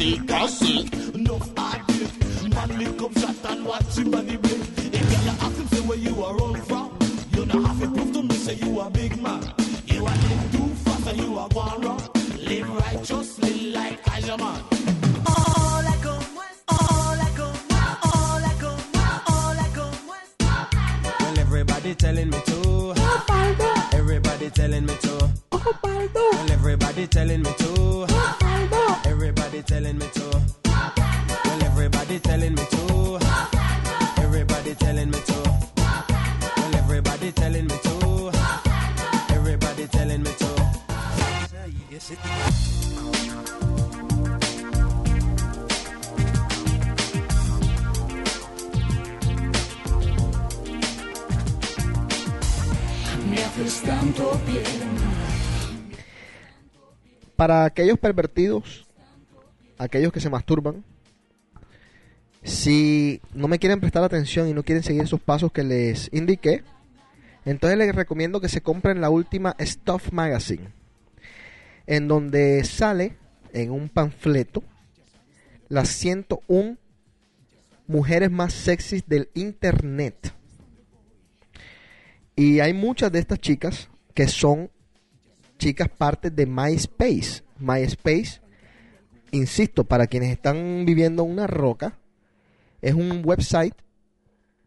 Así, 0.00 0.18
casi, 0.26 0.90
no 1.12 1.38
addict. 1.58 2.54
Man, 2.54 2.78
me 2.78 2.86
come 2.96 3.12
shot 3.20 3.36
and 3.50 3.66
watch 3.66 3.98
him 3.98 4.10
body 4.10 4.38
blink. 4.38 4.64
If 4.78 5.12
you're 5.12 5.24
not 5.26 5.42
asking 5.42 5.66
say 5.66 5.80
where 5.86 5.98
you 5.98 6.24
are 6.24 6.40
all 6.40 6.54
from, 6.54 6.98
you 7.32 7.44
don't 7.44 7.62
have 7.62 7.78
to 7.80 7.90
prove 7.90 8.10
to 8.14 8.22
me 8.22 8.34
say 8.34 8.54
you 8.54 8.80
a 8.80 8.88
big 8.88 9.20
man. 9.20 9.42
You 9.84 10.06
are 10.06 10.16
live 10.16 10.52
too 10.52 10.68
fast 10.84 11.06
and 11.06 11.18
you 11.18 11.36
are 11.36 11.50
going 11.50 11.82
wrong. 11.82 12.00
Live 12.38 12.70
righteously 12.70 13.72
like 13.72 14.00
I 14.08 14.20
am 14.20 14.40
man. 14.40 14.62
Everybody 21.36 21.94
telling 21.94 22.30
me 22.30 22.38
to. 22.46 22.94
Everybody 23.92 24.48
telling 24.48 24.86
me 24.86 24.96
to. 24.96 25.30
Well, 25.52 26.50
everybody 26.50 27.06
telling 27.06 27.42
me 27.42 27.52
to. 27.52 28.49
Telling 32.40 32.54
me 32.54 32.64
to. 32.70 34.22
Everybody 34.22 34.74
telling 34.74 35.10
me 35.10 35.18
to. 35.18 35.40
Para 57.36 57.64
aquellos 57.64 57.98
pervertidos, 57.98 58.86
aquellos 59.78 60.12
que 60.12 60.20
se 60.20 60.28
masturban, 60.28 60.84
si 62.42 63.20
no 63.34 63.48
me 63.48 63.58
quieren 63.58 63.80
prestar 63.80 64.02
atención 64.02 64.48
y 64.48 64.54
no 64.54 64.62
quieren 64.62 64.82
seguir 64.82 65.02
esos 65.02 65.20
pasos 65.20 65.52
que 65.52 65.62
les 65.62 66.08
indiqué, 66.12 66.62
entonces 67.44 67.78
les 67.78 67.94
recomiendo 67.94 68.40
que 68.40 68.48
se 68.48 68.60
compren 68.60 69.00
la 69.00 69.10
última 69.10 69.56
Stuff 69.60 70.12
Magazine, 70.12 70.68
en 71.86 72.08
donde 72.08 72.64
sale 72.64 73.16
en 73.52 73.70
un 73.70 73.88
panfleto 73.88 74.62
las 75.68 75.88
101 75.88 76.76
mujeres 77.86 78.30
más 78.30 78.52
sexys 78.52 79.06
del 79.06 79.28
internet. 79.34 80.34
Y 82.36 82.60
hay 82.60 82.72
muchas 82.72 83.12
de 83.12 83.18
estas 83.18 83.38
chicas 83.38 83.88
que 84.14 84.28
son 84.28 84.70
chicas 85.58 85.88
parte 85.88 86.30
de 86.30 86.46
MySpace. 86.46 87.42
MySpace, 87.58 88.40
insisto, 89.30 89.84
para 89.84 90.06
quienes 90.06 90.30
están 90.30 90.84
viviendo 90.86 91.22
en 91.24 91.30
una 91.30 91.46
roca, 91.46 91.99
es 92.80 92.94
un 92.94 93.22
website 93.24 93.74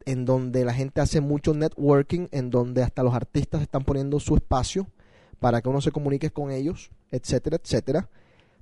en 0.06 0.26
donde 0.26 0.66
la 0.66 0.74
gente 0.74 1.02
hace 1.02 1.22
mucho 1.22 1.54
networking, 1.54 2.28
en 2.32 2.50
donde 2.50 2.84
hasta 2.84 3.04
los 3.04 3.14
artistas 3.14 3.62
están 3.62 3.84
poniendo 3.84 4.20
su 4.20 4.36
espacio 4.36 4.88
para 5.40 5.62
que 5.62 5.70
uno 5.70 5.82
se 5.82 5.92
comunique 5.92 6.32
con 6.32 6.52
ellos, 6.52 6.92
etcétera, 7.12 7.58
etcétera. 7.62 8.10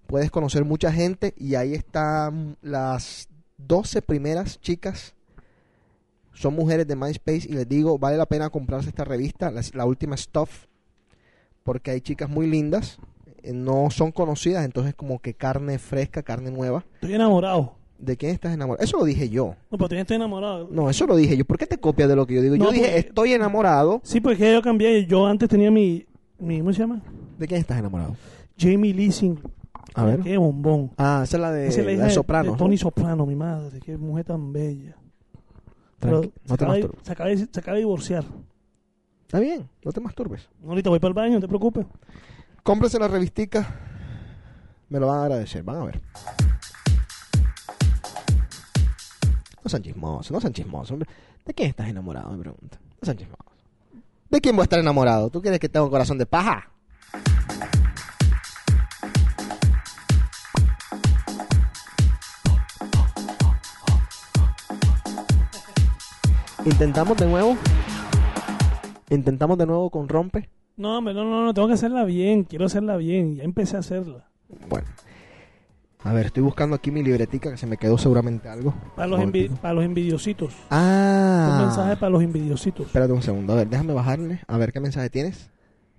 Puedes 0.08 0.30
conocer 0.30 0.66
mucha 0.66 0.91
gente 0.91 1.34
y 1.38 1.56
ahí 1.56 1.74
están 1.74 2.58
las 2.62 3.30
12 3.58 4.02
primeras 4.02 4.60
chicas 4.60 5.16
son 6.34 6.56
mujeres 6.56 6.88
de 6.88 6.95
MySpace 6.95 7.47
y 7.47 7.54
les 7.54 7.68
digo, 7.68 7.97
vale 7.97 8.18
la 8.18 8.26
pena 8.26 8.49
comprarse 8.49 8.89
esta 8.89 9.04
revista, 9.04 9.52
la, 9.74 9.86
última 9.86 10.18
Stuff, 10.18 10.66
porque 11.64 11.91
hay 11.91 12.02
chicas 12.02 12.30
muy 12.30 12.47
lindas, 12.47 12.99
eh, 13.43 13.54
no 13.54 13.89
son 13.91 14.12
conocidas, 14.12 14.66
entonces 14.66 14.95
como 14.95 15.20
que 15.20 15.34
carne 15.34 15.78
fresca, 15.78 16.24
carne 16.24 16.52
nueva. 16.52 16.86
Estoy 16.95 17.14
enamorado. 17.14 17.76
¿De 18.02 18.18
quién 18.18 18.32
estás 18.34 18.52
enamorado? 18.54 18.84
Eso 18.84 18.97
lo 18.97 19.06
dije 19.06 19.30
yo. 19.30 19.56
No, 19.70 19.78
pero 19.78 19.95
estoy 19.99 20.16
enamorado. 20.16 20.68
No, 20.72 20.89
eso 20.89 21.06
lo 21.06 21.16
dije 21.16 21.38
yo. 21.38 21.45
¿Por 21.45 21.58
qué 21.60 21.68
te 21.68 21.78
copias 21.78 22.10
de 22.10 22.16
lo 22.16 22.26
que 22.26 22.34
yo 22.34 22.41
digo? 22.41 22.58
No, 22.58 22.66
yo 22.66 22.72
dije, 22.72 22.86
porque- 22.86 22.97
estoy 22.99 23.34
enamorado. 23.34 24.02
Sí, 24.04 24.20
porque 24.20 24.52
yo 24.52 24.62
cambié. 24.64 25.06
Yo 25.06 25.28
antes 25.28 25.47
tenía 25.47 25.70
mi, 25.70 26.06
mi 26.39 26.58
¿cómo 26.60 26.74
se 26.74 26.80
llama? 26.80 27.02
¿De 27.38 27.47
quién 27.47 27.60
estás 27.62 27.78
enamorado? 27.78 28.16
Jamie 28.58 28.91
Lee 28.93 29.12
Sin. 29.12 29.39
A 29.93 30.04
ver. 30.06 30.22
Qué 30.22 30.36
bombón. 30.38 30.91
Ah, 30.97 31.22
esa 31.24 31.38
es 31.38 31.41
la 31.41 31.52
de, 31.52 31.68
Esa 31.68 31.82
es 31.82 31.86
la 31.86 31.91
hija 31.91 32.02
de 32.04 32.08
de- 32.08 32.14
Sopranos. 32.14 32.45
de 32.47 32.52
¿no? 32.54 32.58
Tony 32.58 32.78
Soprano, 32.78 33.26
mi 33.28 33.36
madre. 33.36 33.80
Qué 33.80 33.95
mujer 33.97 34.26
tan 34.26 34.52
bella. 34.52 34.95
Pero 35.99 36.22
no 36.22 36.24
se, 36.24 36.30
te 36.47 36.54
acaba 36.56 36.74
de, 36.74 36.80
masturbes. 36.82 37.06
se, 37.06 37.12
acaba 37.12 37.30
de, 37.30 37.38
se 37.38 37.60
acaba 37.60 37.74
de 37.76 37.80
divorciar. 37.80 38.24
Está 39.28 39.39
bien, 39.39 39.70
no 39.86 39.91
te 39.91 40.02
masturbes. 40.02 40.49
Ahorita 40.68 40.89
voy 40.89 40.99
para 40.99 41.10
el 41.10 41.14
baño, 41.14 41.34
no 41.36 41.41
te 41.41 41.47
preocupes. 41.47 41.86
Cómprese 42.64 42.97
la 42.97 43.08
revistica. 43.08 43.76
Me 44.89 44.99
lo 44.99 45.08
van 45.08 45.20
a 45.20 45.24
agradecer, 45.26 45.62
van 45.64 45.78
a 45.78 45.86
ver. 45.86 46.02
No 49.64 49.70
sean 49.70 49.84
chismosos, 49.84 50.32
no 50.32 50.41
sean 50.41 50.53
chismosos. 50.53 50.91
hombre. 50.91 51.09
¿De 51.45 51.53
quién 51.53 51.70
estás 51.70 51.88
enamorado? 51.88 52.32
Me 52.32 52.39
pregunta. 52.39 52.80
No 52.99 53.05
sean 53.05 53.18
chismosos. 53.18 53.45
¿De 54.30 54.41
quién 54.41 54.55
voy 54.55 54.64
a 54.64 54.64
estar 54.64 54.80
enamorado? 54.80 55.30
¿Tú 55.30 55.41
quieres 55.41 55.59
que 55.59 55.70
tenga 55.70 55.84
un 55.84 55.91
corazón 55.91 56.18
de 56.18 56.26
paja? 56.26 56.70
Intentamos 66.66 67.18
de 67.18 67.26
nuevo. 67.26 67.57
Intentamos 69.09 69.57
de 69.57 69.66
nuevo 69.66 69.89
con 69.89 70.07
rompe. 70.07 70.49
No, 70.78 70.97
hombre, 70.97 71.14
no, 71.14 71.26
no, 71.26 71.43
no, 71.43 71.53
tengo 71.53 71.68
que 71.68 71.74
hacerla 71.74 72.05
bien. 72.05 72.43
Quiero 72.43 72.66
hacerla 72.66 72.97
bien. 72.97 73.36
Ya 73.36 73.43
empecé 73.43 73.76
a 73.76 73.80
hacerla. 73.80 74.30
Bueno. 74.70 74.88
A 76.04 76.14
ver, 76.14 76.26
estoy 76.28 76.41
buscando 76.41 76.76
aquí 76.76 76.89
mi 76.89 77.04
libretica 77.04 77.52
que 77.52 77.58
se 77.58 77.68
me 77.68 77.78
quedó 77.78 77.97
seguramente 77.97 78.49
algo. 78.49 78.74
Para 78.95 79.08
los, 79.08 79.20
envi- 79.20 79.49
para 79.60 79.76
los 79.76 79.86
envidiositos. 79.86 80.54
Ah. 80.72 81.58
Un 81.60 81.66
mensaje 81.68 81.95
para 81.95 82.10
los 82.10 82.24
envidiositos. 82.24 82.88
Espérate 82.88 83.14
un 83.14 83.22
segundo. 83.22 83.54
A 83.54 83.58
ver, 83.58 83.70
déjame 83.70 83.93
bajarle. 83.93 84.39
A 84.47 84.58
ver 84.58 84.74
qué 84.74 84.80
mensaje 84.80 85.10
tienes. 85.12 85.52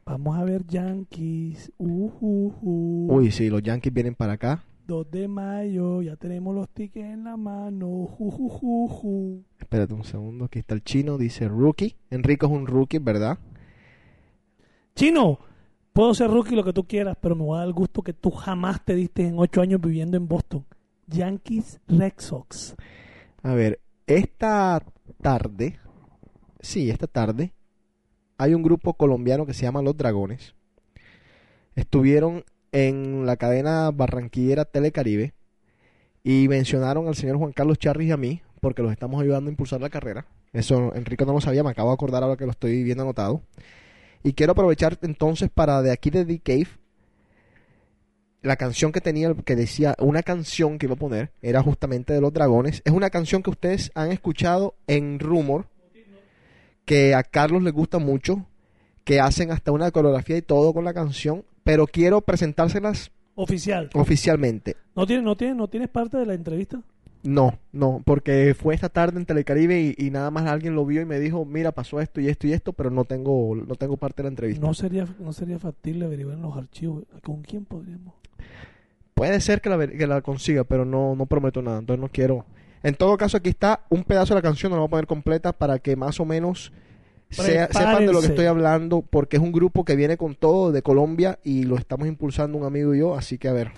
Vamos 0.04 0.36
a 0.36 0.42
ver 0.42 0.66
Yankees. 0.66 1.72
Uh, 1.78 2.10
uh, 2.20 2.54
uh. 2.62 3.14
Uy, 3.14 3.30
sí, 3.30 3.48
los 3.48 3.62
Yankees 3.62 3.94
vienen 3.94 4.16
para 4.16 4.32
acá. 4.32 4.64
2 4.88 5.08
de 5.12 5.28
mayo, 5.28 6.02
ya 6.02 6.16
tenemos 6.16 6.52
los 6.52 6.68
tickets 6.68 7.06
en 7.06 7.22
la 7.22 7.36
mano. 7.36 8.06
Ju. 8.18 9.44
Espérate 9.60 9.94
un 9.94 10.02
segundo. 10.02 10.46
Aquí 10.46 10.58
está 10.58 10.74
el 10.74 10.82
chino. 10.82 11.16
Dice 11.16 11.46
rookie. 11.46 11.94
Enrico 12.10 12.46
es 12.46 12.52
un 12.52 12.66
rookie, 12.66 12.98
¿verdad? 12.98 13.38
Chino, 14.96 15.38
puedo 15.92 16.14
ser 16.14 16.30
rookie 16.30 16.54
lo 16.54 16.64
que 16.64 16.72
tú 16.72 16.84
quieras, 16.84 17.16
pero 17.20 17.34
me 17.34 17.42
voy 17.42 17.56
a 17.56 17.60
dar 17.60 17.68
el 17.68 17.74
gusto 17.74 18.02
que 18.02 18.12
tú 18.12 18.30
jamás 18.30 18.84
te 18.84 18.94
diste 18.94 19.26
en 19.26 19.38
ocho 19.38 19.60
años 19.60 19.80
viviendo 19.80 20.16
en 20.16 20.28
Boston. 20.28 20.64
Yankees 21.06 21.80
Red 21.88 22.14
Sox. 22.18 22.74
A 23.42 23.54
ver, 23.54 23.80
esta 24.06 24.82
tarde, 25.20 25.78
sí, 26.60 26.90
esta 26.90 27.06
tarde, 27.06 27.52
hay 28.38 28.54
un 28.54 28.62
grupo 28.62 28.94
colombiano 28.94 29.46
que 29.46 29.54
se 29.54 29.62
llama 29.62 29.82
Los 29.82 29.96
Dragones. 29.96 30.54
Estuvieron 31.74 32.44
en 32.72 33.26
la 33.26 33.36
cadena 33.36 33.90
barranquillera 33.90 34.64
Telecaribe 34.64 35.34
y 36.24 36.48
mencionaron 36.48 37.08
al 37.08 37.14
señor 37.14 37.36
Juan 37.36 37.52
Carlos 37.52 37.78
Charris 37.78 38.08
y 38.08 38.12
a 38.12 38.16
mí 38.16 38.42
porque 38.60 38.82
los 38.82 38.92
estamos 38.92 39.20
ayudando 39.20 39.48
a 39.48 39.52
impulsar 39.52 39.80
la 39.80 39.90
carrera. 39.90 40.26
Eso 40.52 40.94
Enrico 40.94 41.24
no 41.24 41.32
lo 41.32 41.40
sabía, 41.40 41.64
me 41.64 41.70
acabo 41.70 41.88
de 41.90 41.94
acordar 41.94 42.22
ahora 42.22 42.36
que 42.36 42.44
lo 42.44 42.52
estoy 42.52 42.82
viendo 42.84 43.02
anotado. 43.02 43.42
Y 44.22 44.34
quiero 44.34 44.52
aprovechar 44.52 44.98
entonces 45.02 45.50
para 45.52 45.82
de 45.82 45.90
aquí 45.90 46.10
de 46.10 46.24
The 46.24 46.38
Cave 46.40 46.68
la 48.42 48.56
canción 48.56 48.92
que 48.92 49.00
tenía, 49.00 49.32
que 49.34 49.56
decía, 49.56 49.94
una 49.98 50.22
canción 50.22 50.78
que 50.78 50.86
iba 50.86 50.94
a 50.94 50.98
poner, 50.98 51.30
era 51.42 51.62
justamente 51.62 52.12
de 52.12 52.20
los 52.20 52.32
dragones. 52.32 52.82
Es 52.84 52.92
una 52.92 53.08
canción 53.08 53.42
que 53.42 53.50
ustedes 53.50 53.92
han 53.94 54.10
escuchado 54.10 54.74
en 54.88 55.20
Rumor, 55.20 55.66
que 56.84 57.14
a 57.14 57.22
Carlos 57.22 57.62
le 57.62 57.70
gusta 57.70 57.98
mucho, 57.98 58.46
que 59.04 59.20
hacen 59.20 59.52
hasta 59.52 59.70
una 59.72 59.90
coreografía 59.90 60.36
y 60.36 60.42
todo 60.42 60.74
con 60.74 60.84
la 60.84 60.92
canción, 60.92 61.44
pero 61.62 61.86
quiero 61.86 62.20
presentárselas 62.20 63.12
Oficial. 63.34 63.90
oficialmente. 63.94 64.76
¿No 64.96 65.06
tienes, 65.06 65.24
no, 65.24 65.36
tienes, 65.36 65.56
¿No 65.56 65.68
tienes 65.68 65.88
parte 65.88 66.16
de 66.16 66.26
la 66.26 66.34
entrevista? 66.34 66.82
No, 67.24 67.56
no, 67.70 68.02
porque 68.04 68.52
fue 68.58 68.74
esta 68.74 68.88
tarde 68.88 69.18
en 69.20 69.26
Telecaribe 69.26 69.80
y, 69.80 69.94
y 69.96 70.10
nada 70.10 70.30
más 70.32 70.44
alguien 70.46 70.74
lo 70.74 70.84
vio 70.84 71.02
y 71.02 71.04
me 71.04 71.20
dijo, 71.20 71.44
mira, 71.44 71.70
pasó 71.70 72.00
esto 72.00 72.20
y 72.20 72.28
esto 72.28 72.48
y 72.48 72.52
esto, 72.52 72.72
pero 72.72 72.90
no 72.90 73.04
tengo, 73.04 73.54
no 73.54 73.76
tengo 73.76 73.96
parte 73.96 74.18
de 74.18 74.24
la 74.24 74.28
entrevista. 74.30 74.66
No 74.66 74.74
sería, 74.74 75.06
no 75.20 75.32
sería 75.32 75.58
factible 75.60 76.04
averiguar 76.06 76.34
en 76.36 76.42
los 76.42 76.56
archivos. 76.56 77.04
¿Con 77.22 77.42
quién 77.42 77.64
podríamos? 77.64 78.14
Puede 79.14 79.40
ser 79.40 79.60
que 79.60 79.68
la, 79.70 79.86
que 79.86 80.06
la 80.08 80.20
consiga, 80.22 80.64
pero 80.64 80.84
no, 80.84 81.14
no 81.14 81.26
prometo 81.26 81.62
nada, 81.62 81.78
entonces 81.78 82.00
no 82.00 82.08
quiero. 82.08 82.44
En 82.82 82.96
todo 82.96 83.16
caso, 83.16 83.36
aquí 83.36 83.50
está 83.50 83.84
un 83.88 84.02
pedazo 84.02 84.34
de 84.34 84.38
la 84.38 84.42
canción, 84.42 84.70
no 84.70 84.76
la 84.76 84.80
voy 84.80 84.88
a 84.88 84.90
poner 84.90 85.06
completa 85.06 85.52
para 85.52 85.78
que 85.78 85.94
más 85.94 86.18
o 86.18 86.24
menos 86.24 86.72
sea- 87.30 87.68
sepan 87.68 88.00
de 88.06 88.12
lo 88.12 88.18
que 88.20 88.26
estoy 88.32 88.46
hablando, 88.46 89.02
porque 89.02 89.36
es 89.36 89.42
un 89.42 89.52
grupo 89.52 89.84
que 89.84 89.94
viene 89.94 90.16
con 90.16 90.34
todo 90.34 90.72
de 90.72 90.82
Colombia 90.82 91.38
y 91.44 91.62
lo 91.62 91.76
estamos 91.76 92.08
impulsando 92.08 92.58
un 92.58 92.64
amigo 92.64 92.94
y 92.94 92.98
yo, 92.98 93.14
así 93.14 93.38
que 93.38 93.46
a 93.46 93.52
ver. 93.52 93.70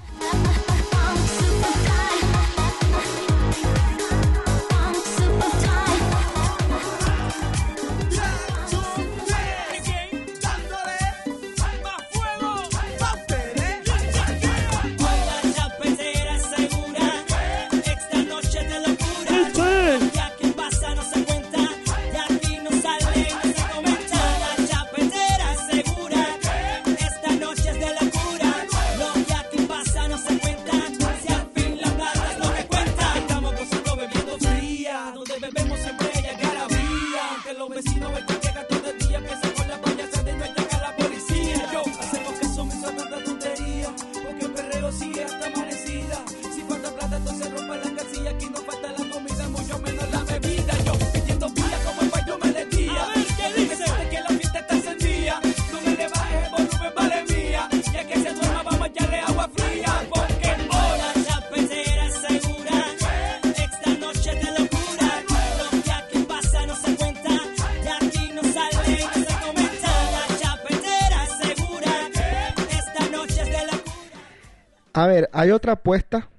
A 75.04 75.06
ver, 75.06 75.28
hay 75.34 75.50
otra 75.50 75.72
apuesta. 75.74 76.30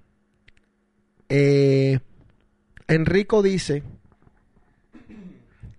Eh, 1.29 1.99
Enrico 2.87 3.43
dice 3.43 3.83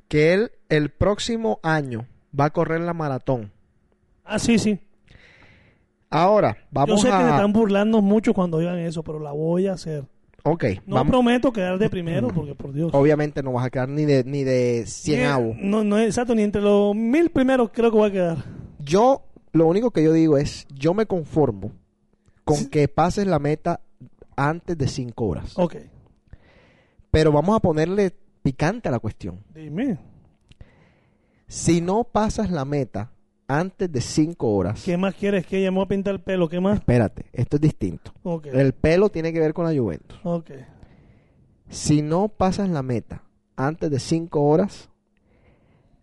que 0.07 0.33
él 0.33 0.53
el 0.69 0.91
próximo 0.91 1.59
año 1.65 2.07
va 2.39 2.45
a 2.45 2.51
correr 2.51 2.81
la 2.83 2.95
maratón. 2.95 3.51
Ah, 4.25 4.39
sí, 4.39 4.61
sí. 4.61 4.79
Ahora, 6.11 6.59
vamos 6.71 6.91
Yo 6.91 6.99
sé 6.99 7.09
que 7.11 7.25
me 7.25 7.31
a... 7.31 7.35
están 7.35 7.53
burlando 7.53 8.01
mucho 8.03 8.33
cuando 8.33 8.61
digan 8.61 8.79
eso, 8.79 9.03
pero 9.03 9.19
la 9.19 9.33
voy 9.33 9.67
a 9.67 9.73
hacer. 9.73 10.05
Ok, 10.45 10.65
No 10.87 10.95
vamos- 10.95 11.11
prometo 11.11 11.53
quedar 11.53 11.81
de 11.81 11.91
primero, 11.91 12.29
porque 12.29 12.55
por 12.55 12.73
Dios. 12.73 12.91
Obviamente 12.95 13.43
no 13.43 13.51
vas 13.53 13.67
a 13.67 13.71
quedar 13.71 13.89
ni 13.89 14.05
de, 14.05 14.23
ni 14.23 14.45
de 14.45 14.85
100 14.87 15.27
avos. 15.27 15.57
No, 15.59 15.83
no, 15.83 15.99
exacto, 15.99 16.37
ni 16.37 16.45
entre 16.45 16.63
los 16.63 16.95
mil 16.95 17.31
primeros 17.31 17.71
creo 17.73 17.91
que 17.91 17.97
voy 17.97 18.11
a 18.11 18.13
quedar. 18.13 18.37
Yo, 18.79 19.25
lo 19.51 19.67
único 19.67 19.91
que 19.91 20.05
yo 20.05 20.13
digo 20.13 20.39
es, 20.39 20.69
yo 20.73 20.95
me 20.95 21.07
conformo 21.07 21.73
con 22.47 22.67
que 22.67 22.87
pases 22.87 23.27
la 23.27 23.41
meta 23.41 23.81
antes 24.37 24.79
de 24.79 24.87
5 24.87 25.25
horas. 25.27 25.59
Ok. 25.59 25.77
Pero 27.11 27.33
vamos 27.33 27.57
a 27.57 27.61
ponerle 27.61 28.15
picante 28.43 28.89
a 28.89 28.93
la 28.93 29.01
cuestión. 29.01 29.41
Dime. 29.53 29.99
Si 31.49 31.81
no 31.81 32.05
pasas 32.05 32.51
la 32.53 32.65
meta 32.65 33.11
antes 33.49 33.91
de 33.91 34.01
5 34.01 34.49
horas, 34.55 34.83
¿Qué 34.85 34.97
más 34.97 35.15
quieres? 35.17 35.45
que 35.45 35.69
voy 35.71 35.85
a 35.85 35.89
pintar 35.89 36.15
el 36.15 36.21
pelo? 36.21 36.49
¿Qué 36.49 36.61
más? 36.61 36.79
espérate, 36.79 37.27
esto 37.33 37.57
es 37.57 37.63
distinto. 37.63 38.13
Ok. 38.23 38.47
El 38.47 38.73
pelo 38.75 39.09
tiene 39.09 39.33
que 39.33 39.41
ver 39.41 39.53
con 39.53 39.65
la 39.67 39.77
Juventus. 39.79 40.19
Ok. 40.23 40.51
Si 41.69 42.01
no 42.01 42.29
pasas 42.29 42.69
la 42.69 42.83
meta 42.85 43.25
antes 43.57 43.91
de 43.91 43.99
5 43.99 44.41
horas, 44.41 44.89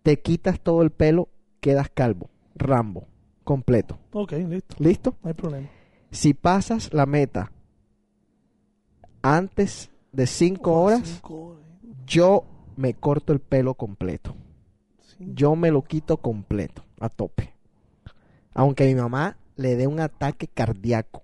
te 0.02 0.20
quitas 0.20 0.60
todo 0.60 0.82
el 0.82 0.91
pelo, 0.91 1.30
quedas 1.62 1.89
calvo, 1.89 2.30
rambo, 2.56 3.08
completo. 3.46 3.98
Ok, 4.12 4.34
listo. 4.34 4.76
¿Listo? 4.80 5.16
No 5.24 5.30
hay 5.30 5.34
problema. 5.34 5.70
Si 6.14 6.36
pasas 6.36 6.93
la 6.93 7.07
meta 7.07 7.51
antes 9.24 9.89
de 10.11 10.28
5 10.28 10.72
horas, 10.72 11.22
yo 12.05 12.45
me 12.76 12.93
corto 12.93 13.34
el 13.34 13.39
pelo 13.39 13.74
completo. 13.74 14.36
Yo 15.18 15.55
me 15.55 15.72
lo 15.72 15.84
quito 15.84 16.18
completo, 16.18 16.84
a 16.99 17.09
tope. 17.09 17.53
Aunque 18.53 18.86
mi 18.86 18.93
mamá 18.93 19.38
le 19.55 19.76
dé 19.76 19.88
un 19.88 19.99
ataque 19.99 20.47
cardíaco. 20.47 21.24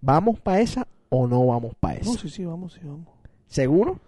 ¿Vamos 0.00 0.40
para 0.40 0.60
esa 0.60 0.88
o 1.08 1.28
no 1.28 1.46
vamos 1.46 1.74
para 1.76 1.94
esa? 1.94 2.10
No, 2.10 2.18
sí, 2.18 2.28
sí, 2.28 2.44
vamos, 2.44 2.72
sí, 2.72 2.80
vamos. 2.82 3.06
¿Seguro? 3.46 4.00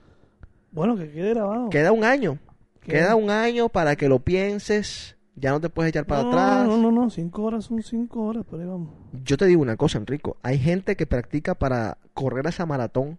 Bueno, 0.73 0.97
que 0.97 1.13
quede 1.13 1.31
grabado. 1.31 1.71
Queda 1.71 1.93
un 1.93 2.03
año. 2.03 2.39
Queda 2.81 3.15
un 3.15 3.31
año 3.31 3.69
para 3.69 3.95
que 3.95 4.09
lo 4.09 4.19
pienses. 4.19 5.16
Ya 5.39 5.51
no 5.51 5.61
te 5.61 5.69
puedes 5.69 5.91
echar 5.91 6.07
para 6.07 6.23
no, 6.23 6.29
atrás. 6.31 6.67
No, 6.67 6.79
no, 6.79 6.91
no, 6.91 7.11
cinco 7.11 7.43
horas 7.43 7.67
son 7.67 7.83
cinco 7.83 8.23
horas, 8.25 8.45
pero 8.49 8.63
ahí 8.63 8.69
vamos. 8.69 8.91
Yo 9.23 9.37
te 9.37 9.45
digo 9.45 9.61
una 9.61 9.77
cosa, 9.77 9.99
Enrico. 9.99 10.39
Hay 10.43 10.59
gente 10.59 10.97
que 10.97 11.07
practica 11.07 11.55
para 11.55 11.99
correr 12.15 12.47
esa 12.47 12.65
maratón. 12.65 13.19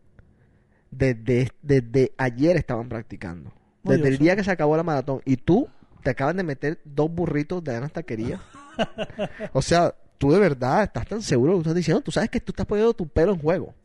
Desde, 0.89 1.51
desde 1.61 2.13
ayer 2.17 2.57
estaban 2.57 2.89
practicando. 2.89 3.51
Desde 3.83 4.07
el 4.07 4.17
día 4.17 4.35
que 4.35 4.43
se 4.43 4.51
acabó 4.51 4.75
la 4.75 4.83
maratón. 4.83 5.21
Y 5.25 5.37
tú 5.37 5.67
te 6.01 6.09
acaban 6.09 6.37
de 6.37 6.43
meter 6.43 6.79
dos 6.85 7.11
burritos 7.11 7.63
de 7.63 7.73
ganas 7.73 7.91
taquería. 7.91 8.41
o 9.53 9.61
sea, 9.61 9.93
tú 10.17 10.31
de 10.31 10.39
verdad 10.39 10.83
estás 10.83 11.05
tan 11.05 11.21
seguro 11.21 11.51
de 11.51 11.57
lo 11.57 11.63
que 11.63 11.69
estás 11.69 11.75
diciendo. 11.75 12.01
Tú 12.01 12.11
sabes 12.11 12.31
que 12.31 12.41
tú 12.41 12.51
estás 12.51 12.65
poniendo 12.65 12.93
tu 12.93 13.07
pelo 13.07 13.33
en 13.33 13.39
juego. 13.39 13.75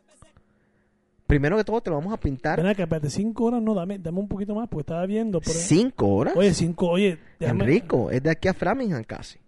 Primero 1.32 1.56
que 1.56 1.64
todo 1.64 1.80
te 1.80 1.88
lo 1.88 1.96
vamos 1.96 2.12
a 2.12 2.18
pintar. 2.18 2.58
Ven 2.58 2.66
acá, 2.66 2.82
espérate, 2.82 3.08
cinco 3.08 3.44
horas 3.44 3.62
no, 3.62 3.72
dame, 3.72 3.98
dame 3.98 4.18
un 4.18 4.28
poquito 4.28 4.54
más, 4.54 4.68
porque 4.68 4.82
estaba 4.82 5.06
viendo. 5.06 5.40
Por. 5.40 5.54
¿Cinco 5.54 6.08
horas? 6.08 6.36
Oye, 6.36 6.52
cinco, 6.52 6.88
oye, 6.90 7.18
déjame- 7.40 7.64
Enrico, 7.64 8.10
es 8.10 8.22
de 8.22 8.28
aquí 8.28 8.48
a 8.48 8.52
Framingham 8.52 9.02
casi. 9.04 9.38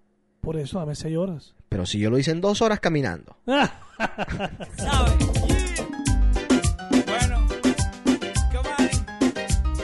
Por 0.40 0.56
eso, 0.56 0.78
dame 0.78 0.94
seis 0.94 1.14
horas. 1.14 1.54
Pero 1.68 1.84
si 1.84 1.98
yo 1.98 2.08
lo 2.08 2.16
hice 2.18 2.30
en 2.30 2.40
dos 2.40 2.62
horas 2.62 2.80
caminando. 2.80 3.36
¿Sabes? 3.46 3.68
Bueno, 7.04 7.46
Kamari, 8.50 8.96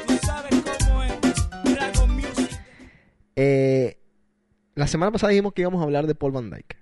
tú 0.07 0.15
sabes 0.25 0.65
cómo 0.79 1.03
es 1.03 1.21
Dragon 1.75 2.17
Music. 2.17 2.61
Eh, 3.37 3.99
la 4.75 4.87
semana 4.87 5.13
pasada 5.13 5.33
dijimos 5.33 5.53
que 5.53 5.61
íbamos 5.61 5.83
a 5.83 5.85
hablar 5.85 6.07
de 6.07 6.15
Paul 6.15 6.33
Van 6.33 6.49
Dyke. 6.49 6.79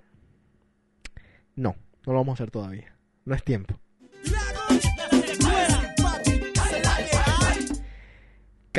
No, 1.57 1.75
no 2.07 2.13
lo 2.13 2.19
vamos 2.21 2.35
a 2.35 2.35
hacer 2.35 2.53
todavía. 2.53 2.97
No 3.25 3.35
es 3.35 3.43
tiempo. 3.43 3.75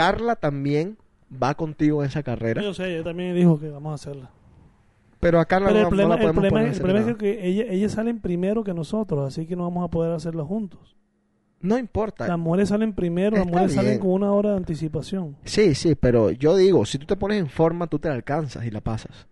Carla 0.01 0.35
también 0.35 0.97
va 1.31 1.55
contigo 1.55 2.01
en 2.03 2.09
esa 2.09 2.23
carrera. 2.23 2.61
Yo 2.61 2.73
sé, 2.73 2.93
ella 2.93 3.03
también 3.03 3.35
dijo 3.35 3.59
que 3.59 3.69
vamos 3.69 3.91
a 3.91 3.95
hacerla. 3.95 4.29
Pero 5.19 5.39
a 5.39 5.45
Carla 5.45 5.67
Pero 5.67 5.73
no, 5.73 5.79
el 5.79 5.83
no 5.83 5.89
problema, 5.89 6.15
la 6.15 6.21
el 6.23 6.31
problema- 6.31 6.49
poner 6.49 6.73
el 6.73 6.79
problema 6.81 7.11
es 7.11 7.17
que 7.17 7.45
ella, 7.47 7.63
ellas 7.69 7.91
salen 7.91 8.19
primero 8.21 8.63
que 8.63 8.73
nosotros, 8.73 9.27
así 9.27 9.45
que 9.45 9.55
no 9.55 9.63
vamos 9.63 9.83
a 9.85 9.89
poder 9.89 10.13
hacerlo 10.13 10.45
juntos. 10.45 10.95
No 11.61 11.77
importa. 11.77 12.25
Las 12.25 12.39
mujeres 12.39 12.69
salen 12.69 12.93
primero, 12.93 13.31
las 13.35 13.41
Está 13.45 13.51
mujeres 13.51 13.75
salen 13.75 13.99
con 13.99 14.11
una 14.11 14.31
hora 14.31 14.51
de 14.51 14.57
anticipación. 14.57 15.35
Sí, 15.43 15.75
sí, 15.75 15.95
pero 15.95 16.31
yo 16.31 16.55
digo, 16.55 16.85
si 16.85 16.97
tú 16.97 17.05
te 17.05 17.17
pones 17.17 17.37
en 17.39 17.49
forma, 17.49 17.87
tú 17.87 17.99
te 17.99 18.07
la 18.07 18.15
alcanzas 18.15 18.65
y 18.65 18.71
la 18.71 18.79
pasas. 18.79 19.27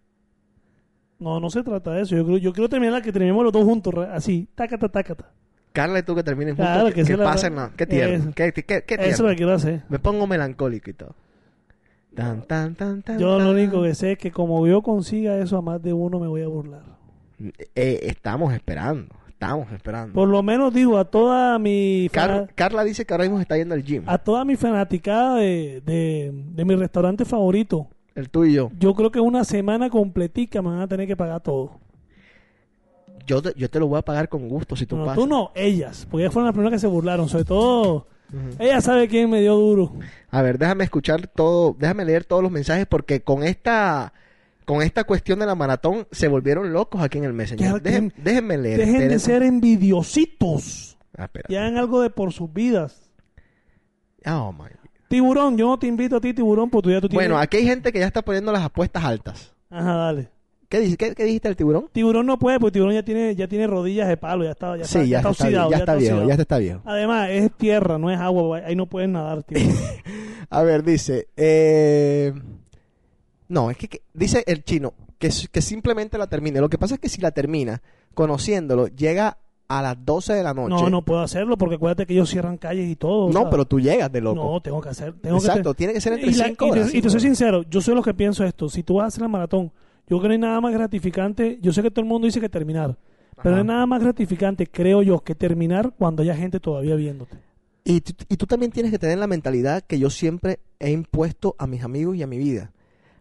No, 1.19 1.39
no 1.39 1.49
se 1.49 1.63
trata 1.63 1.91
de 1.93 2.01
eso. 2.01 2.15
Yo 2.17 2.25
creo, 2.25 2.37
yo 2.37 2.51
quiero 2.53 2.67
terminar 2.69 3.01
que 3.01 3.11
terminemos 3.13 3.43
los 3.45 3.53
dos 3.53 3.63
juntos, 3.63 3.93
así, 4.11 4.47
tácata, 4.55 4.89
tácata. 4.89 5.31
Carla 5.77 5.99
y 5.99 6.03
tú 6.03 6.15
que 6.15 6.23
terminen 6.23 6.55
juntos, 6.55 6.73
Claro, 6.73 6.93
que, 6.93 7.03
que 7.03 7.17
pasen 7.17 7.55
la- 7.55 7.71
Qué 7.77 7.85
tierno, 7.85 8.15
eso. 8.15 8.31
qué, 8.35 8.51
qué, 8.51 8.63
qué 8.63 8.75
Eso 8.95 9.01
es 9.01 9.07
tierno. 9.09 9.23
lo 9.25 9.29
que 9.29 9.35
quiero 9.35 9.53
hacer. 9.53 9.83
Me 9.89 9.99
pongo 9.99 10.25
melancólico 10.27 10.89
y 10.89 10.93
todo. 10.93 11.15
Tan, 12.15 12.41
tan, 12.47 12.73
tan, 12.75 13.03
tan, 13.03 13.19
Yo 13.19 13.39
lo 13.39 13.51
único 13.51 13.83
que 13.83 13.93
sé 13.93 14.13
es 14.13 14.17
que 14.17 14.31
como 14.31 14.65
yo 14.65 14.81
consiga 14.81 15.37
eso 15.37 15.57
a 15.57 15.61
más 15.61 15.81
de 15.83 15.93
uno 15.93 16.19
me 16.19 16.27
voy 16.27 16.41
a 16.41 16.47
burlar. 16.47 16.81
Eh, 17.75 17.99
estamos 18.03 18.51
esperando, 18.55 19.13
estamos 19.29 19.71
esperando. 19.71 20.13
Por 20.13 20.27
lo 20.27 20.41
menos 20.41 20.73
digo 20.73 20.97
a 20.97 21.05
toda 21.05 21.59
mi 21.59 22.09
Car- 22.11 22.49
Carla 22.55 22.83
dice 22.83 23.05
que 23.05 23.13
ahora 23.13 23.25
mismo 23.25 23.39
está 23.39 23.55
yendo 23.55 23.75
al 23.75 23.83
gym. 23.83 24.01
a 24.07 24.17
toda 24.17 24.43
mi 24.45 24.55
fanaticada 24.55 25.35
de, 25.35 25.83
de, 25.85 26.31
de 26.55 26.65
mi 26.65 26.73
restaurante 26.75 27.23
favorito. 27.23 27.87
El 28.15 28.31
tuyo. 28.31 28.71
Yo 28.79 28.95
creo 28.95 29.11
que 29.11 29.19
una 29.19 29.43
semana 29.43 29.91
completica 29.91 30.63
me 30.63 30.69
van 30.69 30.79
a 30.81 30.87
tener 30.87 31.05
que 31.05 31.15
pagar 31.15 31.41
todo. 31.41 31.79
Yo 33.27 33.41
te, 33.43 33.53
yo 33.55 33.69
te 33.69 33.79
lo 33.79 33.87
voy 33.87 33.99
a 33.99 34.01
pagar 34.01 34.27
con 34.29 34.47
gusto 34.49 34.75
si 34.75 34.85
tú 34.87 34.95
No, 34.97 35.05
pasas. 35.05 35.19
tú 35.19 35.27
no, 35.27 35.51
ellas, 35.53 36.07
porque 36.09 36.23
ellas 36.23 36.33
fueron 36.33 36.47
las 36.47 36.53
primeras 36.53 36.77
que 36.77 36.79
se 36.79 36.87
burlaron, 36.87 37.29
sobre 37.29 37.45
todo 37.45 38.07
ella 38.59 38.81
sabe 38.81 39.07
quién 39.07 39.29
me 39.29 39.39
dio 39.41 39.53
duro. 39.55 39.93
A 40.31 40.41
ver, 40.41 40.57
déjame 40.57 40.83
escuchar 40.83 41.27
todo, 41.27 41.75
déjame 41.79 42.03
leer 42.05 42.25
todos 42.25 42.41
los 42.43 42.51
mensajes 42.51 42.85
porque 42.87 43.21
con 43.21 43.43
esta 43.43 44.11
con 44.65 44.81
esta 44.81 45.05
cuestión 45.05 45.39
de 45.39 45.45
la 45.45 45.55
maratón 45.55 46.07
se 46.11 46.27
volvieron 46.27 46.73
locos 46.73 47.01
aquí 47.01 47.19
en 47.19 47.23
el 47.25 47.31
Messenger. 47.33 47.81
Dejen- 47.81 48.13
déjenme 48.17 48.57
leer. 48.57 48.79
Dejen 48.79 49.07
de 49.07 49.19
ser 49.19 49.43
envidiositos 49.43 50.97
Ah, 51.17 51.29
y 51.47 51.55
hagan 51.55 51.77
algo 51.77 52.01
de 52.01 52.09
por 52.11 52.31
sus 52.33 52.51
vidas. 52.53 53.09
Oh, 54.25 54.51
my. 54.51 54.65
Tiburón, 55.07 55.57
yo 55.57 55.67
no 55.67 55.79
te 55.79 55.87
invito 55.87 56.17
a 56.17 56.21
ti, 56.21 56.33
tiburón, 56.33 56.69
porque 56.69 56.83
tú 56.83 56.91
ya 56.91 56.99
tú 57.01 57.07
tienes... 57.09 57.27
Bueno, 57.27 57.39
aquí 57.41 57.57
hay 57.57 57.65
gente 57.65 57.91
que 57.93 57.99
ya 57.99 58.05
está 58.07 58.21
poniendo 58.21 58.51
las 58.51 58.61
apuestas 58.63 59.03
altas. 59.03 59.53
Ajá, 59.69 59.93
dale. 59.95 60.29
¿Qué, 60.69 60.97
qué, 60.97 61.15
qué 61.15 61.23
dijiste 61.23 61.47
del 61.47 61.55
tiburón? 61.55 61.87
Tiburón 61.93 62.25
no 62.25 62.37
puede, 62.37 62.59
porque 62.59 62.73
tiburón 62.73 62.93
ya 62.93 63.03
tiene, 63.03 63.33
ya 63.35 63.47
tiene 63.47 63.67
rodillas 63.67 64.07
de 64.09 64.17
palo, 64.17 64.43
ya 64.43 64.51
está, 64.51 64.75
ya 64.75 64.83
está, 64.83 65.01
sí, 65.03 65.07
ya, 65.09 65.17
está, 65.19 65.29
oxidado. 65.29 65.71
ya 65.71 65.77
está 65.77 65.95
viejo, 65.95 66.15
oxidado. 66.15 66.29
ya 66.37 66.41
está 66.41 66.57
viejo. 66.57 66.81
Además, 66.83 67.29
es 67.31 67.51
tierra, 67.53 67.97
no 67.97 68.11
es 68.11 68.19
agua, 68.19 68.57
ahí 68.65 68.75
no 68.75 68.85
pueden 68.85 69.13
nadar, 69.13 69.43
tiburón. 69.43 69.73
A 70.49 70.63
ver, 70.63 70.83
dice, 70.83 71.27
eh, 71.37 72.33
no, 73.49 73.71
es 73.71 73.77
que, 73.77 73.87
que- 73.87 74.01
dice 74.13 74.43
el 74.47 74.63
chino 74.63 74.93
que, 75.19 75.29
que 75.51 75.61
simplemente 75.61 76.17
la 76.17 76.27
termine. 76.27 76.59
Lo 76.61 76.69
que 76.69 76.77
pasa 76.77 76.95
es 76.95 76.99
que 76.99 77.09
si 77.09 77.21
la 77.21 77.31
termina, 77.31 77.81
conociéndolo, 78.13 78.87
llega 78.87 79.37
a 79.69 79.81
las 79.81 79.97
12 80.05 80.33
de 80.33 80.43
la 80.43 80.53
noche. 80.53 80.75
no, 80.75 80.89
no 80.89 81.01
puedo 81.03 81.21
hacerlo, 81.21 81.57
porque 81.57 81.75
acuérdate 81.75 82.05
que 82.05 82.13
ellos 82.13 82.29
cierran 82.29 82.57
calles 82.57 82.89
y 82.89 82.95
todo. 82.95 83.29
No, 83.31 83.49
pero 83.49 83.65
tú 83.65 83.79
llegas 83.79 84.11
de 84.11 84.21
loco. 84.21 84.43
No, 84.53 84.61
tengo 84.61 84.79
que 84.81 84.89
hacer. 84.89 85.13
Tengo 85.21 85.37
Exacto, 85.37 85.73
que 85.73 85.77
tiene 85.77 85.93
que 85.93 86.01
ser 86.01 86.13
entre 86.13 86.29
y 86.29 86.33
la- 86.33 86.45
5 86.47 86.65
y 86.65 86.71
te- 86.71 86.79
horas. 86.79 86.93
Y 86.93 87.01
te, 87.01 87.09
soy 87.09 87.19
sincero, 87.21 87.63
yo 87.69 87.81
soy 87.81 87.95
lo 87.95 88.01
que 88.03 88.13
pienso 88.13 88.43
esto. 88.45 88.69
Si 88.69 88.83
tú 88.83 88.95
vas 88.95 89.05
a 89.05 89.07
hacer 89.07 89.21
la 89.21 89.27
maratón, 89.27 89.71
yo 90.07 90.17
creo 90.17 90.21
que 90.21 90.27
no 90.27 90.33
hay 90.33 90.39
nada 90.39 90.61
más 90.61 90.73
gratificante. 90.73 91.59
Yo 91.61 91.73
sé 91.73 91.81
que 91.81 91.91
todo 91.91 92.01
el 92.03 92.07
mundo 92.09 92.25
dice 92.25 92.39
que 92.39 92.49
terminar, 92.49 92.97
pero 93.43 93.55
no 93.55 93.61
hay 93.61 93.67
nada 93.67 93.85
más 93.85 94.01
gratificante, 94.01 94.65
creo 94.67 95.01
yo, 95.03 95.19
que 95.19 95.35
terminar 95.35 95.93
cuando 95.97 96.23
haya 96.23 96.35
gente 96.35 96.59
todavía 96.59 96.95
viéndote. 96.95 97.37
Y, 97.83 98.01
tú- 98.01 98.25
y 98.27 98.35
tú 98.37 98.45
también 98.45 98.71
tienes 98.71 98.91
que 98.91 98.99
tener 98.99 99.17
la 99.17 99.27
mentalidad 99.27 99.81
que 99.81 99.97
yo 99.99 100.09
siempre 100.09 100.59
he 100.79 100.91
impuesto 100.91 101.55
a 101.57 101.67
mis 101.67 101.83
amigos 101.83 102.15
y 102.17 102.23
a 102.23 102.27
mi 102.27 102.37
vida. 102.37 102.71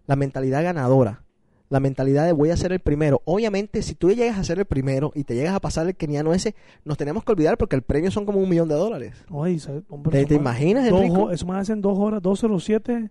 La 0.07 0.17
mentalidad 0.17 0.63
ganadora. 0.63 1.23
La 1.69 1.81
mentalidad 1.81 2.25
de 2.27 2.33
voy 2.33 2.51
a 2.51 2.57
ser 2.57 2.73
el 2.73 2.79
primero. 2.79 3.23
Obviamente, 3.25 3.83
si 3.83 3.97
tú 3.97 4.11
llegas 4.13 4.39
a 4.39 4.45
ser 4.45 4.59
el 4.61 4.65
primero 4.67 5.11
y 5.17 5.25
te 5.25 5.35
llegas 5.35 5.53
a 5.55 5.59
pasar 5.61 5.87
el 5.89 5.97
keniano 5.97 6.33
ese, 6.33 6.55
nos 6.85 6.97
tenemos 6.97 7.25
que 7.25 7.33
olvidar 7.33 7.59
porque 7.59 7.75
el 7.75 7.83
premio 7.83 8.13
son 8.13 8.25
como 8.25 8.39
un 8.39 8.49
millón 8.49 8.69
de 8.69 8.77
dólares. 8.77 9.15
Hombre, 9.89 10.13
¿Te- 10.13 10.27
te 10.27 10.35
más- 10.35 10.41
imaginas, 10.61 10.89
dos 10.89 11.01
Enrico? 11.01 11.23
ho- 11.25 11.31
Eso 11.33 11.45
más 11.47 11.63
hacen 11.63 11.81
dos 11.81 11.99
horas, 11.99 12.23
207. 12.23 13.11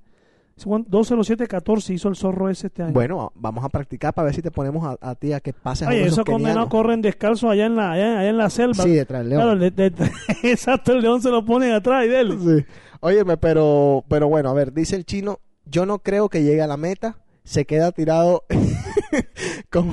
207-14 0.57 1.93
hizo 1.93 2.09
el 2.09 2.15
zorro 2.15 2.49
ese 2.49 2.67
este 2.67 2.83
año. 2.83 2.93
Bueno, 2.93 3.31
vamos 3.35 3.63
a 3.65 3.69
practicar 3.69 4.13
para 4.13 4.25
ver 4.27 4.35
si 4.35 4.41
te 4.41 4.51
ponemos 4.51 4.85
a, 4.85 5.09
a 5.09 5.15
ti 5.15 5.33
a 5.33 5.39
que 5.39 5.53
pases 5.53 5.87
a 5.87 5.91
Oye, 5.91 5.99
de 6.01 6.05
esos 6.07 6.23
condenados 6.25 6.69
corren 6.69 7.01
descalzos 7.01 7.51
allá 7.51 7.65
en 7.65 7.75
la, 7.75 7.91
allá, 7.91 8.19
allá 8.19 8.29
en 8.29 8.37
la 8.37 8.49
selva. 8.49 8.83
Sí, 8.83 8.91
detrás 8.91 9.21
del 9.21 9.29
león. 9.29 9.41
Claro, 9.41 9.59
de- 9.59 9.71
de- 9.71 10.11
exacto, 10.43 10.93
el 10.93 11.01
león 11.01 11.21
se 11.21 11.29
lo 11.29 11.43
ponen 11.45 11.71
atrás 11.73 12.05
y 12.05 12.09
dele. 12.09 12.37
Sí. 12.39 12.65
Óyeme, 13.01 13.37
pero, 13.37 14.03
pero 14.07 14.27
bueno, 14.27 14.49
a 14.49 14.53
ver, 14.53 14.71
dice 14.73 14.95
el 14.95 15.05
chino, 15.05 15.39
yo 15.65 15.85
no 15.85 15.99
creo 15.99 16.29
que 16.29 16.43
llegue 16.43 16.61
a 16.61 16.67
la 16.67 16.77
meta, 16.77 17.17
se 17.43 17.65
queda 17.65 17.91
tirado 17.91 18.45
con, 19.69 19.91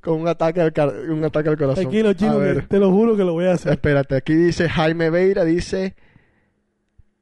con 0.00 0.20
un 0.20 0.28
ataque 0.28 0.60
al, 0.60 0.72
car- 0.72 0.92
un 1.10 1.24
ataque 1.24 1.48
al 1.48 1.56
corazón. 1.56 1.84
Tranquilo, 1.84 2.12
chino, 2.12 2.38
te 2.68 2.78
lo 2.78 2.90
juro 2.92 3.16
que 3.16 3.24
lo 3.24 3.32
voy 3.32 3.46
a 3.46 3.52
hacer. 3.52 3.72
espérate, 3.72 4.16
aquí 4.16 4.34
dice 4.34 4.68
Jaime 4.68 5.10
Beira, 5.10 5.44
dice, 5.44 5.96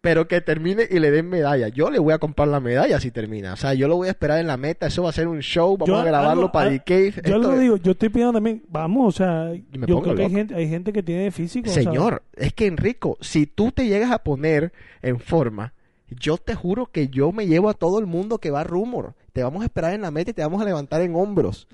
pero 0.06 0.28
que 0.28 0.40
termine 0.40 0.86
y 0.90 0.98
le 0.98 1.10
den 1.10 1.28
medalla. 1.28 1.68
Yo 1.68 1.90
le 1.90 1.98
voy 1.98 2.12
a 2.14 2.18
comprar 2.18 2.48
la 2.48 2.60
medalla 2.60 2.98
si 3.00 3.10
termina. 3.10 3.52
O 3.52 3.56
sea, 3.56 3.74
yo 3.74 3.88
lo 3.88 3.96
voy 3.96 4.08
a 4.08 4.12
esperar 4.12 4.38
en 4.38 4.46
la 4.46 4.56
meta, 4.56 4.86
eso 4.86 5.02
va 5.02 5.10
a 5.10 5.12
ser 5.12 5.28
un 5.28 5.40
show, 5.40 5.76
vamos 5.76 5.88
Yo 5.88 5.96
a 5.98 6.04
grabarlo 6.04 6.30
algo- 6.42 6.52
para 6.52 6.70
The 6.70 6.80
Cave. 6.80 7.12
Yo 7.24 7.36
Esto 7.36 7.52
es- 7.54 7.60
digo, 7.60 7.76
yo 7.76 7.92
estoy 7.92 8.08
pidiendo 8.08 8.32
también, 8.34 8.62
vamos, 8.68 9.14
o 9.14 9.16
sea, 9.16 9.52
yo 9.54 10.00
creo 10.00 10.14
que 10.14 10.24
hay 10.24 10.30
gente, 10.30 10.54
hay 10.54 10.68
gente 10.68 10.92
que 10.92 11.02
tiene 11.02 11.30
físico. 11.30 11.68
o 11.70 11.72
sea, 11.72 11.82
Señor, 11.82 12.22
es 12.36 12.52
que 12.52 12.66
Enrico, 12.66 13.18
si 13.20 13.46
tú 13.46 13.72
te 13.72 13.86
llegas 13.86 14.10
a 14.12 14.18
poner 14.20 14.72
en 15.02 15.18
forma, 15.20 15.72
yo 16.08 16.36
te 16.38 16.54
juro 16.54 16.86
que 16.86 17.08
yo 17.08 17.32
me 17.32 17.46
llevo 17.46 17.68
a 17.68 17.74
todo 17.74 17.98
el 17.98 18.06
mundo 18.06 18.38
que 18.38 18.50
va 18.50 18.62
Rumor. 18.64 19.14
Te 19.32 19.42
vamos 19.42 19.62
a 19.62 19.64
esperar 19.66 19.92
en 19.92 20.02
la 20.02 20.10
meta 20.10 20.30
y 20.30 20.34
te 20.34 20.42
vamos 20.42 20.62
a 20.62 20.64
levantar 20.64 21.00
en 21.02 21.14
hombros. 21.14 21.66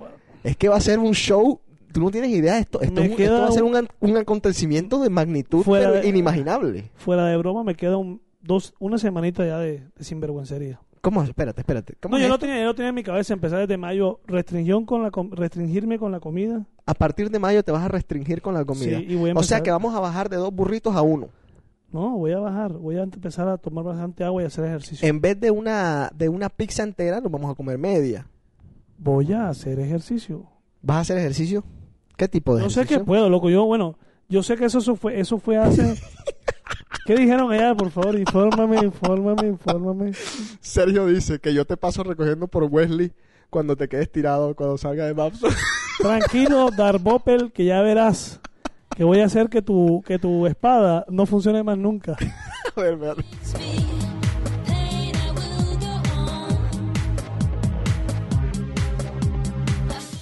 Es 0.42 0.56
que 0.56 0.68
va 0.68 0.76
a 0.76 0.80
ser 0.80 0.98
un 0.98 1.12
show. 1.12 1.60
Tú 1.92 2.00
no 2.00 2.10
tienes 2.10 2.30
idea. 2.30 2.58
Esto, 2.58 2.80
esto, 2.80 3.00
Me 3.00 3.06
es 3.12 3.18
esto 3.20 3.32
va 3.40 3.48
a 3.48 3.52
ser 3.52 3.62
un- 3.62 4.16
acontecimiento 4.16 5.00
de 5.00 5.10
magnitud 5.10 5.62
Fuera 5.62 5.90
pero 5.90 6.02
de- 6.02 6.08
inimaginable. 6.08 6.90
fuera 6.96 7.26
de 7.26 7.36
broma, 7.36 7.62
me 7.64 7.74
queda 7.74 7.96
un, 7.96 8.22
dos, 8.40 8.74
una 8.78 8.98
semanita 8.98 9.44
ya 9.46 9.58
de, 9.58 9.82
de 9.96 10.04
sinvergüencería. 10.04 10.80
¿Cómo? 11.00 11.22
Espérate, 11.22 11.60
espérate. 11.62 11.94
¿Cómo 12.00 12.12
No, 12.12 12.18
es 12.18 12.22
yo 12.22 12.28
lo, 12.28 12.34
esto? 12.36 12.46
tenía, 12.46 12.60
yo 12.60 12.66
lo 12.66 12.74
tenía 12.76 12.90
en 12.90 12.94
mi 12.94 13.02
cabeza, 13.02 13.34
empezar 13.34 13.58
desde 13.58 13.76
mayo, 13.76 14.20
restricción 14.26 14.86
con 14.86 15.02
la, 15.02 15.10
com- 15.10 15.32
restringirme 15.32 15.98
con 15.98 16.12
la 16.12 16.20
comida. 16.20 16.64
A 16.86 16.94
partir 16.94 17.28
de 17.30 17.38
mayo 17.40 17.62
te 17.64 17.72
vas 17.72 17.82
a 17.84 17.88
restringir 17.88 18.40
con 18.40 18.54
la 18.54 18.64
comida. 18.64 18.98
Sí, 18.98 19.06
y 19.08 19.14
voy 19.16 19.30
a 19.30 19.32
o 19.34 19.42
sea 19.42 19.58
empezar- 19.58 19.62
que 19.64 19.70
vamos 19.72 19.94
a 19.96 20.00
bajar 20.00 20.28
de 20.28 20.36
dos 20.36 20.52
burritos 20.54 20.94
a 20.94 21.02
uno. 21.02 21.28
No, 21.90 22.16
voy 22.16 22.32
a 22.32 22.38
bajar, 22.38 22.72
voy 22.72 22.96
a 22.98 23.02
empezar 23.02 23.48
a 23.48 23.58
tomar 23.58 23.84
bastante 23.84 24.22
agua 24.24 24.42
y 24.42 24.46
hacer 24.46 24.64
ejercicio. 24.64 25.06
En 25.06 25.20
vez 25.20 25.38
de 25.40 25.50
una, 25.50 26.10
de 26.14 26.28
una 26.28 26.48
pizza 26.48 26.84
entera, 26.84 27.20
nos 27.20 27.30
vamos 27.30 27.50
a 27.50 27.54
comer 27.54 27.76
media. 27.78 28.26
Voy 28.96 29.32
a 29.32 29.48
hacer 29.48 29.80
ejercicio. 29.80 30.46
¿Vas 30.80 30.96
a 30.98 31.00
hacer 31.00 31.18
ejercicio? 31.18 31.64
¿Qué 32.22 32.28
tipo 32.28 32.54
de 32.54 32.62
Yo 32.62 32.70
sé 32.70 32.86
que 32.86 33.00
puedo, 33.00 33.28
loco. 33.28 33.50
Yo, 33.50 33.64
bueno, 33.64 33.98
yo 34.28 34.44
sé 34.44 34.54
que 34.56 34.66
eso, 34.66 34.78
eso 34.78 34.94
fue, 34.94 35.18
eso 35.18 35.38
fue 35.38 35.56
hace. 35.56 36.00
¿Qué 37.04 37.16
dijeron 37.16 37.50
allá? 37.50 37.74
Por 37.74 37.90
favor, 37.90 38.16
infórmame, 38.16 38.78
infórmame, 38.84 39.48
infórmame. 39.48 40.12
Sergio 40.60 41.04
dice 41.08 41.40
que 41.40 41.52
yo 41.52 41.64
te 41.64 41.76
paso 41.76 42.04
recogiendo 42.04 42.46
por 42.46 42.62
Wesley 42.62 43.12
cuando 43.50 43.74
te 43.74 43.88
quedes 43.88 44.12
tirado, 44.12 44.54
cuando 44.54 44.78
salga 44.78 45.04
de 45.04 45.14
Maps. 45.14 45.40
Tranquilo, 45.98 46.70
Darbopel, 46.70 47.50
que 47.50 47.64
ya 47.64 47.82
verás 47.82 48.38
que 48.96 49.02
voy 49.02 49.18
a 49.18 49.24
hacer 49.24 49.48
que 49.48 49.60
tu, 49.60 50.04
que 50.06 50.20
tu 50.20 50.46
espada 50.46 51.04
no 51.08 51.26
funcione 51.26 51.64
más 51.64 51.76
nunca. 51.76 52.16
a 52.76 52.80
ver, 52.80 52.96
vean. 52.98 53.16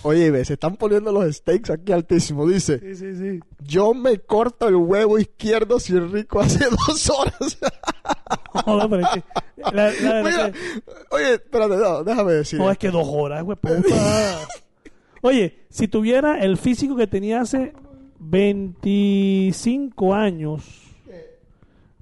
Oye, 0.02 0.30
ve, 0.30 0.44
se 0.44 0.54
están 0.54 0.76
poniendo 0.76 1.12
los 1.12 1.34
stakes 1.36 1.70
aquí 1.72 1.92
altísimo. 1.92 2.46
Dice, 2.48 2.78
Sí, 2.80 2.94
sí, 2.96 3.14
sí. 3.16 3.40
yo 3.62 3.92
me 3.92 4.18
corto 4.18 4.66
el 4.68 4.76
huevo 4.76 5.18
izquierdo 5.18 5.78
si 5.78 5.98
rico 5.98 6.40
hace 6.40 6.64
dos 6.88 7.10
horas. 7.10 7.58
Joder, 8.64 8.88
pero 8.88 9.02
es 9.02 9.08
que. 9.10 9.22
La, 9.56 9.70
la 9.72 10.12
verdad 10.22 10.24
Mira, 10.24 10.52
que- 10.52 10.82
oye, 11.14 11.34
espérate, 11.34 11.76
no, 11.76 12.02
déjame 12.02 12.32
decir. 12.32 12.58
no, 12.58 12.70
es 12.70 12.78
que 12.78 12.90
dos 12.90 13.06
horas, 13.10 13.44
güey. 13.44 13.58
Oye, 15.22 15.58
si 15.68 15.86
tuviera 15.86 16.40
el 16.40 16.56
físico 16.56 16.96
que 16.96 17.06
tenía 17.06 17.42
hace 17.42 17.74
25 18.20 20.14
años, 20.14 20.64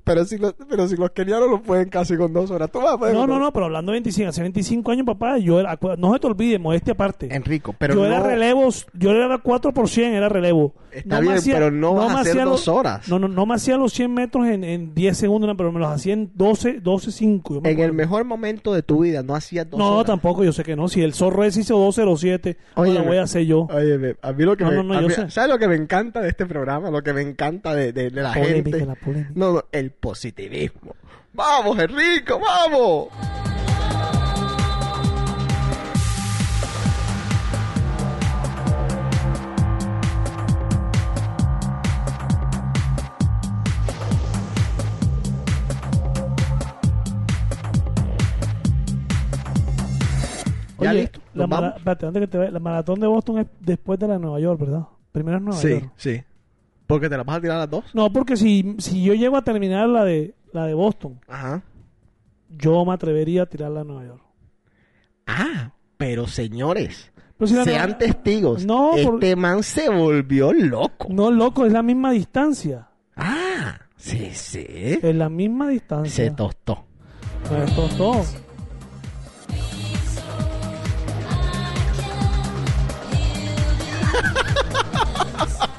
Pero 0.08 0.24
si, 0.24 0.38
los, 0.38 0.54
pero 0.68 0.88
si 0.88 0.96
los 0.96 1.10
kenianos 1.10 1.48
lo 1.50 1.62
pueden 1.62 1.88
casi 1.88 2.16
con 2.16 2.32
dos 2.32 2.50
horas, 2.50 2.70
tú 2.72 2.80
vas 2.80 2.94
a 2.94 2.98
poder 2.98 3.14
No, 3.14 3.20
con 3.20 3.28
no, 3.28 3.34
dos- 3.36 3.42
no, 3.44 3.52
pero 3.52 3.66
hablando 3.66 3.92
de 3.92 3.96
25, 3.96 4.28
hace 4.30 4.42
25 4.42 4.90
años, 4.90 5.06
papá, 5.06 5.38
yo 5.38 5.60
era, 5.60 5.78
no 5.98 6.12
se 6.14 6.18
te 6.20 6.26
olvide, 6.26 6.58
modestia 6.58 6.94
aparte. 6.94 7.28
Enrico, 7.34 7.74
pero 7.78 7.94
yo 7.94 8.06
era 8.06 8.18
no- 8.18 8.24
relevos, 8.26 8.86
yo 8.94 9.10
era 9.12 9.38
4 9.38 9.72
por 9.72 9.88
100, 9.88 10.14
era 10.14 10.28
relevo. 10.28 10.74
Está 10.90 11.20
me 11.20 11.28
bien, 11.28 11.38
pero 11.52 11.70
no 11.70 11.94
vas 11.94 12.10
a 12.14 12.20
hacer 12.20 12.32
hacía 12.32 12.44
dos 12.44 12.66
los- 12.66 12.68
horas. 12.68 13.08
No, 13.08 13.18
no, 13.18 13.28
no 13.28 13.44
me 13.46 13.54
hacía 13.54 13.76
los 13.76 13.92
100 13.92 14.12
metros 14.12 14.46
en, 14.46 14.64
en 14.64 14.94
10 14.94 15.16
segundos, 15.16 15.46
no, 15.46 15.56
pero 15.56 15.70
me 15.70 15.78
los 15.78 15.90
hacía 15.92 16.14
en 16.14 16.30
12, 16.34 16.80
12, 16.80 17.12
5. 17.12 17.54
yo 17.54 17.60
me 17.60 17.70
En 17.72 17.80
el 17.80 17.92
mejor 17.92 18.24
momento 18.24 18.72
de 18.72 18.82
tu 18.82 19.00
vida 19.02 19.22
no 19.22 19.34
hacías 19.34 19.68
dos 19.68 19.78
No, 19.78 19.96
horas. 19.96 20.06
tampoco, 20.06 20.42
yo 20.44 20.52
sé 20.52 20.64
que 20.64 20.74
no. 20.76 20.88
Si 20.88 21.02
el 21.02 21.12
zorro 21.12 21.44
ese 21.44 21.60
hizo 21.60 21.78
207, 21.78 22.56
Oye, 22.74 22.94
lo 22.94 23.04
voy 23.04 23.18
a 23.18 23.24
hacer 23.24 23.44
yo. 23.44 23.68
Oye, 23.70 24.16
a 24.22 24.32
mí 24.32 24.44
lo 24.44 24.56
que 24.56 24.64
No, 24.64 24.70
me, 24.70 24.76
no, 24.76 24.82
no, 24.82 25.00
yo 25.02 25.08
mí- 25.08 25.14
sé. 25.14 25.30
¿sabes 25.30 25.50
lo 25.50 25.58
que 25.58 25.68
me 25.68 25.76
encanta 25.76 26.20
de 26.22 26.28
este 26.30 26.46
programa? 26.46 26.90
Lo 26.90 27.02
que 27.02 27.12
me 27.12 27.20
encanta 27.20 27.74
de, 27.74 27.92
de- 27.92 28.10
de 28.10 28.22
la 28.22 28.32
Polémica, 28.32 28.78
gente. 28.78 28.86
la 28.86 28.94
polémica. 28.94 29.30
No, 29.34 29.52
no, 29.52 29.64
el 29.72 29.90
positivismo. 30.00 30.94
Vamos, 31.32 31.78
Enrico, 31.78 32.38
vamos. 32.38 33.08
Ya 50.80 50.90
Oye, 50.92 51.00
listo, 51.02 51.20
la, 51.34 51.42
nos 51.42 51.48
mara- 51.50 51.60
vamos. 51.68 51.76
espérate, 51.78 52.06
antes 52.06 52.20
que 52.20 52.26
te 52.28 52.38
vaya, 52.38 52.50
la 52.52 52.60
maratón 52.60 53.00
de 53.00 53.06
Boston 53.08 53.38
es 53.38 53.46
después 53.60 53.98
de 53.98 54.06
la 54.06 54.14
de 54.14 54.20
Nueva 54.20 54.38
York, 54.40 54.60
¿verdad? 54.60 54.82
Primero 55.10 55.38
es 55.38 55.42
Nueva 55.42 55.60
Sí, 55.60 55.70
York. 55.70 55.90
sí. 55.96 56.22
Porque 56.88 57.08
te 57.08 57.16
la 57.16 57.22
vas 57.22 57.36
a 57.36 57.40
tirar 57.40 57.56
a 57.58 57.60
las 57.60 57.70
dos. 57.70 57.84
No, 57.94 58.12
porque 58.12 58.36
si, 58.36 58.74
si 58.78 59.04
yo 59.04 59.14
llego 59.14 59.36
a 59.36 59.44
terminar 59.44 59.88
la 59.88 60.04
de 60.04 60.34
la 60.52 60.66
de 60.66 60.74
Boston, 60.74 61.20
Ajá. 61.28 61.62
yo 62.48 62.84
me 62.84 62.94
atrevería 62.94 63.42
a 63.42 63.46
tirarla 63.46 63.82
a 63.82 63.84
Nueva 63.84 64.04
York. 64.06 64.22
Ah, 65.26 65.72
pero 65.96 66.26
señores, 66.26 67.12
Pero 67.36 67.48
si 67.48 67.54
la 67.54 67.64
sean 67.64 67.90
Nueva- 67.90 67.98
testigos. 67.98 68.64
No, 68.64 68.92
por- 69.04 69.14
este 69.14 69.36
man 69.36 69.62
se 69.62 69.88
volvió 69.90 70.52
loco. 70.52 71.06
No, 71.10 71.30
loco, 71.30 71.66
es 71.66 71.72
la 71.72 71.82
misma 71.82 72.10
distancia. 72.10 72.88
Ah, 73.14 73.78
sí, 73.96 74.30
sí. 74.32 74.64
Es 74.68 75.14
la 75.14 75.28
misma 75.28 75.68
distancia. 75.68 76.24
Se 76.24 76.30
tostó. 76.30 76.84
Me 77.52 77.70
tostó. 77.74 78.24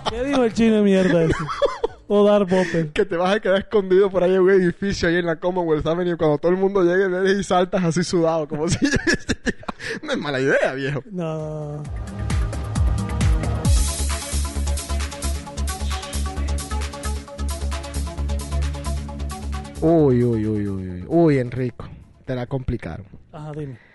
¿Qué 0.10 0.24
dijo 0.24 0.44
el 0.44 0.54
chino 0.54 0.78
de 0.78 0.82
mierda 0.82 1.24
ese? 1.24 1.34
O 2.08 2.24
dar 2.24 2.48
Popper. 2.48 2.90
Que 2.90 3.06
te 3.06 3.16
vas 3.16 3.36
a 3.36 3.40
quedar 3.40 3.60
escondido 3.60 4.10
por 4.10 4.24
ahí 4.24 4.34
en 4.34 4.42
un 4.42 4.50
edificio 4.50 5.08
ahí 5.08 5.18
en 5.18 5.28
la 5.28 5.36
Commonwealth 5.36 5.86
Avenue 5.86 6.18
cuando 6.18 6.40
todo 6.40 6.52
el 6.52 6.58
mundo 6.58 6.84
llegue 6.84 7.40
y 7.40 7.44
saltas 7.44 7.84
así 7.84 8.04
sudado, 8.04 8.48
como 8.48 8.68
si... 8.68 8.78
no 10.04 10.12
es 10.12 10.18
mala 10.18 10.40
idea, 10.40 10.74
viejo. 10.74 11.04
No. 11.12 11.84
Uy, 19.82 20.24
uy, 20.24 20.46
uy, 20.48 20.68
uy, 20.68 20.90
uy. 20.90 21.06
Uy, 21.08 21.38
Enrico, 21.38 21.88
te 22.26 22.36
la 22.36 22.48
complicaron. 22.48 23.06
Ajá, 23.32 23.52
dime. 23.52 23.89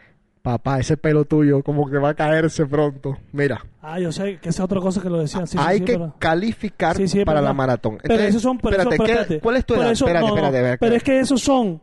Papá, 0.44 0.78
ese 0.78 0.98
pelo 0.98 1.24
tuyo 1.24 1.62
como 1.62 1.88
que 1.90 1.96
va 1.96 2.10
a 2.10 2.14
caerse 2.14 2.66
pronto. 2.66 3.16
Mira, 3.32 3.64
Ah, 3.80 3.98
yo 3.98 4.12
sé 4.12 4.38
que 4.42 4.50
esa 4.50 4.62
es 4.62 4.64
otra 4.66 4.78
cosa 4.78 5.00
que 5.00 5.08
lo 5.08 5.18
decían. 5.18 5.46
Sí, 5.46 5.56
hay 5.58 5.78
sí, 5.78 5.84
que 5.86 5.92
pero- 5.94 6.14
calificar 6.18 6.96
Sí, 6.96 7.24
para 7.24 7.36
verdad. 7.40 7.48
la 7.48 7.54
maratón. 7.54 7.98
Pero 8.02 8.22
esos 8.22 8.42
son... 8.42 8.58
Pero 8.58 8.72
espérate, 8.76 8.94
eso- 8.96 9.04
¿qué- 9.04 9.10
espérate. 9.12 9.40
¿cuál 9.40 9.56
es 9.56 9.64
tu 9.64 9.74
edad? 9.74 9.90
eso- 9.90 10.04
espérate, 10.04 10.26
no, 10.26 10.28
no, 10.28 10.34
espérate, 10.36 10.56
espérate. 10.58 10.78
Pero 10.80 10.96
es 10.96 11.02
que 11.02 11.20
esos 11.20 11.40
son 11.40 11.80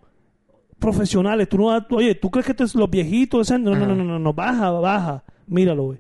profesionales. 0.77 1.49
Tú 1.49 1.57
no, 1.57 1.85
oye, 1.89 2.13
¿tú 2.13 2.29
crees 2.29 2.45
que 2.45 2.51
estos- 2.51 2.75
los 2.75 2.87
viejitos? 2.87 3.49
ese- 3.49 3.57
No, 3.57 3.71
no, 3.75 3.87
no, 3.87 3.95
no, 3.95 4.03
no, 4.03 4.19
no, 4.19 4.33
baja, 4.33 4.69
baja. 4.69 5.23
Míralo, 5.47 5.83
güey. 5.85 5.99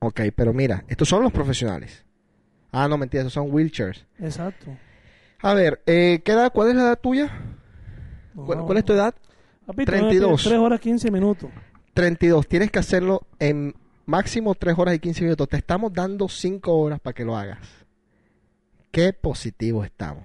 Ok, 0.00 0.20
pero 0.34 0.52
mira, 0.52 0.84
estos 0.88 1.08
son 1.08 1.22
los 1.22 1.30
profesionales. 1.32 2.04
Ah, 2.72 2.88
no, 2.88 2.98
mentira, 2.98 3.20
esos 3.22 3.32
son 3.32 3.46
wheelchairs. 3.52 4.04
Exacto. 4.18 4.66
A 5.42 5.54
ver, 5.54 5.80
eh, 5.86 6.22
¿qué 6.24 6.32
edad, 6.32 6.50
¿cuál 6.52 6.70
es 6.70 6.74
la 6.74 6.82
edad 6.82 6.98
tuya? 7.00 7.30
¿Cuál, 8.34 8.58
No. 8.58 8.66
cuál 8.66 8.78
es 8.78 8.84
tu 8.84 8.92
edad? 8.92 9.14
Papito, 9.66 9.92
32. 9.92 10.44
3 10.44 10.58
horas 10.58 10.80
15 10.80 11.10
minutos. 11.10 11.50
32. 11.94 12.46
Tienes 12.46 12.70
que 12.70 12.78
hacerlo 12.78 13.26
en 13.38 13.74
máximo 14.06 14.54
3 14.54 14.78
horas 14.78 14.94
y 14.94 14.98
15 15.00 15.24
minutos. 15.24 15.48
Te 15.48 15.56
estamos 15.56 15.92
dando 15.92 16.28
5 16.28 16.72
horas 16.72 17.00
para 17.00 17.14
que 17.14 17.24
lo 17.24 17.36
hagas. 17.36 17.58
Qué 18.92 19.12
positivo 19.12 19.84
estamos. 19.84 20.24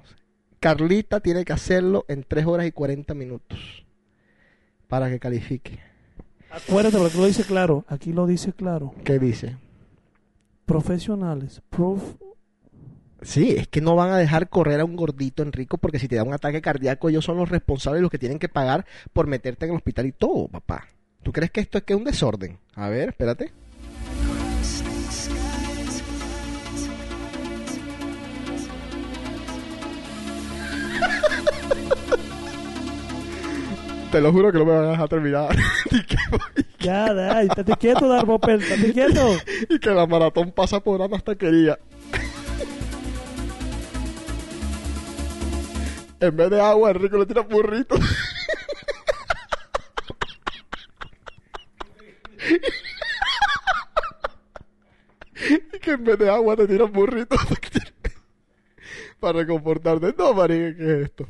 Carlita 0.59 1.19
tiene 1.19 1.43
que 1.43 1.53
hacerlo 1.53 2.05
en 2.07 2.23
3 2.23 2.45
horas 2.45 2.67
y 2.67 2.71
40 2.71 3.13
minutos 3.15 3.85
para 4.87 5.09
que 5.09 5.19
califique. 5.19 5.79
Acuérdate, 6.51 6.97
porque 6.97 7.17
lo 7.17 7.25
dice 7.25 7.43
claro. 7.43 7.85
Aquí 7.87 8.13
lo 8.13 8.27
dice 8.27 8.53
claro. 8.53 8.93
¿Qué 9.03 9.17
dice? 9.17 9.57
Profesionales. 10.65 11.61
Prof... 11.69 12.15
Sí, 13.21 13.53
es 13.55 13.67
que 13.67 13.81
no 13.81 13.95
van 13.95 14.09
a 14.09 14.17
dejar 14.17 14.49
correr 14.49 14.79
a 14.79 14.85
un 14.85 14.95
gordito, 14.95 15.43
Enrico, 15.43 15.77
porque 15.77 15.99
si 15.99 16.07
te 16.07 16.15
da 16.15 16.23
un 16.23 16.33
ataque 16.33 16.61
cardíaco, 16.61 17.09
ellos 17.09 17.23
son 17.23 17.37
los 17.37 17.49
responsables, 17.49 18.01
los 18.01 18.09
que 18.09 18.17
tienen 18.17 18.39
que 18.39 18.49
pagar 18.49 18.85
por 19.13 19.27
meterte 19.27 19.65
en 19.65 19.71
el 19.71 19.77
hospital 19.77 20.07
y 20.07 20.11
todo, 20.11 20.47
papá. 20.47 20.87
¿Tú 21.21 21.31
crees 21.31 21.51
que 21.51 21.61
esto 21.61 21.77
es 21.77 21.83
que 21.83 21.93
es 21.93 21.99
un 21.99 22.05
desorden? 22.05 22.57
A 22.73 22.89
ver, 22.89 23.09
espérate. 23.09 23.51
Te 34.11 34.19
lo 34.19 34.33
juro 34.33 34.51
que 34.51 34.57
no 34.57 34.65
me 34.65 34.73
van 34.73 34.85
a 34.85 34.91
dejar 34.91 35.09
terminar. 35.09 35.55
Ya, 36.79 37.13
da, 37.13 37.43
estate 37.43 37.75
quieto, 37.75 38.07
dar 38.07 38.25
Popper, 38.25 38.59
estate 38.59 38.91
quieto. 38.91 39.37
y 39.69 39.77
que 39.77 39.91
la 39.91 40.07
maratón 40.07 40.51
pasa 40.51 40.79
por 40.79 40.99
una 40.99 41.19
taquería. 41.19 41.77
En 46.21 46.37
vez 46.37 46.49
de 46.51 46.61
agua, 46.61 46.91
Enrico 46.91 47.17
le 47.17 47.25
tira 47.25 47.41
burrito. 47.41 47.95
y 55.73 55.79
que 55.79 55.91
en 55.91 56.03
vez 56.03 56.19
de 56.19 56.29
agua 56.29 56.55
te 56.55 56.67
tiran 56.67 56.91
burritos 56.91 57.39
para 59.19 59.39
reconfortarte. 59.39 60.13
No, 60.17 60.33
marica, 60.33 60.77
¿qué 60.77 60.83
es 60.83 61.05
esto? 61.05 61.27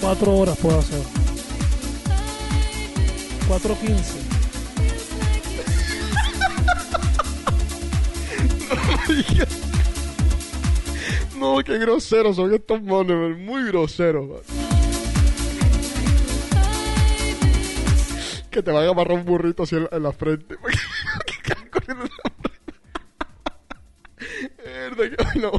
Cuatro 0.00 0.36
horas 0.36 0.56
puedo 0.58 0.78
hacer. 0.78 1.02
4.15. 3.48 4.25
No, 11.38 11.58
qué 11.64 11.78
groseros 11.78 12.36
son 12.36 12.52
estos 12.54 12.80
monos, 12.82 13.14
man, 13.30 13.44
muy 13.44 13.64
groseros. 13.66 14.26
man. 14.26 14.38
Que 18.50 18.62
te 18.62 18.70
van 18.70 18.86
a 18.86 18.88
amarrar 18.88 19.18
un 19.18 19.24
burrito 19.26 19.64
así 19.64 19.76
en 19.76 19.82
la, 19.84 19.88
en 19.92 20.02
la 20.02 20.12
frente. 20.12 20.56
que- 20.56 20.72
ay, 25.34 25.40
no. 25.40 25.50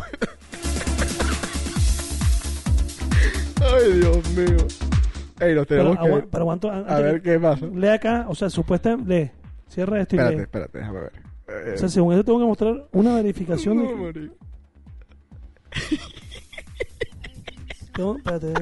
Ay, 3.61 3.91
Dios 3.99 4.29
mío. 4.31 4.57
Ey, 5.39 5.53
Pero, 5.53 5.65
tenemos 5.65 5.97
que... 5.99 6.27
pero 6.31 6.51
an- 6.51 6.85
a 6.89 6.99
ver 6.99 7.21
que- 7.21 7.33
qué 7.33 7.39
pasa. 7.39 7.65
Lee 7.67 7.89
acá, 7.89 8.25
o 8.27 8.33
sea, 8.35 8.49
supuestamente, 8.49 9.13
lee. 9.13 9.31
Cierra 9.69 10.01
esto 10.01 10.15
y 10.15 10.17
Espérate, 10.17 10.35
lee. 10.37 10.41
espérate, 10.43 10.77
déjame 10.79 10.99
ver. 11.01 11.11
Eh, 11.47 11.73
O 11.75 11.77
sea, 11.77 11.89
según 11.89 12.13
eso 12.13 12.23
tengo 12.23 12.39
que 12.39 12.45
mostrar 12.45 12.87
una 12.91 13.15
verificación. 13.15 13.77
no, 13.77 13.83
de 14.11 14.29
tengo- 17.93 18.17
espérate. 18.17 18.53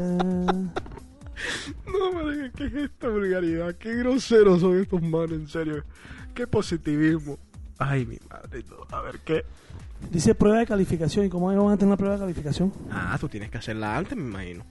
No, 1.87 2.11
marica, 2.13 2.51
¿qué 2.57 2.65
es 2.65 2.73
esta 2.73 3.09
vulgaridad? 3.09 3.75
Qué 3.75 3.95
groseros 3.95 4.61
son 4.61 4.79
estos 4.79 5.01
manos, 5.01 5.31
en 5.33 5.47
serio. 5.47 5.83
Qué 6.33 6.47
positivismo. 6.47 7.37
Ay, 7.77 8.05
mi 8.05 8.17
madre. 8.29 8.63
no. 8.69 8.95
A 8.95 9.01
ver, 9.01 9.19
¿qué? 9.19 9.43
Dice 10.11 10.35
prueba 10.35 10.59
de 10.59 10.65
calificación. 10.65 11.25
¿Y 11.25 11.29
cómo 11.29 11.47
van 11.47 11.57
a 11.57 11.77
tener 11.77 11.87
una 11.87 11.97
prueba 11.97 12.15
de 12.15 12.21
calificación? 12.21 12.71
Ah, 12.91 13.17
tú 13.19 13.27
tienes 13.27 13.49
que 13.49 13.57
hacerla 13.57 13.97
antes, 13.97 14.17
me 14.17 14.23
imagino. 14.29 14.65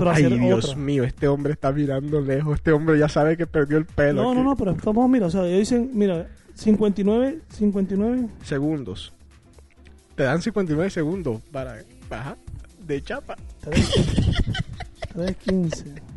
Pero 0.00 0.12
Ay, 0.12 0.24
Dios 0.38 0.64
otra. 0.64 0.76
mío, 0.78 1.04
este 1.04 1.28
hombre 1.28 1.52
está 1.52 1.70
mirando 1.72 2.22
lejos. 2.22 2.54
Este 2.54 2.72
hombre 2.72 2.98
ya 2.98 3.06
sabe 3.06 3.36
que 3.36 3.46
perdió 3.46 3.76
el 3.76 3.84
pelo. 3.84 4.22
No, 4.22 4.30
aquí. 4.30 4.38
no, 4.38 4.44
no, 4.44 4.56
pero 4.56 4.74
vamos, 4.82 5.10
mira, 5.10 5.26
o 5.26 5.30
sea, 5.30 5.44
ellos 5.44 5.58
dicen, 5.58 5.90
mira, 5.92 6.26
59, 6.54 7.40
59. 7.50 8.28
Segundos. 8.42 9.12
Te 10.14 10.22
dan 10.22 10.40
59 10.40 10.88
segundos 10.88 11.42
para 11.52 11.82
bajar 12.08 12.38
de 12.86 13.02
chapa. 13.02 13.36
3.15. 15.14 15.84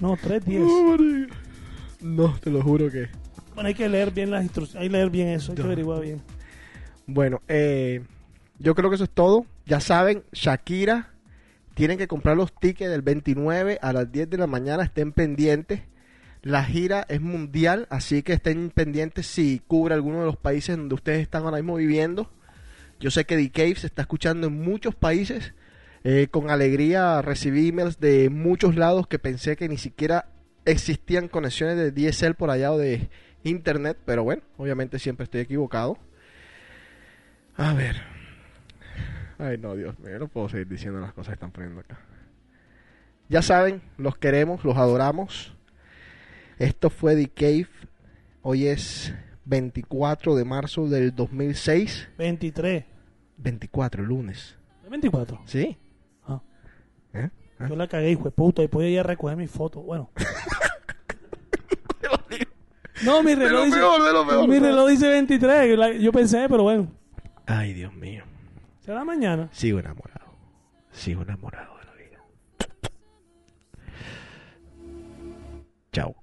No, 0.00 0.16
3.10. 0.16 0.58
No, 0.58 0.90
marica. 0.90 1.34
No, 2.02 2.36
te 2.38 2.50
lo 2.50 2.60
juro 2.60 2.90
que. 2.90 3.08
Bueno, 3.54 3.68
hay 3.68 3.74
que 3.74 3.88
leer 3.88 4.10
bien 4.10 4.30
las 4.30 4.42
instrucciones, 4.42 4.82
hay 4.82 4.88
que 4.88 4.92
leer 4.96 5.08
bien 5.10 5.28
eso, 5.28 5.52
hay 5.52 5.56
que 5.56 5.62
averiguar 5.62 6.02
bien. 6.02 6.20
Bueno, 7.06 7.40
eh, 7.48 8.02
yo 8.58 8.74
creo 8.74 8.90
que 8.90 8.96
eso 8.96 9.04
es 9.04 9.10
todo. 9.10 9.46
Ya 9.64 9.80
saben, 9.80 10.22
Shakira, 10.32 11.11
tienen 11.74 11.98
que 11.98 12.08
comprar 12.08 12.36
los 12.36 12.54
tickets 12.54 12.90
del 12.90 13.02
29 13.02 13.78
a 13.80 13.92
las 13.92 14.10
10 14.10 14.30
de 14.30 14.38
la 14.38 14.46
mañana, 14.46 14.84
estén 14.84 15.12
pendientes. 15.12 15.80
La 16.42 16.64
gira 16.64 17.06
es 17.08 17.20
mundial, 17.20 17.86
así 17.88 18.22
que 18.22 18.32
estén 18.32 18.70
pendientes 18.70 19.26
si 19.26 19.60
cubre 19.66 19.94
alguno 19.94 20.20
de 20.20 20.26
los 20.26 20.36
países 20.36 20.76
donde 20.76 20.94
ustedes 20.94 21.20
están 21.20 21.44
ahora 21.44 21.58
mismo 21.58 21.76
viviendo. 21.76 22.30
Yo 22.98 23.10
sé 23.10 23.24
que 23.24 23.36
The 23.36 23.50
Cave 23.50 23.76
se 23.76 23.86
está 23.86 24.02
escuchando 24.02 24.48
en 24.48 24.60
muchos 24.60 24.94
países. 24.94 25.54
Eh, 26.04 26.26
con 26.30 26.50
alegría 26.50 27.22
recibí 27.22 27.68
emails 27.68 28.00
de 28.00 28.28
muchos 28.28 28.74
lados 28.74 29.06
que 29.06 29.20
pensé 29.20 29.56
que 29.56 29.68
ni 29.68 29.78
siquiera 29.78 30.26
existían 30.64 31.28
conexiones 31.28 31.76
de 31.76 31.92
DSL 31.92 32.34
por 32.34 32.50
allá 32.50 32.72
o 32.72 32.78
de 32.78 33.08
internet, 33.44 33.98
pero 34.04 34.24
bueno, 34.24 34.42
obviamente 34.56 34.98
siempre 34.98 35.24
estoy 35.24 35.42
equivocado. 35.42 35.98
A 37.56 37.72
ver. 37.72 38.11
Ay, 39.38 39.58
no, 39.58 39.74
Dios 39.74 39.98
mío, 39.98 40.18
no 40.18 40.28
puedo 40.28 40.48
seguir 40.48 40.68
diciendo 40.68 41.00
las 41.00 41.12
cosas 41.12 41.28
que 41.28 41.34
están 41.34 41.50
poniendo 41.50 41.80
acá. 41.80 41.98
Ya 43.28 43.42
saben, 43.42 43.80
los 43.96 44.16
queremos, 44.16 44.64
los 44.64 44.76
adoramos. 44.76 45.54
Esto 46.58 46.90
fue 46.90 47.16
The 47.16 47.28
Cave. 47.28 47.68
Hoy 48.42 48.66
es 48.66 49.14
24 49.46 50.34
de 50.34 50.44
marzo 50.44 50.88
del 50.88 51.14
2006. 51.14 52.08
23. 52.18 52.84
24, 53.38 54.02
lunes. 54.04 54.56
¿Es 54.84 54.90
24? 54.90 55.40
¿Sí? 55.46 55.76
Ah. 56.26 56.42
¿Eh? 57.14 57.30
¿Ah? 57.58 57.66
Yo 57.68 57.76
la 57.76 57.88
cagué, 57.88 58.10
hijo 58.10 58.24
de 58.24 58.30
puta, 58.32 58.62
y 58.62 58.68
podía 58.68 58.90
ir 58.90 59.00
a 59.00 59.04
recoger 59.04 59.36
mi 59.36 59.46
foto. 59.46 59.80
Bueno. 59.80 60.10
no, 63.04 63.22
mi 63.22 63.34
reloj, 63.34 63.52
lo 63.52 63.64
dice, 63.64 63.78
peor, 63.78 64.48
mi 64.48 64.58
reloj 64.58 64.88
dice 64.90 65.08
23. 65.08 65.78
la- 65.78 65.92
Yo 65.92 66.12
pensé, 66.12 66.46
pero 66.48 66.64
bueno. 66.64 66.88
Ay, 67.46 67.72
Dios 67.72 67.94
mío. 67.94 68.24
Será 68.92 69.06
mañana. 69.06 69.48
Sigo 69.52 69.78
enamorado. 69.78 70.34
Sigo 70.90 71.22
enamorado 71.22 71.78
de 71.78 71.84
la 71.86 71.94
vida. 71.94 72.18
Chao. 75.92 76.14